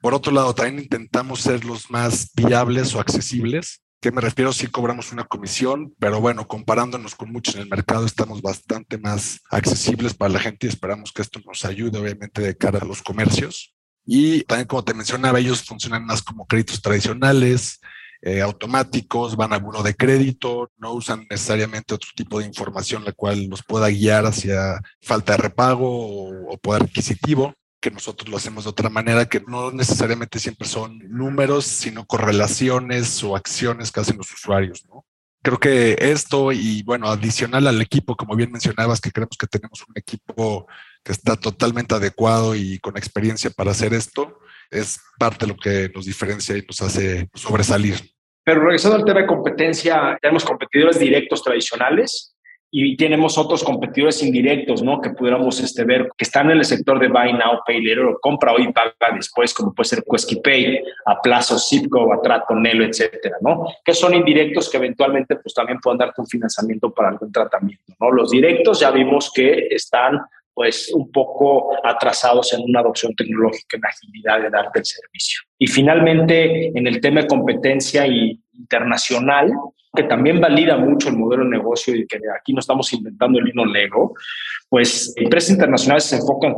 Por 0.02 0.16
otro 0.16 0.32
lado, 0.32 0.56
también 0.56 0.80
intentamos 0.80 1.42
ser 1.42 1.64
los 1.64 1.92
más 1.92 2.32
viables 2.34 2.96
o 2.96 3.00
accesibles 3.00 3.85
¿Qué 4.02 4.12
me 4.12 4.22
refiero? 4.22 4.54
Sí 4.54 4.68
cobramos 4.68 5.12
una 5.12 5.24
comisión, 5.24 5.96
pero 6.00 6.22
bueno, 6.22 6.48
comparándonos 6.48 7.16
con 7.16 7.32
muchos 7.32 7.56
en 7.56 7.62
el 7.62 7.70
mercado, 7.70 8.06
estamos 8.06 8.42
bastante 8.42 8.98
más 8.98 9.42
accesibles 9.50 10.14
para 10.14 10.34
la 10.34 10.40
gente 10.40 10.68
y 10.68 10.70
esperamos 10.70 11.12
que 11.12 11.22
esto 11.22 11.40
nos 11.46 11.66
ayude, 11.66 11.98
obviamente, 11.98 12.42
de 12.42 12.56
cara 12.56 12.80
a 12.80 12.86
los 12.86 13.02
comercios. 13.02 13.74
Y 14.06 14.44
también, 14.44 14.68
como 14.68 14.84
te 14.84 14.94
mencionaba, 14.94 15.40
ellos 15.40 15.64
funcionan 15.64 16.06
más 16.06 16.22
como 16.22 16.46
créditos 16.46 16.82
tradicionales, 16.82 17.80
eh, 18.22 18.42
automáticos, 18.42 19.36
van 19.36 19.54
a 19.54 19.58
uno 19.58 19.82
de 19.82 19.96
crédito, 19.96 20.72
no 20.78 20.94
usan 20.94 21.26
necesariamente 21.30 21.96
otro 21.96 22.10
tipo 22.16 22.40
de 22.40 22.46
información 22.46 23.04
la 23.04 23.12
cual 23.12 23.46
los 23.48 23.64
pueda 23.64 23.90
guiar 23.90 24.26
hacia 24.26 24.80
falta 25.02 25.34
de 25.34 25.38
repago 25.40 25.90
o, 25.90 26.54
o 26.54 26.58
poder 26.58 26.84
adquisitivo 26.84 27.56
que 27.86 27.92
nosotros 27.92 28.28
lo 28.28 28.38
hacemos 28.38 28.64
de 28.64 28.72
otra 28.72 28.90
manera, 28.90 29.30
que 29.30 29.42
no 29.42 29.70
necesariamente 29.70 30.40
siempre 30.40 30.68
son 30.68 30.98
números, 31.08 31.66
sino 31.66 32.08
correlaciones 32.08 33.24
o 33.24 33.36
acciones 33.36 33.92
que 33.92 34.00
hacen 34.00 34.18
los 34.18 34.34
usuarios, 34.34 34.84
¿no? 34.90 35.06
Creo 35.44 35.60
que 35.60 35.96
esto 36.00 36.52
y 36.52 36.82
bueno, 36.82 37.08
adicional 37.10 37.68
al 37.68 37.80
equipo, 37.80 38.16
como 38.16 38.36
bien 38.36 38.52
mencionabas, 38.52 39.00
que 39.00 39.12
creemos 39.12 39.38
que 39.38 39.46
tenemos 39.46 39.86
un 39.88 39.94
equipo 39.96 40.66
que 41.04 41.12
está 41.12 41.36
totalmente 41.36 41.94
adecuado 41.94 42.56
y 42.56 42.80
con 42.80 42.98
experiencia 42.98 43.52
para 43.52 43.70
hacer 43.70 43.94
esto, 43.94 44.40
es 44.72 45.00
parte 45.20 45.46
de 45.46 45.54
lo 45.54 45.56
que 45.56 45.92
nos 45.94 46.06
diferencia 46.06 46.58
y 46.58 46.64
nos 46.64 46.82
hace 46.82 47.30
sobresalir. 47.36 47.98
Pero 48.44 48.62
regresando 48.62 48.98
al 48.98 49.06
tema 49.06 49.22
de 49.22 49.28
competencia, 49.28 50.18
tenemos 50.20 50.44
competidores 50.44 50.98
directos 50.98 51.44
tradicionales 51.44 52.35
y 52.78 52.98
tenemos 52.98 53.38
otros 53.38 53.64
competidores 53.64 54.22
indirectos, 54.22 54.84
¿no? 54.84 55.00
Que 55.00 55.12
pudiéramos 55.12 55.62
este, 55.62 55.86
ver 55.86 56.10
que 56.18 56.26
están 56.26 56.52
en 56.52 56.58
el 56.58 56.66
sector 56.66 57.00
de 57.00 57.08
buy 57.08 57.32
now, 57.32 57.62
pay 57.66 57.82
later, 57.82 58.04
o 58.04 58.20
compra 58.20 58.52
hoy, 58.52 58.70
paga 58.74 59.16
después, 59.16 59.54
como 59.54 59.74
puede 59.74 59.88
ser 59.88 60.04
Pay, 60.44 60.84
a 61.06 61.22
plazo, 61.22 61.58
Zipco, 61.58 62.12
a 62.12 62.22
trato, 62.22 62.54
Nelo, 62.54 62.84
etcétera, 62.84 63.38
¿no? 63.40 63.66
Que 63.84 63.94
son 63.94 64.14
indirectos 64.14 64.70
que 64.70 64.76
eventualmente 64.76 65.38
pues 65.38 65.54
también 65.54 65.80
pueden 65.80 66.00
darte 66.00 66.20
un 66.20 66.28
financiamiento 66.28 66.94
para 66.94 67.08
algún 67.08 67.32
tratamiento, 67.32 67.94
¿no? 67.98 68.12
Los 68.12 68.32
directos 68.32 68.82
ya 68.82 68.92
vimos 68.92 69.32
que 69.34 69.68
están 69.70 70.20
pues 70.54 70.92
un 70.94 71.10
poco 71.14 71.78
atrasados 71.82 72.52
en 72.54 72.62
una 72.62 72.82
adopción 72.82 73.16
tecnológica, 73.16 73.78
en 73.78 73.86
agilidad 73.86 74.42
de 74.42 74.50
darte 74.50 74.80
el 74.80 74.86
servicio. 74.86 75.40
Y 75.58 75.68
finalmente, 75.68 76.78
en 76.78 76.88
el 76.88 77.00
tema 77.00 77.22
de 77.22 77.28
competencia 77.28 78.06
y 78.06 78.38
internacional, 78.54 79.54
que 79.96 80.04
también 80.04 80.40
valida 80.40 80.78
mucho 80.78 81.10
el 81.10 81.18
modelo 81.18 81.44
de 81.44 81.52
negocio 81.52 81.96
y 81.96 82.06
que 82.06 82.20
aquí 82.38 82.54
no 82.54 82.60
estamos 82.60 82.92
inventando 82.94 83.40
el 83.40 83.50
hino 83.50 83.66
Lego, 83.66 84.14
pues 84.70 85.14
empresas 85.16 85.52
internacionales 85.52 86.04
se 86.04 86.18
enfocan 86.18 86.56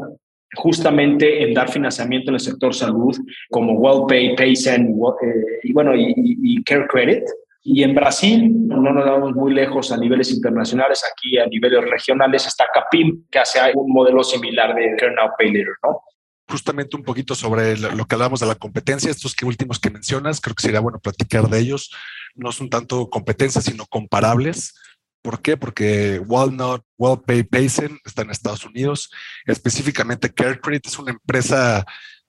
justamente 0.55 1.43
en 1.43 1.53
dar 1.53 1.69
financiamiento 1.69 2.31
en 2.31 2.35
el 2.35 2.39
sector 2.39 2.73
salud, 2.73 3.15
como 3.49 3.73
WellPay, 3.73 4.35
Paysen 4.35 4.87
eh, 4.87 5.59
y 5.63 5.73
bueno, 5.73 5.95
y, 5.95 6.13
y, 6.15 6.63
Care 6.63 6.87
Credit. 6.87 7.23
Y 7.63 7.83
en 7.83 7.93
Brasil, 7.93 8.67
no 8.67 8.93
nos 8.93 9.05
damos 9.05 9.35
muy 9.35 9.53
lejos 9.53 9.91
a 9.91 9.97
niveles 9.97 10.31
internacionales, 10.31 11.03
aquí 11.11 11.37
a 11.37 11.45
niveles 11.47 11.83
regionales 11.89 12.47
está 12.47 12.65
Capim, 12.73 13.25
que 13.29 13.39
hace 13.39 13.59
un 13.75 13.91
modelo 13.91 14.23
similar 14.23 14.73
de 14.73 14.95
Care 14.97 15.13
Now, 15.13 15.31
Pay 15.37 15.47
Later, 15.51 15.75
¿no? 15.83 16.01
justamente 16.49 16.95
un 16.95 17.03
poquito 17.03 17.35
sobre 17.35 17.77
lo 17.77 18.05
que 18.05 18.15
hablamos 18.15 18.39
de 18.39 18.45
la 18.45 18.55
competencia, 18.55 19.11
estos 19.11 19.35
últimos 19.43 19.79
que 19.79 19.89
mencionas, 19.89 20.39
creo 20.39 20.55
que 20.55 20.61
sería 20.61 20.79
bueno 20.79 20.99
platicar 20.99 21.49
de 21.49 21.59
ellos. 21.59 21.91
No 22.37 22.51
son 22.51 22.69
tanto 22.69 23.09
competencias, 23.09 23.65
sino 23.65 23.85
comparables. 23.85 24.73
¿Por 25.21 25.41
qué? 25.41 25.57
Porque 25.57 26.19
Walnut, 26.19 26.83
WellPay, 26.97 27.43
Payson 27.43 27.99
está 28.05 28.21
en 28.21 28.29
Estados 28.29 28.65
Unidos. 28.65 29.09
Específicamente 29.45 30.33
CareCredit 30.33 30.87
es 30.87 30.99
una 30.99 31.11
empresa 31.11 31.85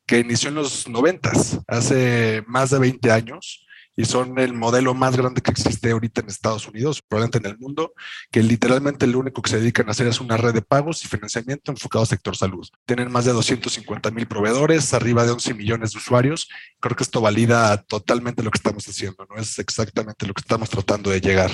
que 0.07 0.18
inició 0.18 0.49
en 0.49 0.57
los 0.57 0.88
noventas, 0.88 1.61
hace 1.68 2.42
más 2.47 2.71
de 2.71 2.79
20 2.79 3.12
años 3.12 3.66
y 3.98 4.04
son 4.04 4.38
el 4.38 4.54
modelo 4.54 4.94
más 4.94 5.16
grande 5.16 5.40
que 5.40 5.50
existe 5.50 5.90
ahorita 5.90 6.20
en 6.20 6.28
Estados 6.28 6.68
Unidos, 6.68 7.02
probablemente 7.02 7.38
en 7.38 7.46
el 7.46 7.58
mundo, 7.58 7.94
que 8.30 8.44
literalmente 8.44 9.08
lo 9.08 9.18
único 9.18 9.42
que 9.42 9.50
se 9.50 9.58
dedican 9.58 9.88
a 9.88 9.90
hacer 9.90 10.06
es 10.06 10.20
una 10.20 10.37
red 10.37 10.54
de 10.54 10.62
pagos 10.62 11.04
y 11.04 11.08
financiamiento 11.08 11.72
enfocado 11.72 12.02
al 12.02 12.06
sector 12.06 12.37
salud. 12.37 12.64
Tienen 12.87 13.11
más 13.11 13.24
de 13.24 13.32
250 13.32 14.12
mil 14.12 14.28
proveedores, 14.28 14.94
arriba 14.94 15.24
de 15.24 15.32
11 15.32 15.52
millones 15.54 15.90
de 15.90 15.98
usuarios. 15.98 16.48
Creo 16.78 16.94
que 16.94 17.02
esto 17.02 17.20
valida 17.20 17.76
totalmente 17.88 18.44
lo 18.44 18.52
que 18.52 18.58
estamos 18.58 18.87
haciendo, 18.87 19.26
¿no? 19.28 19.34
Es 19.34 19.58
exactamente 19.58 20.28
lo 20.28 20.32
que 20.32 20.42
estamos 20.42 20.70
tratando 20.70 21.11
de 21.11 21.20
llegar. 21.20 21.50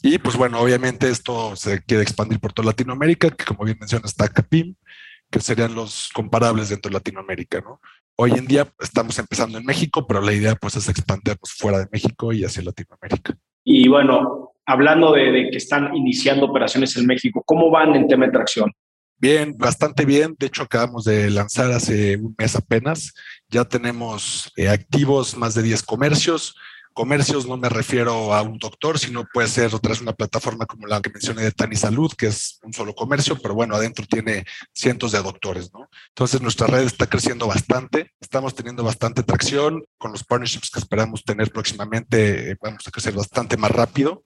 Y 0.00 0.18
pues 0.18 0.36
bueno, 0.36 0.60
obviamente 0.60 1.10
esto 1.10 1.56
se 1.56 1.82
quiere 1.82 2.04
expandir 2.04 2.38
por 2.38 2.52
toda 2.52 2.66
Latinoamérica, 2.66 3.30
que 3.30 3.44
como 3.44 3.64
bien 3.64 3.78
menciona 3.80 4.06
está 4.06 4.28
Capim, 4.28 4.76
que 5.28 5.40
serían 5.40 5.74
los 5.74 6.10
comparables 6.14 6.68
dentro 6.68 6.88
de 6.88 6.94
Latinoamérica, 6.94 7.60
¿no? 7.60 7.80
Hoy 8.22 8.32
en 8.32 8.44
día 8.44 8.68
estamos 8.78 9.18
empezando 9.18 9.56
en 9.56 9.64
México, 9.64 10.06
pero 10.06 10.20
la 10.20 10.34
idea 10.34 10.54
pues 10.54 10.76
es 10.76 10.90
expandirnos 10.90 11.54
fuera 11.56 11.78
de 11.78 11.86
México 11.90 12.34
y 12.34 12.44
hacia 12.44 12.62
Latinoamérica. 12.62 13.34
Y 13.64 13.88
bueno, 13.88 14.52
hablando 14.66 15.14
de, 15.14 15.48
que 15.50 15.56
están 15.56 15.96
iniciando 15.96 16.44
operaciones 16.44 16.94
en 16.98 17.06
México, 17.06 17.42
¿cómo 17.46 17.70
van 17.70 17.94
en 17.96 18.08
tema 18.08 18.26
de 18.26 18.32
tracción? 18.32 18.70
Bien, 19.16 19.56
bastante 19.56 20.04
bien. 20.04 20.36
De 20.38 20.48
hecho, 20.48 20.64
acabamos 20.64 21.04
de 21.04 21.30
lanzar 21.30 21.72
hace 21.72 22.18
un 22.18 22.34
mes 22.36 22.54
apenas. 22.56 23.14
Ya 23.48 23.64
tenemos 23.64 24.52
eh, 24.54 24.68
activos 24.68 25.34
más 25.34 25.54
de 25.54 25.62
10 25.62 25.82
comercios. 25.84 26.54
Comercios 27.00 27.46
no 27.46 27.56
me 27.56 27.70
refiero 27.70 28.34
a 28.34 28.42
un 28.42 28.58
doctor, 28.58 28.98
sino 28.98 29.24
puede 29.32 29.48
ser 29.48 29.74
otra 29.74 29.88
vez 29.88 30.02
una 30.02 30.12
plataforma 30.12 30.66
como 30.66 30.86
la 30.86 31.00
que 31.00 31.08
mencioné 31.08 31.40
de 31.40 31.50
Tani 31.50 31.74
Salud, 31.74 32.12
que 32.12 32.26
es 32.26 32.58
un 32.62 32.74
solo 32.74 32.94
comercio, 32.94 33.38
pero 33.40 33.54
bueno, 33.54 33.74
adentro 33.74 34.04
tiene 34.04 34.44
cientos 34.74 35.12
de 35.12 35.22
doctores, 35.22 35.72
¿no? 35.72 35.88
Entonces 36.08 36.42
nuestra 36.42 36.66
red 36.66 36.82
está 36.82 37.06
creciendo 37.06 37.46
bastante, 37.46 38.10
estamos 38.20 38.54
teniendo 38.54 38.84
bastante 38.84 39.22
tracción 39.22 39.82
con 39.96 40.12
los 40.12 40.24
partnerships 40.24 40.68
que 40.68 40.78
esperamos 40.78 41.24
tener 41.24 41.50
próximamente, 41.50 42.50
eh, 42.50 42.56
vamos 42.60 42.86
a 42.86 42.90
crecer 42.90 43.14
bastante 43.14 43.56
más 43.56 43.70
rápido. 43.70 44.22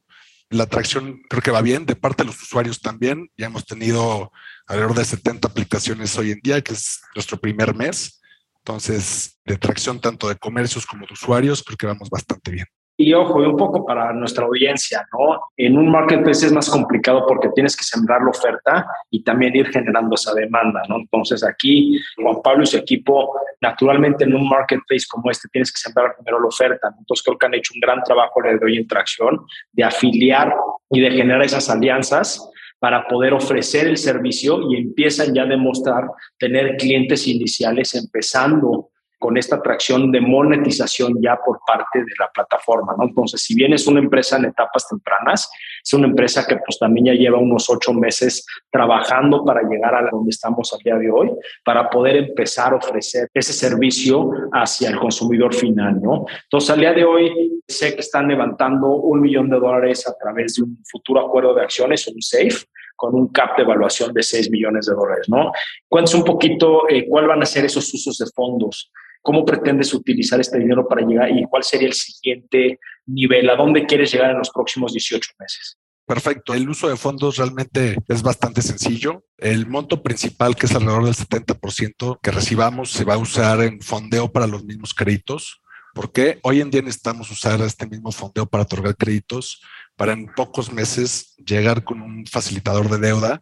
La 0.50 0.64
atracción 0.64 1.22
creo 1.30 1.42
que 1.42 1.52
va 1.52 1.62
bien, 1.62 1.86
de 1.86 1.94
parte 1.94 2.24
de 2.24 2.26
los 2.26 2.42
usuarios 2.42 2.80
también, 2.80 3.30
ya 3.36 3.46
hemos 3.46 3.66
tenido 3.66 4.32
alrededor 4.66 4.96
de 4.96 5.04
70 5.04 5.46
aplicaciones 5.46 6.18
hoy 6.18 6.32
en 6.32 6.40
día, 6.42 6.60
que 6.60 6.72
es 6.72 7.02
nuestro 7.14 7.38
primer 7.38 7.72
mes 7.72 8.20
Entonces, 8.66 9.38
de 9.44 9.58
tracción 9.58 10.00
tanto 10.00 10.26
de 10.26 10.36
comercios 10.36 10.86
como 10.86 11.06
de 11.06 11.12
usuarios, 11.12 11.62
creo 11.62 11.76
que 11.76 11.86
vamos 11.86 12.08
bastante 12.08 12.50
bien. 12.50 12.66
Y 12.96 13.12
ojo, 13.12 13.42
y 13.42 13.46
un 13.46 13.56
poco 13.56 13.84
para 13.84 14.12
nuestra 14.12 14.46
audiencia, 14.46 15.06
¿no? 15.12 15.40
En 15.56 15.76
un 15.76 15.90
marketplace 15.90 16.46
es 16.46 16.52
más 16.52 16.70
complicado 16.70 17.26
porque 17.26 17.50
tienes 17.52 17.76
que 17.76 17.82
sembrar 17.82 18.22
la 18.22 18.30
oferta 18.30 18.86
y 19.10 19.22
también 19.22 19.54
ir 19.54 19.68
generando 19.68 20.14
esa 20.14 20.32
demanda, 20.32 20.80
¿no? 20.88 20.96
Entonces 20.96 21.44
aquí 21.44 22.00
Juan 22.16 22.40
Pablo 22.42 22.62
y 22.62 22.66
su 22.66 22.78
equipo, 22.78 23.34
naturalmente 23.60 24.24
en 24.24 24.34
un 24.34 24.48
marketplace 24.48 25.04
como 25.10 25.30
este 25.30 25.48
tienes 25.48 25.72
que 25.72 25.80
sembrar 25.80 26.14
primero 26.16 26.40
la 26.40 26.46
oferta. 26.46 26.88
Entonces 26.96 27.24
creo 27.24 27.36
que 27.36 27.46
han 27.46 27.54
hecho 27.54 27.72
un 27.74 27.80
gran 27.80 28.02
trabajo 28.02 28.40
de 28.42 28.64
hoy 28.64 28.76
en 28.78 28.86
tracción, 28.86 29.44
de 29.72 29.84
afiliar 29.84 30.54
y 30.88 31.00
de 31.00 31.10
generar 31.10 31.42
esas 31.42 31.68
alianzas 31.68 32.48
para 32.84 33.08
poder 33.08 33.32
ofrecer 33.32 33.86
el 33.86 33.96
servicio 33.96 34.70
y 34.70 34.76
empiezan 34.76 35.32
ya 35.32 35.44
a 35.44 35.46
demostrar 35.46 36.04
tener 36.38 36.76
clientes 36.76 37.26
iniciales 37.26 37.94
empezando 37.94 38.90
con 39.18 39.38
esta 39.38 39.56
atracción 39.56 40.12
de 40.12 40.20
monetización 40.20 41.14
ya 41.22 41.38
por 41.42 41.60
parte 41.66 42.00
de 42.00 42.12
la 42.18 42.28
plataforma, 42.28 42.94
¿no? 42.98 43.04
Entonces, 43.04 43.40
si 43.40 43.54
bien 43.54 43.72
es 43.72 43.86
una 43.86 44.00
empresa 44.00 44.36
en 44.36 44.44
etapas 44.44 44.86
tempranas, 44.86 45.50
es 45.82 45.94
una 45.94 46.08
empresa 46.08 46.46
que 46.46 46.56
pues 46.56 46.78
también 46.78 47.06
ya 47.06 47.14
lleva 47.14 47.38
unos 47.38 47.70
ocho 47.70 47.94
meses 47.94 48.44
trabajando 48.70 49.42
para 49.42 49.62
llegar 49.62 49.94
a 49.94 50.10
donde 50.10 50.28
estamos 50.28 50.70
al 50.74 50.80
día 50.80 50.96
de 50.96 51.10
hoy, 51.10 51.30
para 51.64 51.88
poder 51.88 52.16
empezar 52.16 52.74
a 52.74 52.76
ofrecer 52.76 53.30
ese 53.32 53.54
servicio 53.54 54.30
hacia 54.52 54.90
el 54.90 54.98
consumidor 54.98 55.54
final, 55.54 56.02
¿no? 56.02 56.26
Entonces, 56.42 56.68
al 56.68 56.80
día 56.80 56.92
de 56.92 57.04
hoy 57.06 57.62
sé 57.66 57.94
que 57.94 58.00
están 58.00 58.28
levantando 58.28 58.88
un 58.88 59.22
millón 59.22 59.48
de 59.48 59.58
dólares 59.58 60.06
a 60.06 60.14
través 60.18 60.56
de 60.56 60.64
un 60.64 60.76
futuro 60.84 61.26
acuerdo 61.26 61.54
de 61.54 61.62
acciones, 61.62 62.06
un 62.08 62.20
SAFE, 62.20 62.66
con 62.96 63.14
un 63.14 63.28
cap 63.28 63.56
de 63.56 63.62
evaluación 63.62 64.12
de 64.12 64.22
6 64.22 64.50
millones 64.50 64.86
de 64.86 64.94
dólares, 64.94 65.26
¿no? 65.28 65.52
Cuéntanos 65.88 66.14
un 66.14 66.24
poquito 66.24 66.88
eh, 66.88 67.06
cuál 67.08 67.26
van 67.26 67.42
a 67.42 67.46
ser 67.46 67.64
esos 67.64 67.92
usos 67.92 68.18
de 68.18 68.26
fondos 68.34 68.90
¿Cómo 69.24 69.46
pretendes 69.46 69.94
utilizar 69.94 70.38
este 70.38 70.58
dinero 70.58 70.86
para 70.86 71.00
llegar 71.00 71.30
y 71.30 71.46
cuál 71.46 71.64
sería 71.64 71.88
el 71.88 71.94
siguiente 71.94 72.78
nivel? 73.06 73.48
¿A 73.48 73.56
dónde 73.56 73.86
quieres 73.86 74.12
llegar 74.12 74.30
en 74.30 74.36
los 74.36 74.50
próximos 74.50 74.92
18 74.92 75.30
meses? 75.38 75.78
Perfecto. 76.04 76.52
El 76.52 76.68
uso 76.68 76.90
de 76.90 76.96
fondos 76.98 77.38
realmente 77.38 77.96
es 78.06 78.22
bastante 78.22 78.60
sencillo. 78.60 79.24
El 79.38 79.66
monto 79.66 80.02
principal, 80.02 80.54
que 80.54 80.66
es 80.66 80.74
alrededor 80.74 81.06
del 81.06 81.14
70% 81.14 82.18
que 82.22 82.30
recibamos, 82.32 82.90
se 82.90 83.06
va 83.06 83.14
a 83.14 83.18
usar 83.18 83.62
en 83.62 83.80
fondeo 83.80 84.30
para 84.30 84.46
los 84.46 84.62
mismos 84.62 84.92
créditos. 84.92 85.62
Porque 85.94 86.38
hoy 86.42 86.60
en 86.60 86.70
día 86.70 86.82
necesitamos 86.82 87.30
usar 87.30 87.60
este 87.62 87.86
mismo 87.86 88.12
fondeo 88.12 88.46
para 88.46 88.64
otorgar 88.64 88.96
créditos, 88.96 89.62
para 89.96 90.12
en 90.12 90.26
pocos 90.26 90.72
meses 90.72 91.34
llegar 91.36 91.84
con 91.84 92.02
un 92.02 92.26
facilitador 92.26 92.90
de 92.90 92.98
deuda, 92.98 93.40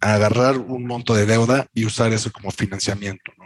agarrar 0.00 0.58
un 0.58 0.86
monto 0.86 1.14
de 1.14 1.26
deuda 1.26 1.66
y 1.74 1.86
usar 1.86 2.12
eso 2.12 2.30
como 2.30 2.50
financiamiento. 2.50 3.32
¿no? 3.38 3.44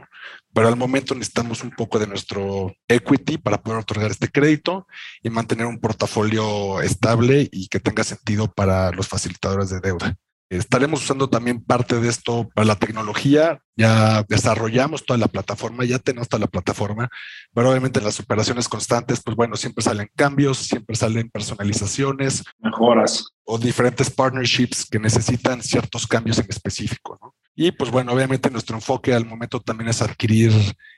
pero 0.55 0.69
al 0.69 0.77
momento 0.77 1.15
necesitamos 1.15 1.63
un 1.63 1.71
poco 1.71 1.99
de 1.99 2.07
nuestro 2.07 2.75
equity 2.89 3.39
para 3.39 3.63
poder 3.63 3.81
otorgar 3.81 4.11
este 4.11 4.29
crédito 4.29 4.87
y 5.23 5.31
mantener 5.31 5.67
un 5.67 5.79
portafolio 5.79 6.81
estable 6.81 7.49
y 7.53 7.69
que 7.69 7.81
tenga 7.81 8.03
sentido 8.03 8.51
para 8.53 8.91
los 8.91 9.07
facilitadores 9.07 9.71
de 9.71 9.81
deuda. 9.81 10.17
Estaremos 10.51 11.03
usando 11.03 11.29
también 11.29 11.63
parte 11.63 12.01
de 12.01 12.09
esto 12.09 12.49
para 12.55 12.67
la 12.67 12.77
tecnología. 12.77 13.61
Ya 13.77 14.25
desarrollamos 14.29 15.05
toda 15.05 15.19
la 15.19 15.29
plataforma, 15.29 15.85
ya 15.85 15.99
tenemos 15.99 16.29
toda 16.29 16.41
la 16.41 16.47
plataforma, 16.47 17.09
pero 17.55 17.71
obviamente 17.71 17.99
en 17.99 18.07
las 18.07 18.19
operaciones 18.19 18.69
constantes, 18.69 19.23
pues 19.23 19.37
bueno, 19.37 19.57
siempre 19.57 19.85
salen 19.85 20.11
cambios, 20.17 20.59
siempre 20.59 20.97
salen 20.97 21.31
personalizaciones, 21.31 22.45
mejoras 22.59 23.27
o 23.45 23.59
diferentes 23.59 24.11
partnerships 24.11 24.87
que 24.91 24.99
necesitan 24.99 25.63
ciertos 25.63 26.07
cambios 26.07 26.39
en 26.39 26.47
específico. 26.49 27.19
¿no? 27.23 27.35
Y 27.55 27.73
pues 27.73 27.91
bueno, 27.91 28.13
obviamente 28.13 28.51
nuestro 28.51 28.77
enfoque 28.77 29.13
al 29.13 29.27
momento 29.27 29.61
también 29.61 29.91
es 29.91 30.01
adquirir 30.01 30.53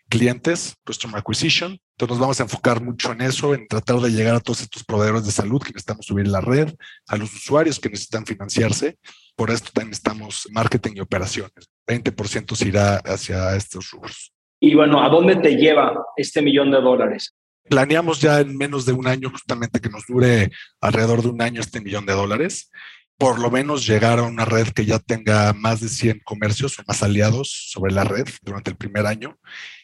clientes, 0.08 0.76
Customer 0.84 1.18
Acquisition. 1.18 1.78
Entonces 2.00 2.16
nos 2.16 2.20
vamos 2.20 2.40
a 2.40 2.44
enfocar 2.44 2.82
mucho 2.82 3.12
en 3.12 3.20
eso, 3.20 3.52
en 3.52 3.68
tratar 3.68 3.98
de 3.98 4.08
llegar 4.08 4.34
a 4.34 4.40
todos 4.40 4.62
estos 4.62 4.82
proveedores 4.82 5.26
de 5.26 5.32
salud 5.32 5.60
que 5.60 5.68
necesitamos 5.68 6.06
subir 6.06 6.26
la 6.28 6.40
red, 6.40 6.72
a 7.06 7.16
los 7.18 7.30
usuarios 7.34 7.78
que 7.78 7.90
necesitan 7.90 8.24
financiarse. 8.24 8.96
Por 9.36 9.50
esto 9.50 9.68
también 9.70 9.92
estamos 9.92 10.48
marketing 10.50 10.92
y 10.94 11.00
operaciones. 11.00 11.68
20% 11.86 12.54
se 12.54 12.68
irá 12.68 12.96
hacia 13.04 13.54
estos 13.54 13.90
rubros. 13.90 14.32
Y 14.60 14.74
bueno, 14.74 15.02
¿a 15.02 15.10
dónde 15.10 15.36
te 15.36 15.56
lleva 15.56 15.92
este 16.16 16.40
millón 16.40 16.70
de 16.70 16.80
dólares? 16.80 17.34
Planeamos 17.68 18.18
ya 18.18 18.40
en 18.40 18.56
menos 18.56 18.86
de 18.86 18.94
un 18.94 19.06
año 19.06 19.28
justamente 19.28 19.78
que 19.78 19.90
nos 19.90 20.06
dure 20.06 20.50
alrededor 20.80 21.20
de 21.20 21.28
un 21.28 21.42
año 21.42 21.60
este 21.60 21.82
millón 21.82 22.06
de 22.06 22.14
dólares 22.14 22.70
por 23.18 23.38
lo 23.38 23.50
menos 23.50 23.86
llegar 23.86 24.18
a 24.18 24.22
una 24.22 24.46
red 24.46 24.68
que 24.68 24.86
ya 24.86 24.98
tenga 24.98 25.52
más 25.52 25.80
de 25.80 25.90
100 25.90 26.22
comercios 26.24 26.78
o 26.78 26.82
más 26.88 27.02
aliados 27.02 27.68
sobre 27.70 27.92
la 27.92 28.02
red 28.02 28.26
durante 28.40 28.70
el 28.70 28.78
primer 28.78 29.04
año 29.04 29.38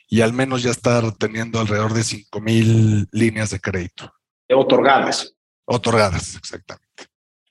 y 0.08 0.20
al 0.20 0.32
menos 0.32 0.62
ya 0.62 0.70
estar 0.70 1.02
teniendo 1.18 1.60
alrededor 1.60 1.92
de 1.92 2.02
5 2.02 2.40
mil 2.40 3.06
líneas 3.12 3.50
de 3.50 3.60
crédito. 3.60 4.12
Otorgadas. 4.48 5.34
Otorgadas, 5.64 6.36
exactamente. 6.36 6.86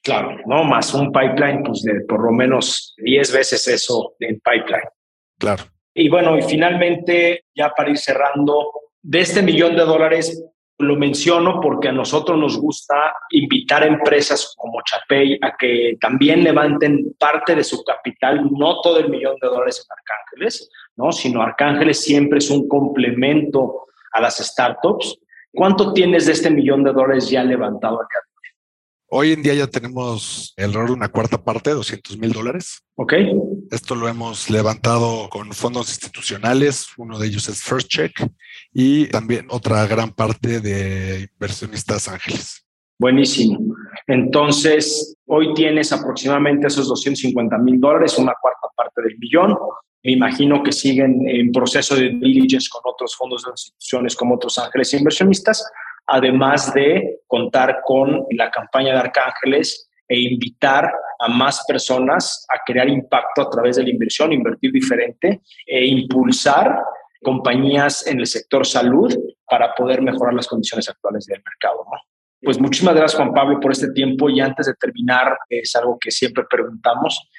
Claro, 0.02 0.38
¿no? 0.46 0.64
Más 0.64 0.94
un 0.94 1.12
pipeline, 1.12 1.64
pues 1.64 1.82
de 1.82 2.02
por 2.08 2.24
lo 2.24 2.32
menos 2.32 2.94
10 2.98 3.34
veces 3.34 3.68
eso 3.68 4.14
en 4.20 4.40
pipeline. 4.40 4.90
Claro. 5.38 5.64
Y 5.94 6.10
bueno, 6.10 6.38
y 6.38 6.44
finalmente, 6.44 7.46
ya 7.56 7.70
para 7.70 7.90
ir 7.90 7.98
cerrando, 7.98 8.72
de 9.02 9.20
este 9.20 9.42
millón 9.42 9.76
de 9.76 9.84
dólares, 9.84 10.44
lo 10.78 10.96
menciono 10.96 11.62
porque 11.62 11.88
a 11.88 11.94
nosotros 11.94 12.38
nos 12.38 12.58
gusta 12.58 13.14
invitar 13.32 13.84
a 13.84 13.88
empresas 13.88 14.54
como 14.58 14.82
Chapey 14.84 15.40
a 15.42 15.56
que 15.58 15.98
también 16.02 16.44
levanten 16.44 17.16
parte 17.18 17.56
de 17.56 17.64
su 17.64 17.84
capital, 17.84 18.50
no 18.52 18.82
todo 18.82 19.00
el 19.00 19.10
millón 19.10 19.36
de 19.42 19.48
dólares 19.48 19.86
en 19.86 19.98
Arcángeles, 19.98 20.70
¿no? 20.96 21.12
sino 21.12 21.42
Arcángeles 21.42 22.02
siempre 22.02 22.40
es 22.40 22.50
un 22.50 22.68
complemento 22.68 23.86
a 24.12 24.22
las 24.22 24.38
startups. 24.38 25.18
¿Cuánto 25.54 25.94
tienes 25.94 26.26
de 26.26 26.34
este 26.34 26.50
millón 26.50 26.84
de 26.84 26.94
dólares 26.94 27.30
ya 27.30 27.44
levantado 27.44 27.96
acá? 27.96 28.20
Hoy 29.08 29.32
en 29.34 29.44
día 29.44 29.54
ya 29.54 29.68
tenemos 29.68 30.54
alrededor 30.58 30.88
de 30.88 30.94
una 30.94 31.10
cuarta 31.10 31.42
parte, 31.42 31.72
200 31.72 32.18
mil 32.18 32.34
dólares. 32.34 32.84
Ok. 32.96 33.14
Esto 33.72 33.96
lo 33.96 34.08
hemos 34.08 34.50
levantado 34.50 35.30
con 35.30 35.54
fondos 35.54 35.90
institucionales. 35.90 36.88
Uno 36.98 37.20
de 37.20 37.28
ellos 37.28 37.48
es 37.48 37.62
First 37.62 37.88
Check 37.88 38.12
y 38.74 39.08
también 39.08 39.48
otra 39.52 39.86
gran 39.86 40.12
parte 40.12 40.60
de 40.60 41.30
inversionistas 41.32 42.08
ángeles. 42.10 42.66
Buenísimo. 43.00 43.76
Entonces, 44.08 45.16
hoy 45.28 45.54
tienes 45.54 45.92
aproximadamente 45.92 46.68
esos 46.68 46.88
250 46.88 47.58
mil 47.60 47.80
dólares, 47.80 48.18
una 48.18 48.34
cuarta 48.42 48.68
parte 48.76 49.02
del 49.04 49.18
millón. 49.20 49.56
Me 50.06 50.14
imagino 50.14 50.64
que 50.64 50.72
siguen 50.72 51.28
en 51.28 51.52
proceso 51.52 51.96
de 51.96 52.10
diligence 52.10 52.70
con 52.72 52.82
otros 52.86 53.16
fondos 53.16 53.44
de 53.44 53.52
instituciones 53.52 54.16
como 54.16 54.36
otros 54.36 54.58
ángeles 54.58 54.94
inversionistas 54.94 55.70
además 56.08 56.74
de 56.74 57.22
contar 57.28 57.82
con 57.84 58.26
la 58.32 58.52
campaña 58.52 58.94
de 58.94 59.00
Arcángeles 59.00 59.90
e 60.08 60.20
invitar 60.20 60.92
a 61.20 61.28
más 61.28 61.64
personas 61.68 62.46
a 62.54 62.60
crear 62.66 62.88
impacto 62.88 63.42
a 63.42 63.50
través 63.50 63.78
de 63.78 63.84
la 63.84 63.90
inversión, 63.90 64.34
invertir 64.34 64.72
diferente 64.72 65.42
e 65.66 65.86
impulsar 65.86 66.78
compañías 67.24 68.06
en 68.06 68.20
el 68.20 68.28
sector 68.28 68.66
salud 68.68 69.16
para 69.50 69.74
poder 69.74 70.02
mejorar 70.02 70.34
las 70.34 70.48
condiciones 70.48 70.88
actuales 70.90 71.26
del 71.26 71.42
mercado. 71.44 71.86
Pues 72.42 72.60
muchísimas 72.60 72.94
gracias 72.94 73.20
Juan 73.20 73.34
Pablo 73.34 73.60
por 73.60 73.72
este 73.72 73.92
tiempo 73.92 74.30
y 74.30 74.40
antes 74.40 74.68
de 74.68 74.76
terminar, 74.76 75.36
es 75.50 75.76
algo 75.76 75.98
que 76.00 76.12
siempre 76.12 76.44
preguntamos, 76.48 77.30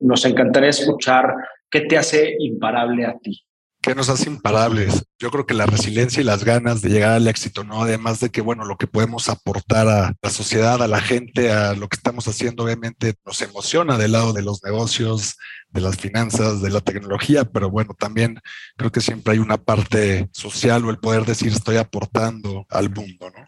nos 0.00 0.24
encantaría 0.24 0.70
escuchar 0.70 1.32
qué 1.70 1.82
te 1.82 1.96
hace 1.96 2.36
imparable 2.38 3.06
a 3.06 3.18
ti. 3.18 3.42
¿Qué 3.86 3.94
nos 3.94 4.08
hace 4.08 4.28
imparables? 4.28 5.04
Yo 5.16 5.30
creo 5.30 5.46
que 5.46 5.54
la 5.54 5.64
resiliencia 5.64 6.20
y 6.20 6.24
las 6.24 6.44
ganas 6.44 6.82
de 6.82 6.88
llegar 6.88 7.12
al 7.12 7.28
éxito, 7.28 7.62
¿no? 7.62 7.84
Además 7.84 8.18
de 8.18 8.30
que, 8.30 8.40
bueno, 8.40 8.64
lo 8.64 8.76
que 8.76 8.88
podemos 8.88 9.28
aportar 9.28 9.86
a 9.86 10.12
la 10.20 10.30
sociedad, 10.30 10.82
a 10.82 10.88
la 10.88 11.00
gente, 11.00 11.52
a 11.52 11.72
lo 11.74 11.86
que 11.86 11.94
estamos 11.94 12.26
haciendo, 12.26 12.64
obviamente 12.64 13.14
nos 13.24 13.40
emociona 13.42 13.96
del 13.96 14.10
lado 14.10 14.32
de 14.32 14.42
los 14.42 14.64
negocios, 14.64 15.36
de 15.68 15.80
las 15.82 15.98
finanzas, 15.98 16.62
de 16.62 16.70
la 16.70 16.80
tecnología, 16.80 17.44
pero 17.44 17.70
bueno, 17.70 17.94
también 17.96 18.40
creo 18.76 18.90
que 18.90 19.00
siempre 19.00 19.34
hay 19.34 19.38
una 19.38 19.56
parte 19.56 20.28
social 20.32 20.84
o 20.84 20.90
el 20.90 20.98
poder 20.98 21.24
decir 21.24 21.52
estoy 21.52 21.76
aportando 21.76 22.66
al 22.70 22.90
mundo, 22.90 23.30
¿no? 23.30 23.46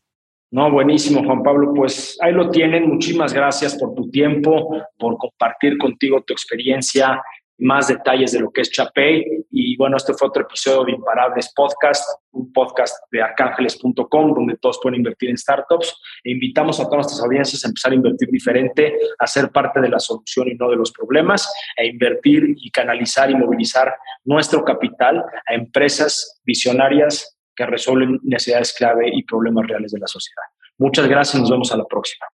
No, 0.51 0.71
buenísimo, 0.71 1.23
Juan 1.25 1.43
Pablo. 1.43 1.75
Pues 1.75 2.17
ahí 2.23 2.33
lo 2.33 2.51
tienen. 2.51 2.89
Muchísimas 2.89 3.35
gracias 3.35 3.77
por 3.77 3.95
tu 3.95 4.09
tiempo, 4.11 4.71
por 4.99 5.19
compartir 5.19 5.77
contigo 5.77 6.23
tu 6.23 6.33
experiencia 6.33 7.21
más 7.59 7.89
detalles 7.89 8.33
de 8.33 8.41
lo 8.41 8.51
que 8.51 8.63
es 8.63 8.71
Chapey. 8.71 9.45
Y 9.51 9.77
bueno, 9.77 9.97
este 9.97 10.15
fue 10.15 10.29
otro 10.29 10.43
episodio 10.43 10.85
de 10.85 10.93
Imparables 10.93 11.53
Podcast, 11.55 12.05
un 12.33 12.53
podcast 12.53 12.95
de 13.11 13.23
arcángeles.com, 13.23 14.35
donde 14.35 14.57
todos 14.57 14.79
pueden 14.83 14.99
invertir 14.99 15.31
en 15.31 15.37
startups. 15.37 16.01
E 16.25 16.31
invitamos 16.31 16.79
a 16.81 16.85
todas 16.85 17.07
nuestras 17.07 17.23
audiencias 17.23 17.65
a 17.65 17.69
empezar 17.69 17.93
a 17.93 17.97
invertir 17.97 18.29
diferente, 18.31 18.97
a 19.19 19.27
ser 19.27 19.51
parte 19.51 19.81
de 19.81 19.89
la 19.89 19.99
solución 19.99 20.49
y 20.49 20.55
no 20.55 20.71
de 20.71 20.77
los 20.77 20.93
problemas, 20.93 21.53
a 21.77 21.85
invertir 21.85 22.55
y 22.57 22.71
canalizar 22.71 23.31
y 23.31 23.35
movilizar 23.35 23.95
nuestro 24.25 24.65
capital 24.65 25.25
a 25.47 25.55
empresas 25.55 26.41
visionarias 26.45 27.39
que 27.57 27.67
resuelven 27.67 28.21
necesidades 28.23 28.73
clave 28.73 29.11
y 29.13 29.25
problemas 29.25 29.67
reales 29.67 29.91
de 29.91 29.99
la 29.99 30.07
sociedad. 30.07 30.45
Muchas 30.79 31.09
gracias, 31.09 31.41
nos 31.41 31.51
vemos 31.51 31.73
a 31.73 31.77
la 31.77 31.85
próxima. 31.85 32.29